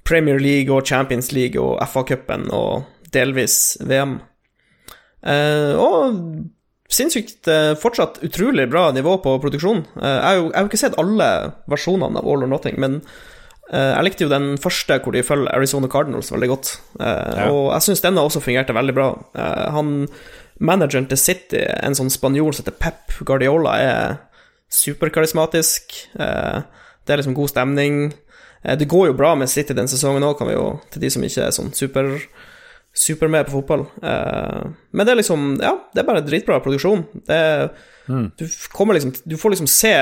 [0.07, 4.19] Premier League og Champions League og FA-cupen og delvis VM.
[5.27, 6.17] Eh, og
[6.91, 9.85] sinnssykt eh, fortsatt utrolig bra nivå på produksjonen.
[10.01, 11.29] Eh, jeg, har jo, jeg har jo ikke sett alle
[11.71, 13.01] versjonene av All or Nothing, men
[13.71, 16.75] eh, jeg likte jo den første hvor de følger Arizona Cardinals veldig godt.
[16.99, 17.51] Ja.
[17.51, 19.11] Og jeg syns denne også fungerte veldig bra.
[19.37, 19.95] Eh, han
[20.61, 24.19] Manageren til City, en sånn spanjol som heter Pep Guardiola, er
[24.71, 25.95] superkarismatisk.
[26.21, 26.59] Eh,
[27.05, 28.03] det er liksom god stemning.
[28.63, 31.13] Eh, det går jo bra med City den sesongen òg, kan vi jo, til de
[31.13, 32.17] som ikke er sånn super
[32.93, 33.87] super med på fotball.
[34.03, 37.05] Eh, men det er liksom Ja, det er bare dritbra produksjon.
[37.27, 37.41] Det
[38.09, 38.31] mm.
[38.37, 38.47] du,
[38.93, 39.95] liksom, du får liksom se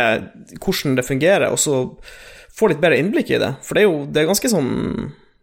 [0.59, 1.83] hvordan det fungerer, og så
[2.59, 3.55] få litt bedre innblikk i det.
[3.63, 4.71] For det er jo det er ganske sånn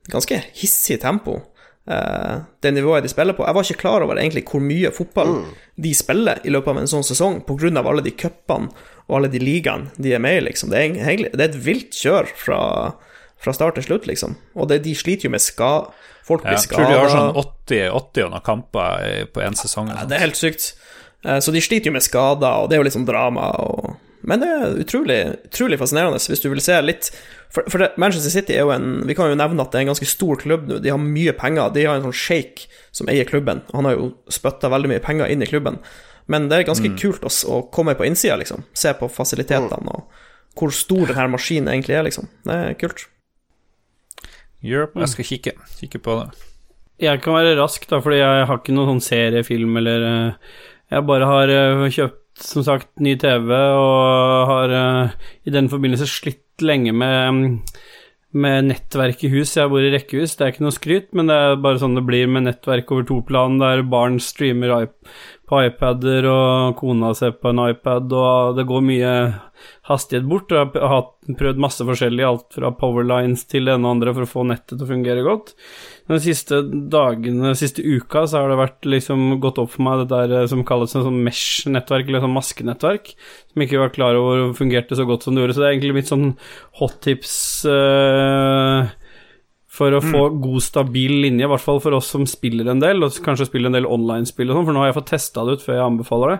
[0.06, 1.40] Ganske hissig tempo,
[1.90, 3.42] eh, det nivået de spiller på.
[3.42, 5.32] Jeg var ikke klar over egentlig hvor mye fotball
[5.82, 8.70] de spiller i løpet av en sånn sesong, av alle de cupene
[9.08, 10.70] og alle de ligaene de er med i, liksom.
[10.70, 12.60] Det er, egentlig, det er et vilt kjør fra,
[13.46, 14.36] fra start til slutt, liksom.
[14.58, 15.72] Og det, de sliter jo med ska...
[16.26, 19.92] Folk blir Jeg tror de har sånn 80, 80 og noen kamper på én sesong.
[19.94, 20.72] Ja, det er helt sykt.
[21.22, 23.52] Eh, Så de sliter jo med skader, og det er jo litt sånn drama.
[23.62, 23.92] Og...
[24.26, 25.20] Men det er utrolig,
[25.52, 27.12] utrolig fascinerende, hvis du vil se litt
[27.54, 29.86] For, for det, Manchester City er jo en Vi kan jo nevne at det er
[29.86, 30.80] en ganske stor klubb nå.
[30.82, 31.70] De har mye penger.
[31.78, 33.62] De har en sånn shake som eier klubben.
[33.76, 35.78] Han har jo spytta veldig mye penger inn i klubben.
[36.26, 38.66] Men det er ganske kult å, å komme på innsida, liksom.
[38.74, 40.10] Se på fasilitetene og
[40.56, 42.30] hvor stor denne maskinen egentlig er, liksom.
[42.48, 43.06] Det er kult.
[44.66, 46.46] Europe, jeg skal kikke, kikke på det.
[47.06, 50.54] Jeg kan være rask, da, fordi jeg har ikke noen sånn seriefilm eller eh,
[50.96, 55.16] Jeg bare har eh, kjøpt, som sagt, ny TV og har eh,
[55.48, 57.46] i den forbindelse slitt lenge med mm,
[58.36, 59.54] med nettverk i hus.
[59.56, 62.04] Jeg bor i rekkehus, det er ikke noe skryt, men det er bare sånn det
[62.08, 65.14] blir med nettverk over to plan, der barn streamer iP-
[65.46, 69.12] på iPader, og kona ser på en iPad, og det går mye
[69.90, 70.50] hastighet bort.
[70.52, 74.26] Og jeg har prøvd masse forskjellig, alt fra powerlines til det ene og andre, for
[74.26, 75.54] å få nettet til å fungere godt.
[76.10, 76.62] De siste
[76.94, 80.50] dagene, siste uka, så har det vært liksom gått opp for meg det der eh,
[80.50, 83.16] som kalles en sånn mesh-nettverk, eller sånn maskenettverk,
[83.54, 85.58] som ikke var klar over fungerte så godt som det gjorde.
[85.58, 86.30] Så det er egentlig mitt sånn
[86.82, 87.36] hot tips
[87.70, 88.94] eh,
[89.76, 93.04] for å få god, stabil linje, i hvert fall for oss som spiller en del,
[93.04, 95.58] og kanskje spiller en del online-spill og sånn, for nå har jeg fått testa det
[95.58, 96.40] ut før jeg anbefaler det.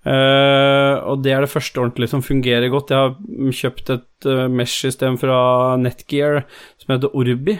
[0.00, 2.92] Uh, og det er det første ordentlig som fungerer godt.
[2.94, 5.40] Jeg har kjøpt et uh, mesh-system fra
[5.80, 6.44] Netgear
[6.80, 7.58] som heter Orbi.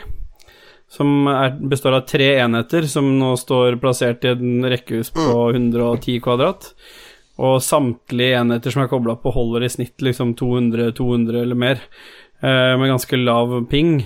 [0.90, 6.16] Som er, består av tre enheter som nå står plassert i en rekkehus på 110
[6.24, 6.72] kvadrat.
[7.40, 11.84] Og samtlige enheter som er kobla på, holder i snitt liksom 200-200 eller mer,
[12.40, 13.98] uh, med ganske lav ping.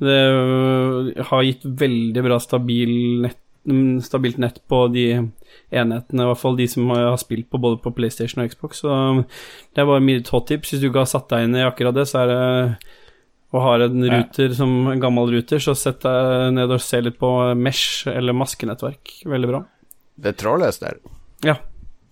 [0.00, 2.92] Det øh, har gitt veldig bra stabil
[3.26, 5.06] nett, mm, stabilt nett på de
[5.70, 8.82] enhetene, i hvert fall de som har har spilt på både på PlayStation og Xbox.
[8.82, 10.72] Så det er bare mitt hot tips.
[10.72, 12.42] Hvis du ikke har satt deg inn i akkurat det, så er det
[13.50, 17.16] og har en ruter som en gammel ruter, så sett deg ned og se litt
[17.18, 19.16] på Mesh eller maskenettverk.
[19.26, 19.64] Veldig bra.
[20.20, 21.00] Det er trådløst der.
[21.46, 21.56] Ja.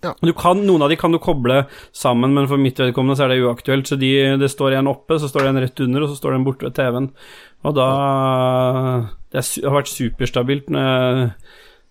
[0.04, 0.12] Ja.
[0.22, 1.64] Du kan, noen av de kan du koble
[1.96, 3.88] sammen, men for mitt vedkommende så er det uaktuelt.
[3.90, 6.34] Så de, det står en oppe, så står det en rett under, og så står
[6.34, 7.08] det en borte ved TV-en.
[7.66, 7.88] Og da
[9.34, 11.26] Det har vært superstabilt når jeg,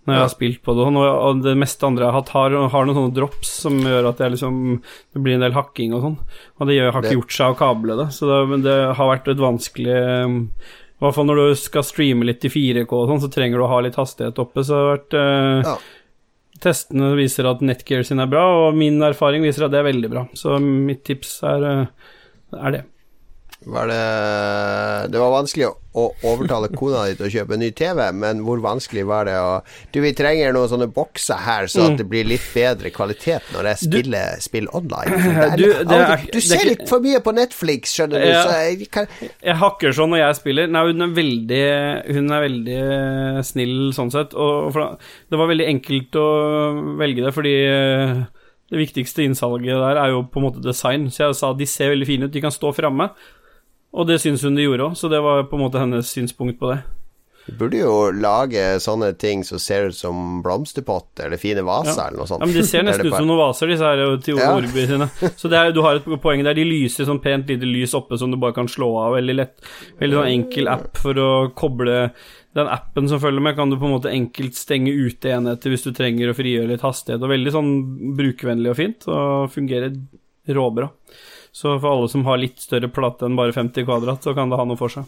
[0.07, 0.87] når jeg har spilt på det.
[0.87, 4.23] Og, det meste andre jeg har hatt, har, har noen sånne drops som gjør at
[4.23, 6.17] liksom Det blir en del hakking og sånn.
[6.57, 9.11] Og det gjør, har ikke gjort seg å kable det, så det, men det har
[9.11, 13.21] vært et vanskelig I hvert fall når du skal streame litt i 4K og sånn,
[13.27, 14.63] så trenger du å ha litt hastighet oppe.
[14.63, 15.77] Så det har vært uh, Ja.
[16.63, 20.11] Testene viser at Netgear sin er bra, og min erfaring viser at det er veldig
[20.13, 20.23] bra.
[20.37, 22.13] Så mitt tips er, eh,
[22.57, 22.83] er det.
[23.65, 25.65] Var det Det var vanskelig
[25.97, 29.33] å, overtale kona di til å kjøpe en ny TV, men hvor vanskelig var det
[29.41, 29.55] å
[29.91, 33.71] Du, vi trenger noen sånne bokser her, så at det blir litt bedre kvalitet når
[33.71, 35.17] jeg spiller spill online.
[35.17, 38.21] Det er, Du, det er- du det er ser litt for mye på Netflix, skjønner
[38.21, 40.69] du, så jeg kan Jeg hakker sånn når jeg spiller.
[40.71, 41.63] Nei, hun er veldig
[42.19, 42.81] Hun er veldig
[43.49, 44.37] snill sånn sett.
[44.37, 44.93] Og for,
[45.33, 46.27] det var veldig enkelt å
[47.01, 48.13] velge det, fordi eh,
[48.69, 51.09] det viktigste innsalget der er jo på en måte design.
[51.09, 53.09] Så jeg sa de ser veldig fine ut, de kan stå framme.
[53.97, 56.59] Og det syns hun de gjorde òg, så det var på en måte hennes synspunkt
[56.61, 56.83] på det.
[57.47, 62.07] Du burde jo lage sånne ting som ser ut som blomsterpotter eller fine vaser Ja.
[62.09, 62.41] eller noe sånt.
[62.43, 64.49] Ja, men De ser nesten ut som noen vaser, disse her til Ja.
[64.59, 65.07] Sine.
[65.39, 66.57] Så det er, du har et poeng der.
[66.59, 69.15] De lyser sånn pent lite lys oppe som du bare kan slå av.
[69.15, 69.63] Veldig lett.
[70.01, 72.11] Veldig sånn enkel app for å koble
[72.57, 75.83] Den appen som følger med, kan du på en måte enkelt stenge ute enheter hvis
[75.87, 77.21] du trenger å frigjøre litt hastighet.
[77.23, 77.71] Og veldig sånn
[78.17, 79.93] brukervennlig og fint, og fungerer
[80.49, 80.87] råbra.
[81.57, 84.59] Så for alle som har litt større plate enn bare 50 kvadrat, så kan det
[84.59, 85.07] ha noe for seg.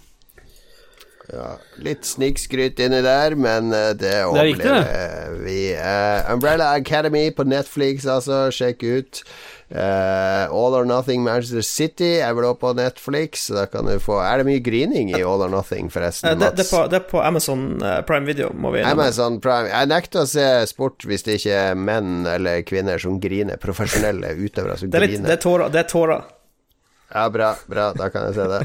[1.30, 5.60] Ja, litt snikskryt inni der, men eh, det er overlever vi.
[5.78, 8.48] Uh, Umbrella Academy på Netflix, altså.
[8.50, 9.22] Sjekk ut.
[9.70, 13.46] Uh, All or Nothing Manchester City er vel også på Netflix.
[13.54, 16.50] Da kan du få Er det mye grining i All or Nothing, forresten, Eh, Det,
[16.58, 17.78] det, er på, det er på Amazon
[18.10, 18.82] Prime Video, må vi.
[18.82, 23.22] Amazon Prime Jeg nekter å se sport hvis det ikke er menn eller kvinner som
[23.22, 23.62] griner.
[23.62, 25.30] Profesjonelle utøvere som er griner.
[25.30, 26.26] Det er tårer.
[27.10, 28.60] Ja, bra, bra, da kan jeg se det.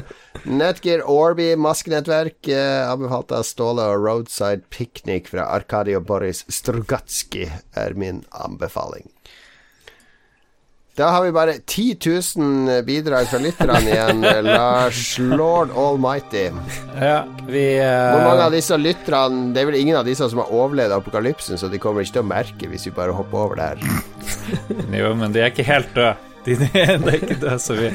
[0.45, 7.47] Netgear Orby, maskenettverk, eh, anbefalt av Ståle og Roadside Picnic fra Arkadio og Boris Strugatski,
[7.73, 9.09] er min anbefaling.
[10.95, 11.97] Da har vi bare 10
[12.37, 14.21] 000 bidrag fra lytterne igjen.
[14.47, 16.45] Lars Lord Almighty.
[16.95, 18.13] Ja, vi uh...
[18.13, 21.59] Hvor mange av disse lytterne Det er vel ingen av disse som har overlevd apokalypsen,
[21.59, 24.05] så de kommer ikke til å merke hvis vi bare hopper over det her.
[25.01, 26.13] Jo, men de er ikke helt døde.
[26.45, 27.91] De, de, de er ikke døde, så vi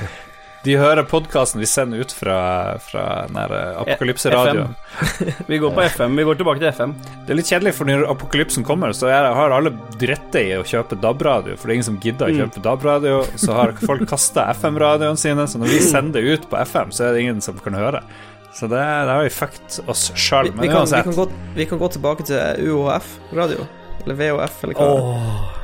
[0.64, 2.36] De hører podkasten vi sender ut fra,
[2.84, 4.74] fra eh, apokalypseradioen.
[5.48, 6.16] Vi går på FM.
[6.16, 6.92] Vi går tilbake til FM.
[7.24, 10.66] Det er litt kjedelig, for når apokalypsen kommer, så er, har alle dritte i å
[10.66, 13.22] kjøpe DAB-radio, for det er ingen som gidder å kjøpe DAB-radio.
[13.40, 17.08] Så har folk kasta FM-radioene sine, så når vi sender det ut på FM, så
[17.08, 18.04] er det ingen som kan høre.
[18.52, 20.50] Så det, det har vi fucked oss sjøl.
[20.50, 23.64] Vi, Men vi, kan, vi, kan gå, vi kan gå tilbake til UHF-radio.
[24.04, 24.88] Eller VHF, eller hva,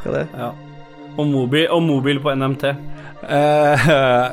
[0.05, 0.37] hva det er.
[0.41, 0.53] Ja.
[1.17, 2.71] Og mobil, og mobil på NMT.
[3.23, 3.87] Eh,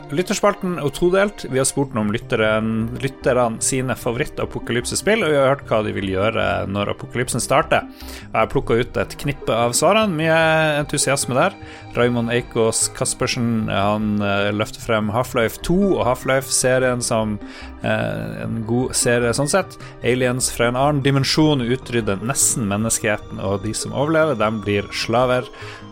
[0.17, 1.45] lytterspalten er todelt.
[1.49, 6.09] Vi har spurt om lytteren, lytterne sine favoritt-apokalypsespill, og vi har hørt hva de vil
[6.11, 7.87] gjøre når apokalypsen starter.
[8.01, 10.13] Jeg har plukka ut et knippe av svarene.
[10.17, 10.37] Mye
[10.81, 11.55] entusiasme der.
[11.97, 17.37] Raymond Eikås Caspersen han eh, løfter frem Half-Life 2 og Half-Life-serien som
[17.85, 19.77] eh, en god serie sånn sett.
[20.03, 25.47] Aliens fra en annen dimensjon utrydder nesten menneskeheten, og de som overlever, dem blir slaver.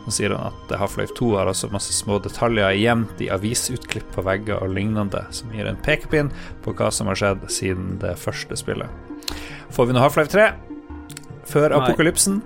[0.06, 4.24] Så sier han at Half-Life 2 har også masse små detaljer gjemt i avisutklipp på
[4.26, 6.32] vegger og lignende, som gir en pekepinn
[6.66, 8.90] på hva som har skjedd siden det første spillet.
[9.72, 10.50] Får vi nå Half-Life 3
[11.52, 11.80] før Nei.
[11.84, 12.42] apokalypsen?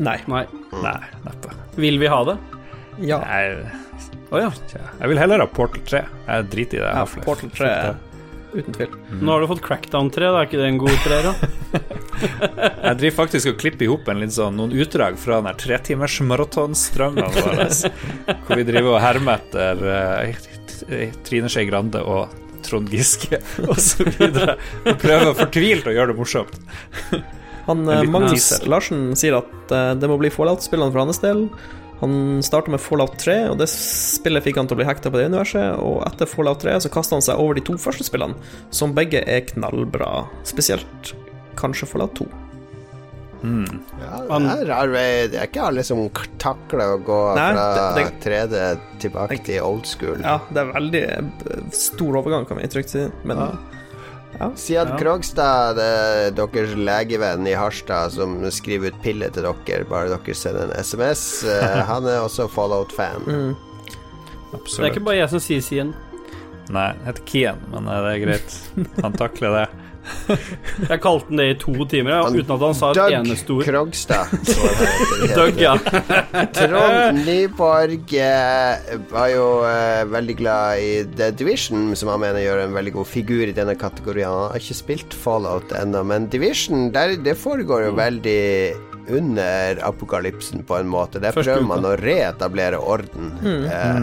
[0.00, 0.18] Nei.
[0.26, 0.46] Nei.
[0.82, 1.52] Nei, neppe.
[1.78, 2.38] Vil vi ha det?
[3.04, 3.20] Ja.
[3.22, 3.70] Nei,
[4.34, 4.48] Oh, ja.
[4.98, 6.00] Jeg vil heller ha Portal 3.
[6.26, 6.88] Jeg driter i det.
[6.96, 7.68] ja Portal 3,
[8.54, 8.94] uten tvil.
[9.20, 11.50] Nå har du fått Crackdown 3, da er ikke det en god treer, da?
[12.84, 17.62] Jeg driver faktisk og klipper i hop sånn, noen utdrag fra den tretimersmaratonstranda vår,
[18.46, 19.84] hvor vi driver og hermer etter
[20.88, 22.32] eh, Trine Skei Grande og
[22.64, 23.40] Trond Giske
[23.72, 24.08] osv.
[24.08, 26.60] Og prøver fortvilt å gjøre det morsomt.
[27.68, 28.68] Han, eh, Magnus teaser.
[28.70, 31.46] Larsen sier at eh, det må bli Fallout-spillene for hans del.
[32.04, 35.16] Han starta med Fallout 3, og det spillet fikk han til å bli hekta på
[35.20, 35.78] det universet.
[35.80, 38.36] Og etter Fallout 3 så kasta han seg over de to første spillene,
[38.74, 40.26] som begge er knallbra.
[40.46, 41.14] Spesielt
[41.58, 42.28] kanskje Fallout 2.
[43.44, 45.08] Ja, det er rar vei.
[45.28, 46.06] Det er ikke alle som
[46.40, 48.62] takler å gå Nei, fra det- 3D
[49.04, 50.16] tilbake til old school.
[50.24, 53.04] Ja, det er veldig eh, stor overgang, kan vi trygt si.
[53.28, 53.36] Men
[54.58, 60.10] Sian Krogstad, det er deres legevenn i Harstad, som skriver ut piller til dere, bare
[60.12, 61.44] dere sender en SMS.
[61.48, 63.28] Eh, Han er også Fallout-fan.
[63.28, 63.54] Mm.
[64.54, 65.94] Det er ikke bare jeg som sier Sien.
[66.72, 68.58] Nei, jeg heter Kian, men eh, det er greit.
[69.02, 69.66] Han takler det.
[70.90, 73.54] Jeg kalte den det i to timer, ja, uten at han sa et Doug eneste
[73.54, 73.64] ord.
[73.68, 74.32] Krogstad.
[75.38, 75.74] Doug, ja.
[76.56, 82.64] Trond Nyborg eh, var jo eh, veldig glad i The Division, som han mener gjør
[82.66, 84.30] en veldig god figur i denne kategorien.
[84.30, 88.42] Han har ikke spilt Fallout ennå, men Division der, det foregår jo veldig
[89.14, 91.20] under apokalypsen, på en måte.
[91.20, 93.34] Der Først prøver man å reetablere orden.
[93.44, 94.00] Eh,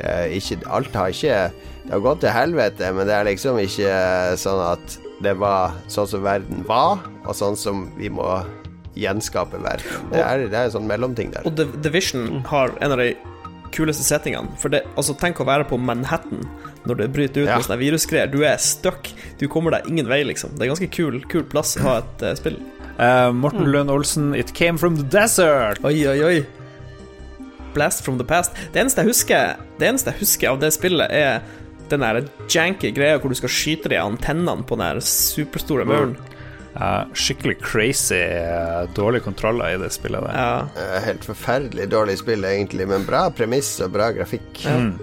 [0.00, 1.38] eh, ikke, alt har ikke
[1.86, 3.90] Det har gått til helvete, men det er liksom ikke
[4.42, 8.26] sånn at det var sånn som verden var, og sånn som vi må
[8.96, 10.10] gjenskape verden.
[10.12, 11.46] Det er, det er en sånn mellomting der.
[11.48, 13.10] Og The Vision har en av de
[13.76, 14.54] kuleste settingene.
[14.60, 16.44] For det, altså, tenk å være på Manhattan
[16.86, 17.56] når det bryter ut Ja.
[17.58, 18.30] med sånne virusgreier.
[18.32, 19.10] Du er stuck.
[19.40, 20.54] Du kommer deg ingen vei, liksom.
[20.56, 22.56] Det er ganske kul, kul plass å ha et uh, spill.
[22.96, 25.82] Uh, Morten Lund Olsen, 'It came from the desert'.
[25.84, 26.46] Oi, oi, oi.
[27.74, 28.54] Blast from the past.
[28.72, 31.42] Det eneste jeg husker, det eneste jeg husker av det spillet, er
[31.90, 32.22] den der
[32.52, 36.16] janky greia hvor du skal skyte de antennene på den der superstore muren.
[36.76, 40.34] Ja, skikkelig crazy, eh, dårlige kontroller i det spillet der.
[40.36, 40.66] Ja.
[40.76, 44.60] Eh, Helt forferdelig dårlig spill, egentlig, men bra premiss og bra grafikk.
[44.66, 44.98] Han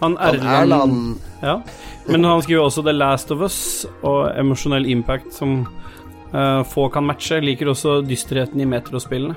[0.00, 1.60] Han Erland Ja.
[2.06, 5.66] Men han skriver også The Last of Us og emosjonell Impact, som
[6.34, 7.40] uh, få kan matche.
[7.40, 9.34] Liker også dysterheten i metrospillene.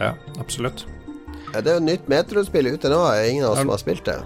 [0.00, 0.86] Ja, absolutt.
[1.52, 4.16] ja, Det er jo nytt metrospill ute nå, ingen av oss som har spilt det.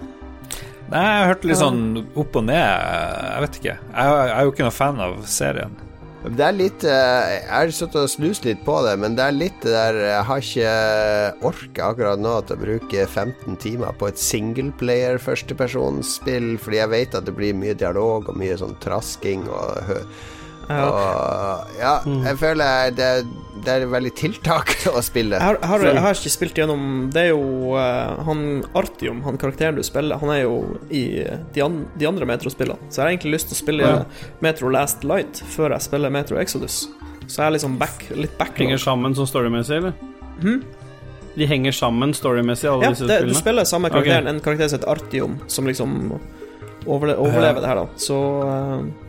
[0.89, 1.83] Nei, jeg har hørt litt sånn
[2.17, 2.63] opp og ned.
[2.65, 3.77] Jeg vet ikke.
[3.77, 5.77] Jeg, jeg er jo ikke noen fan av serien.
[6.19, 9.37] Det er litt eh, Jeg har sittet og snust litt på det, men det er
[9.37, 10.73] litt det der Jeg har ikke
[11.47, 17.15] orket akkurat nå til å bruke 15 timer på et singleplayer førstepersonsspill, fordi jeg vet
[17.15, 19.95] at det blir mye dialog og mye sånn trasking og
[20.69, 20.85] Ja.
[20.85, 21.93] Og ja,
[22.29, 23.09] jeg føler det,
[23.65, 25.39] det er veldig tiltak å spille.
[25.41, 26.83] Jeg har, jeg, har, ikke spilt gjennom
[27.15, 28.43] Det er jo uh, han
[28.79, 30.59] Artium, han karakteren du spiller, han er jo
[30.93, 31.05] i
[31.55, 32.91] de, an, de andre Metro-spillene.
[32.91, 33.95] Så jeg har egentlig lyst til å spille
[34.45, 36.85] Metro Last Light før jeg spiller Metro Exodus.
[37.29, 38.67] Så jeg er liksom back, litt backlog.
[38.67, 39.97] Henger sammen som storymessig, eller?
[41.39, 44.37] De henger sammen storymessig, alle Ja, disse det, du spiller samme karakteren, okay.
[44.37, 45.99] en karakter som heter Artium, som liksom
[46.89, 48.01] overle overlever det her, da.
[48.01, 48.17] Så
[48.47, 49.08] eh,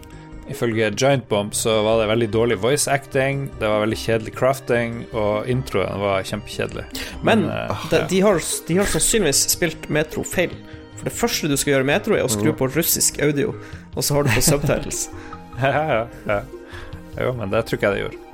[0.50, 5.04] Ifølge Giant Bomb så var det veldig dårlig voice acting, det var veldig kjedelig crafting,
[5.14, 6.88] og introen var kjempekjedelig.
[7.26, 10.56] Men eh, de, de, har, de har sannsynligvis spilt Metro feil.
[11.00, 13.54] For det første du skal gjøre i Metro, er å skru på russisk audio,
[13.94, 15.06] og så har du på subtitles.
[15.62, 16.42] ja, ja, ja.
[17.20, 18.29] Jo, men det tror ikke jeg det gjorde.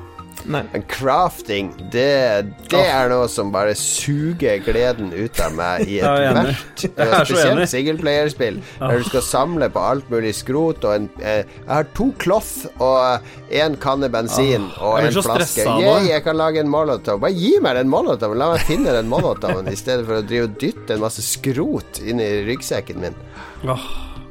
[0.45, 0.62] Nei.
[0.74, 6.26] Men crafting, det, det er noe som bare suger gleden ut av meg i er
[6.30, 7.26] ethvert er.
[7.26, 11.88] Spesielt singleplayerspill, der du skal samle på alt mulig skrot og en eh, Jeg har
[11.98, 15.66] to cloth og én kanne bensin og jeg blir en flaske.
[15.82, 17.22] Yeah, jeg kan lage en molotov.
[17.24, 18.40] Bare gi meg den molotoven.
[18.41, 22.03] La meg finne den molotoven i stedet for å drive og dytte en masse skrot
[22.06, 23.18] inn i ryggsekken min.
[23.66, 23.80] Ja,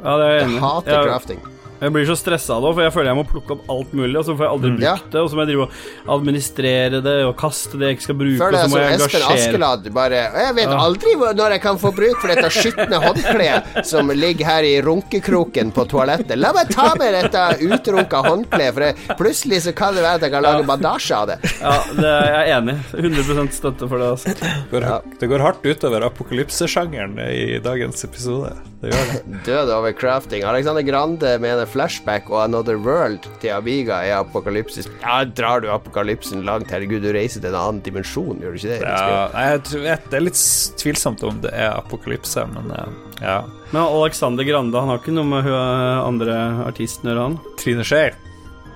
[0.04, 1.42] jeg hater crafting.
[1.80, 4.24] Jeg blir så stressa nå, for jeg føler jeg må plukke opp alt mulig, og
[4.24, 4.94] så får jeg aldri brukt Ja.
[5.12, 8.18] det, og så må jeg drive og administrere det og kaste det jeg ikke skal
[8.20, 10.78] bruke, Føler og jeg så må som jeg Espen Askeladd bare Jeg vet Ja.
[10.84, 15.72] aldri når jeg kan få bruk for dette skitne håndkleet som ligger her i runkekroken
[15.74, 16.36] på toalettet.
[16.38, 20.26] La meg ta med dette utrunka håndkleet, for jeg, plutselig så kan det være at
[20.28, 21.38] jeg kan lage bandasje av det.
[21.60, 23.02] Ja, det er jeg enig i.
[23.04, 24.10] 100 støtte for det.
[24.14, 24.34] Altså.
[24.34, 24.88] Det går,
[25.20, 28.52] det går hardt utover apokalypsesjangeren i dagens episode.
[28.84, 29.20] Det gjør det.
[29.48, 30.44] Død over crafting.
[30.46, 34.88] Alexander Grande mener flashback og Another World til Amiga er apokalypsis.
[35.02, 36.72] Ja, drar du apokalypsen langt?
[36.74, 38.80] Herregud, du reiser til en annen dimensjon, gjør du ikke det?
[38.84, 40.44] Ja, jeg tror, jeg, det er litt
[40.82, 43.40] tvilsomt om det er apokalypse, men eh, ja.
[43.72, 46.38] Men Alexander Grande, han har ikke noe med andre
[46.68, 47.40] artisten å gjøre, han?
[47.60, 48.08] Trine Skei.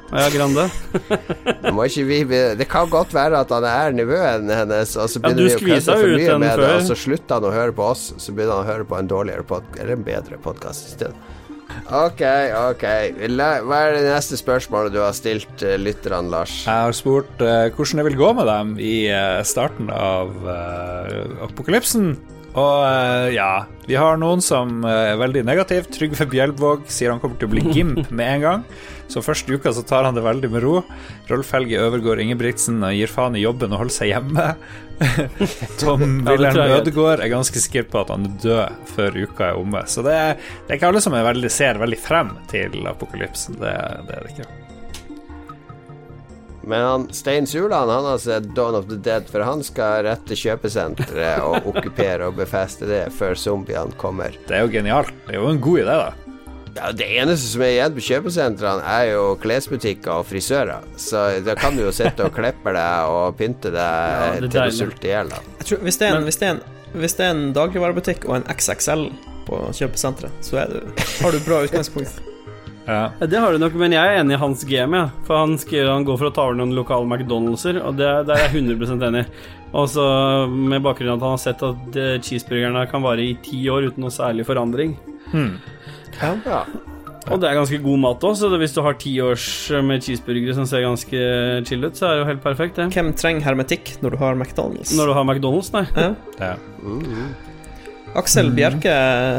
[0.08, 0.68] Ja, Grande.
[1.62, 2.18] Nå må ikke vi
[2.56, 5.64] Det kan godt være at han er nevøen hennes, og så begynner ja, vi å
[5.66, 6.62] kødde for mye med før.
[6.62, 8.96] det, og så slutter han å høre på oss, så begynner han å høre på
[8.98, 11.34] en dårligere pod eller en bedre podkast i stedet.
[11.92, 12.84] Ok, ok.
[13.68, 16.62] Hva er det neste spørsmålet du har stilt uh, lytterne, Lars?
[16.64, 20.32] Jeg har spurt uh, hvordan det vil gå med dem i uh, starten av
[21.44, 22.14] apokalypsen.
[22.56, 25.88] Og eh, ja, vi har noen som eh, er veldig negativ.
[25.94, 28.64] Trygve Bjelvåg sier han kommer til å bli gimp med en gang.
[29.08, 30.82] Så første uka så tar han det veldig med ro.
[31.30, 34.46] Rolf Helge Øvergård Ingebrigtsen og gir faen i jobben og holder seg hjemme.
[35.80, 36.76] Tom Wilhelm.
[36.78, 39.84] Ødegaard er ganske sikker på at han er død før uka er omme.
[39.88, 43.60] Så det er, det er ikke alle som er veldig, ser veldig frem til apokalypsen.
[43.62, 43.76] Det,
[44.08, 44.67] det er det ikke.
[46.68, 50.36] Men han, Stein Suland han har sett Dawn of the Dead, for han skal rette
[50.36, 54.36] kjøpesenteret og okkupere og befeste det før zombiene kommer.
[54.48, 55.14] Det er jo genialt.
[55.24, 56.10] Det er jo en god idé, da.
[56.78, 60.84] Ja, det eneste som er igjen på kjøpesentrene, er jo klesbutikker og frisører.
[61.00, 64.46] Så da kan du jo sitte og klippe deg og pynte deg det er til
[64.46, 64.76] du deilig.
[64.76, 65.34] sulter i hjel.
[65.88, 69.08] hvis, det er en, en, en dagligvarebutikk og en XXL
[69.48, 72.27] på kjøpesenteret, så er du, har du bra utgangspunkt.
[72.88, 73.02] Ja.
[73.20, 75.10] Ja, Det har du nok, men jeg er enig i hans game, ja.
[75.28, 78.34] For han, skriver, han går for å ta over noen lokale McDonald'ser, og det, der
[78.40, 79.24] er jeg 100 enig.
[79.76, 80.04] Og så
[80.48, 83.90] med bakgrunn av at han har sett at eh, cheeseburgerne kan vare i ti år
[83.90, 84.96] uten noe særlig forandring.
[85.36, 86.62] Ja.
[87.28, 89.44] Og det er ganske god mat òg, så hvis du har ti års
[89.84, 91.20] med cheeseburgere som ser ganske
[91.68, 92.88] chill ut, så er det jo helt perfekt, det.
[92.96, 94.94] Hvem trenger hermetikk når du har McDonald's?
[94.96, 95.84] Når du har McDonald's, nei.
[95.92, 96.14] Ja.
[96.40, 96.54] Ja.
[98.16, 98.92] Aksel Bjerke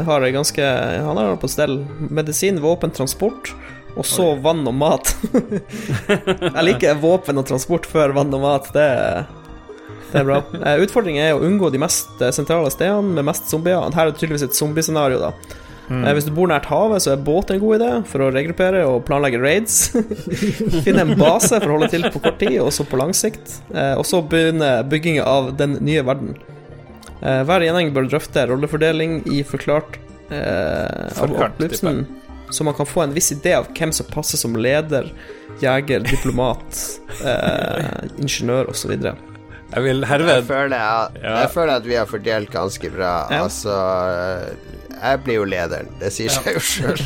[0.06, 0.62] har det ganske
[1.04, 1.80] Han har det på stell
[2.10, 3.52] medisin, våpen, transport,
[3.98, 5.10] og så vann og mat.
[6.54, 8.68] Jeg liker våpen og transport før vann og mat.
[8.74, 8.86] Det,
[10.12, 10.38] det er bra.
[10.62, 13.82] Eh, Utfordringen er å unngå de mest eh, sentrale stedene med mest zombier.
[13.96, 15.32] Her er det tydeligvis et zombiescenario, da.
[15.90, 16.04] Mm.
[16.14, 19.00] Hvis du bor nært havet, så er båt en god idé for å regruppere og
[19.08, 19.88] planlegge raids.
[20.86, 23.56] Finne en base for å holde til på kort tid, også på lang sikt.
[23.74, 26.36] Eh, Og så begynne bygginga av den nye verden.
[27.20, 29.98] Eh, hver gjengjeng bør drøfte rollefordeling i forklart
[30.32, 31.60] eh, av Forkant,
[32.50, 35.10] så man kan få en viss idé av hvem som passer som leder,
[35.62, 36.80] jeger, diplomat,
[37.28, 38.96] eh, ingeniør osv.
[39.70, 41.34] Jeg vil Jeg herved føler, jeg, Ja.
[41.44, 43.12] jeg føler at vi har fordelt ganske bra.
[43.30, 43.44] Ja.
[43.44, 43.76] Altså
[45.00, 45.88] Jeg blir jo lederen.
[46.00, 47.00] Det sier seg jo sjøl.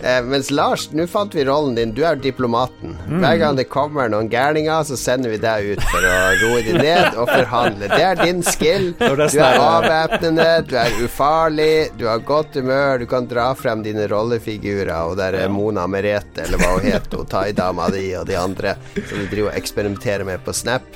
[0.00, 1.90] Eh, mens Lars, nå fant vi rollen din.
[1.92, 2.94] Du er diplomaten.
[3.20, 6.80] Hver gang det kommer noen gærninger, så sender vi deg ut for å roe dem
[6.80, 7.90] ned og forhandle.
[7.92, 8.90] Det er din skill.
[8.96, 14.08] Du er avvæpnende, du er ufarlig, du har godt humør, du kan dra frem dine
[14.10, 16.88] rollefigurer, og der er Mona Merete, eller hva hun
[17.20, 20.86] og thaidama di og de andre som du driver og eksperimenterer med på Snap.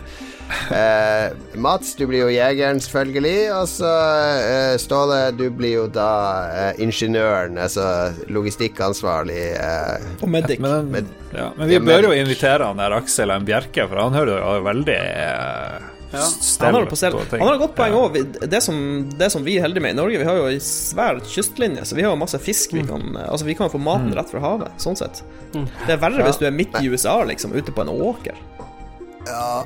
[0.75, 3.39] Eh, Mats, du blir jo jegeren, selvfølgelig.
[3.57, 3.91] Og så
[4.41, 6.09] eh, Ståle, du blir jo da
[6.53, 7.87] eh, ingeniøren, altså
[8.33, 9.41] logistikkansvarlig.
[9.57, 10.61] Eh, Og medic.
[10.65, 12.11] Men, med, ja, men vi Ja, bør medic.
[12.11, 13.45] jo invitere han der Aksel M.
[13.49, 16.91] Bjerke, for han hører jo veldig eh, stell Han har,
[17.33, 18.03] han har et godt poeng Ja.
[18.05, 18.19] òg.
[18.53, 18.77] Det, som,
[19.19, 21.97] det som vi er heldige med i Norge, vi har jo ei svær kystlinje, så
[21.99, 24.77] vi har jo masse fisk vi kan Altså, vi kan få maten rett fra havet,
[24.79, 25.25] sånn sett.
[25.57, 28.39] Det er verre hvis du er midt i USA, liksom, ute på en åker.
[29.27, 29.65] ja.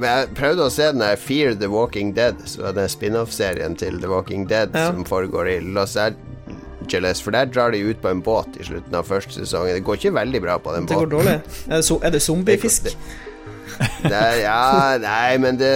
[0.00, 3.74] Men jeg prøvde å se den der Fear the Walking Dead, så er det spin-off-serien
[3.76, 4.86] til The Walking Dead Ja.
[4.94, 7.20] som foregår i Los Angeles.
[7.20, 9.74] For der drar de ut på en båt i slutten av første sesongen.
[9.76, 11.18] Det går ikke veldig bra på den Det går båten.
[11.18, 11.40] dårlig.
[11.70, 12.94] Er det, so er det zombiefisk?
[14.02, 15.70] Det ja, nei, men det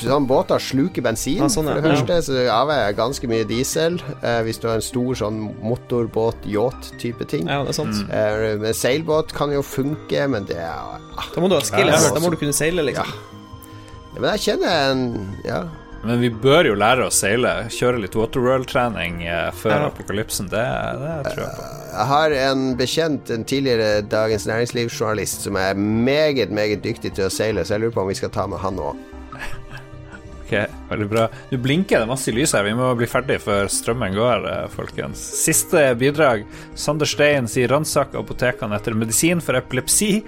[0.00, 1.98] Sånn båter sluker bensin, Ja, sånn, for det ja.
[2.00, 4.00] første, så det avveier ganske mye diesel.
[4.22, 7.46] Eh, hvis du har en stor sånn motorbåt, yacht-type ting.
[7.46, 8.00] Ja, det er sant.
[8.10, 10.98] Eh, men seilbåt kan jo funke, men det er
[11.34, 12.08] Da må du ha skills.
[12.08, 13.06] Ja, Da må du kunne seile, liksom.
[14.20, 15.02] Men jeg kjenner en
[15.44, 15.64] Ja.
[16.06, 17.66] Men vi bør jo lære å seile.
[17.72, 19.86] Kjøre litt Waterworld-trening eh, før Ja.
[19.88, 20.46] apokalypsen.
[20.52, 20.62] Det,
[21.02, 21.64] det tror jeg på.
[21.96, 27.32] Jeg har en bekjent, en tidligere Dagens Næringsliv-journalist, som er meget, meget dyktig til å
[27.32, 28.96] seile, så jeg lurer på om vi skal ta med han òg.
[30.90, 31.26] Veldig bra.
[31.50, 32.62] Du blinker det er masse lys her.
[32.66, 35.22] Vi må bli ferdig før strømmen går, eh, folkens.
[35.42, 36.44] Siste bidrag.
[36.78, 40.22] Sander Stein sier 'ransak apotekene etter medisin for epilepsi'.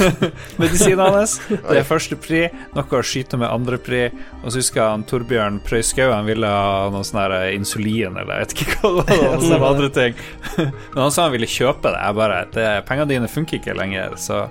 [0.62, 1.40] Medisinen hans.
[1.48, 2.46] Det er første pri.
[2.76, 4.04] Noe å skyte med andre pri.
[4.44, 8.56] Og så husker han Torbjørn Prøyskau, han ville ha noe sånn insulin, eller jeg vet
[8.56, 9.36] ikke hva det var.
[9.42, 10.14] Noen andre ting.
[10.94, 12.00] Men han sa han ville kjøpe det.
[12.06, 14.46] Jeg bare det, Pengene dine funker ikke lenger, så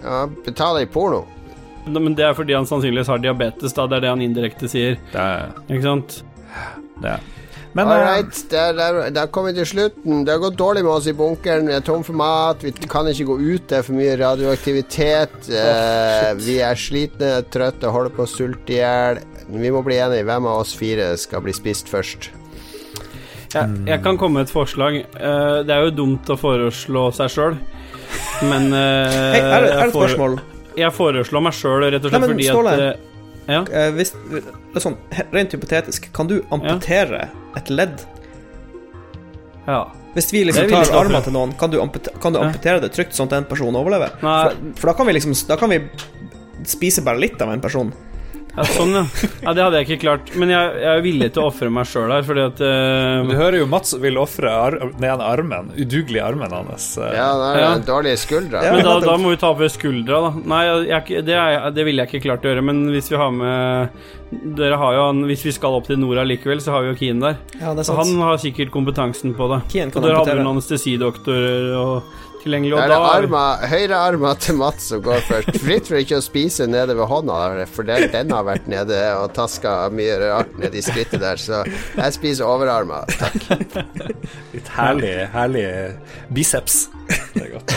[0.00, 1.26] Ja, deg i porno.
[1.86, 3.86] Men det er fordi han sannsynligvis har diabetes, da.
[3.88, 4.98] Det er det han indirekte sier.
[5.12, 6.22] det er Ikke sant?
[7.00, 7.18] det.
[7.72, 10.24] Men All eh, der, der, der kom vi til slutten.
[10.26, 11.68] Det har gått dårlig med oss i bunkeren.
[11.70, 12.64] Vi er tom for mat.
[12.66, 13.68] Vi kan ikke gå ut.
[13.70, 15.36] Det er for mye radioaktivitet.
[15.54, 19.22] eh, vi er slitne, trøtte, holder på å sulte i hjel.
[19.54, 20.26] Vi må bli enige.
[20.26, 22.30] Hvem av oss fire skal bli spist først?
[23.54, 25.00] Jeg, jeg kan komme med et forslag.
[25.06, 27.56] Eh, det er jo dumt å foreslå seg sjøl,
[28.50, 30.40] men eh, Hei, er, det- er det et spørsmål?
[30.76, 32.74] Jeg foreslår meg sjøl rett og Nei, men fordi Ståle.
[32.74, 33.06] at eh,
[33.50, 33.62] Ja.
[33.66, 34.12] Eh, hvis,
[34.74, 34.96] er sånn,
[35.32, 38.04] rent hypotetisk, kan du amputere et ledd?
[39.66, 39.86] ja.
[40.10, 43.14] Hvis vi liksom tar armen til noen, kan du, ampute, kan du amputere det trygt
[43.14, 44.16] sånn at en person overlever?
[44.26, 44.38] Nei.
[44.42, 45.78] For, for da kan vi liksom Da kan vi
[46.66, 47.92] spise bare litt av en person.
[48.56, 49.04] Ja, sånn, ja.
[49.44, 49.54] ja.
[49.56, 50.30] Det hadde jeg ikke klart.
[50.40, 53.28] Men jeg, jeg er villig til å ofre meg sjøl her, fordi at uh...
[53.30, 56.92] Du hører jo Mats vil ofre ar den ene armen, udugelige armen hans.
[56.98, 57.08] Uh...
[57.14, 57.72] Ja, det er Ja.
[57.90, 58.64] dårlige skuldre.
[58.66, 58.76] Ja.
[58.76, 60.32] Men da, da må vi ta opp ved skuldra, da.
[60.54, 62.64] Nei, jeg, det, er, det ville jeg ikke klart å gjøre.
[62.70, 64.00] Men hvis vi har med
[64.30, 66.98] Dere har jo han Hvis vi skal opp til Nora likevel, så har vi jo
[67.00, 67.38] Kien der.
[67.58, 69.62] Ja, er han har sikkert kompetansen på det.
[69.72, 73.42] Keen Og kan dere hadde jo vel anestesidoktorer og tilgjengelig, Det og er da arma,
[73.70, 75.58] høyrearma til Mats som går først.
[75.62, 77.40] Fritt for ikke å spise nede ved hånda,
[77.70, 81.62] for den, den har vært nede og taska mye rart nede i skrittet der, så
[81.66, 83.02] jeg spiser overarma.
[83.20, 83.50] Takk.
[84.54, 85.66] Litt herlig, herlig
[86.34, 86.86] biceps.
[87.34, 87.76] Det er godt.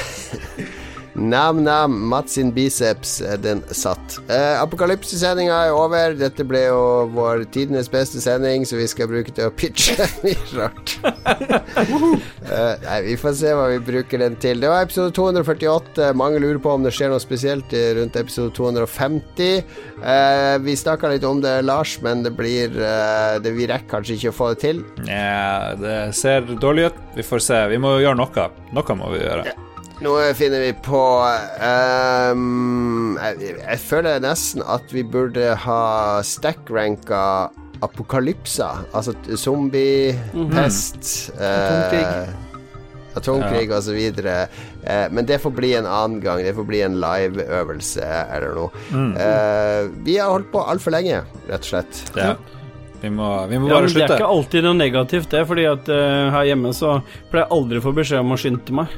[1.16, 4.18] Nam-nam, Mats sin biceps, eh, den satt.
[4.30, 6.16] Eh, Apokalypsesendinga er over.
[6.18, 6.80] Dette ble jo
[7.14, 10.96] vår tidenes beste sending, så vi skal bruke til å pitche mye rart.
[12.44, 14.62] Eh, nei, vi får se hva vi bruker den til.
[14.64, 16.12] Det var episode 248.
[16.18, 19.64] Mange lurer på om det skjer noe spesielt rundt episode 250.
[20.04, 24.18] Eh, vi snakka litt om det, Lars, men det blir eh, det, Vi rekker kanskje
[24.18, 24.82] ikke å få det til.
[25.06, 27.06] Nja, det ser dårlig ut.
[27.18, 27.62] Vi får se.
[27.74, 28.50] Vi må gjøre noe.
[28.74, 29.73] Noe må vi gjøre.
[30.02, 31.00] Noe finner vi på
[32.34, 35.84] um, jeg, jeg føler nesten at vi burde ha
[36.26, 37.52] stack-ranka
[37.84, 38.88] apokalypser.
[38.96, 40.16] Altså mm zombie,
[40.52, 42.04] pest Atomkrig.
[42.04, 42.34] eh,
[43.16, 44.48] Atomkrig så videre.
[44.84, 46.42] Eh, men det får bli en annen gang.
[46.44, 48.72] Det får bli en live-øvelse eller noe.
[49.20, 52.04] Eh, vi har holdt på altfor lenge, rett og slett.
[52.18, 52.34] Ja.
[53.04, 54.08] Vi må, vi må Ja, bare slutte.
[54.08, 55.44] Det er ikke alltid noe negativt, det.
[55.50, 58.78] Fordi at uh, her hjemme så pleier jeg aldri å få beskjed om å skynde
[58.80, 58.94] meg.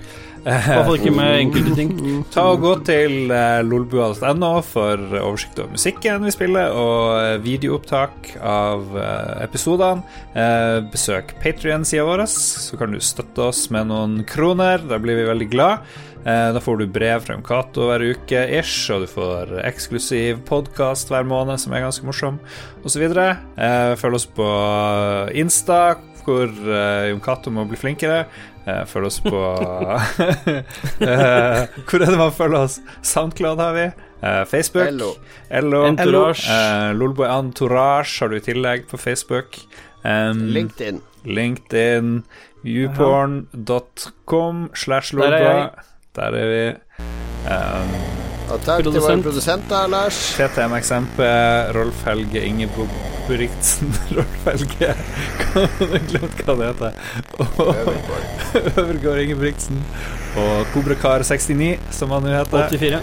[0.46, 1.92] Fall ikke med enkelte ting.
[2.34, 8.36] Ta og Gå til uh, lolbua.no for oversikt over musikken vi spiller, og eh, videoopptak
[8.46, 10.06] av eh, episodene.
[10.38, 14.86] Eh, besøk Patrion-sida vår, så kan du støtte oss med noen kroner.
[14.86, 15.86] Da blir vi veldig glad.
[16.26, 21.14] Eh, da får du brev fra Cato hver uke ish, og du får eksklusiv podkast
[21.14, 22.42] hver måned, som er ganske morsom,
[22.86, 23.06] osv.
[23.06, 24.50] Eh, følg oss på
[25.34, 25.98] Insta.
[26.26, 28.24] hvor Jon Cato må bli flinkere.
[28.66, 29.38] Uh, følg oss på
[31.06, 32.80] Eh, Hvor er det man følger oss?
[33.06, 33.84] Soundcloud har vi.
[34.26, 34.88] Eh, Facebook.
[34.90, 35.12] Hello.
[35.50, 35.84] Hello.
[35.86, 36.48] Entourage.
[36.50, 39.60] Eh, Lolboy Entourage har du i tillegg på Facebook.
[40.04, 41.02] Um, LinkedIn.
[41.26, 42.24] LinkedIn.
[42.66, 45.70] Youporn.com slash Der er Lolboy.
[46.16, 46.66] Der er vi.
[47.46, 50.20] Um, Og takk til våre produsenter, Lars.
[50.38, 51.22] TTMXMP,
[51.76, 56.92] Rolf Helge Ingebrigtsen Rolf Helge Jeg glemt hva det heter.
[57.40, 57.64] Og
[58.76, 59.82] Øvergård Ingebrigtsen.
[60.38, 62.70] Og Kobrakar69, som han nå heter.
[62.70, 63.02] 84.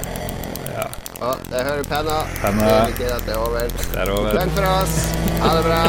[1.23, 2.17] Og det hører penna.
[2.43, 2.71] Penna.
[2.99, 3.69] Det er det er over.
[3.79, 4.33] Det er over.
[4.39, 4.97] Takk for oss.
[5.45, 5.83] Ha det bra.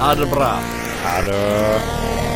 [0.00, 0.50] Ha det bra.
[1.04, 2.35] Ha det.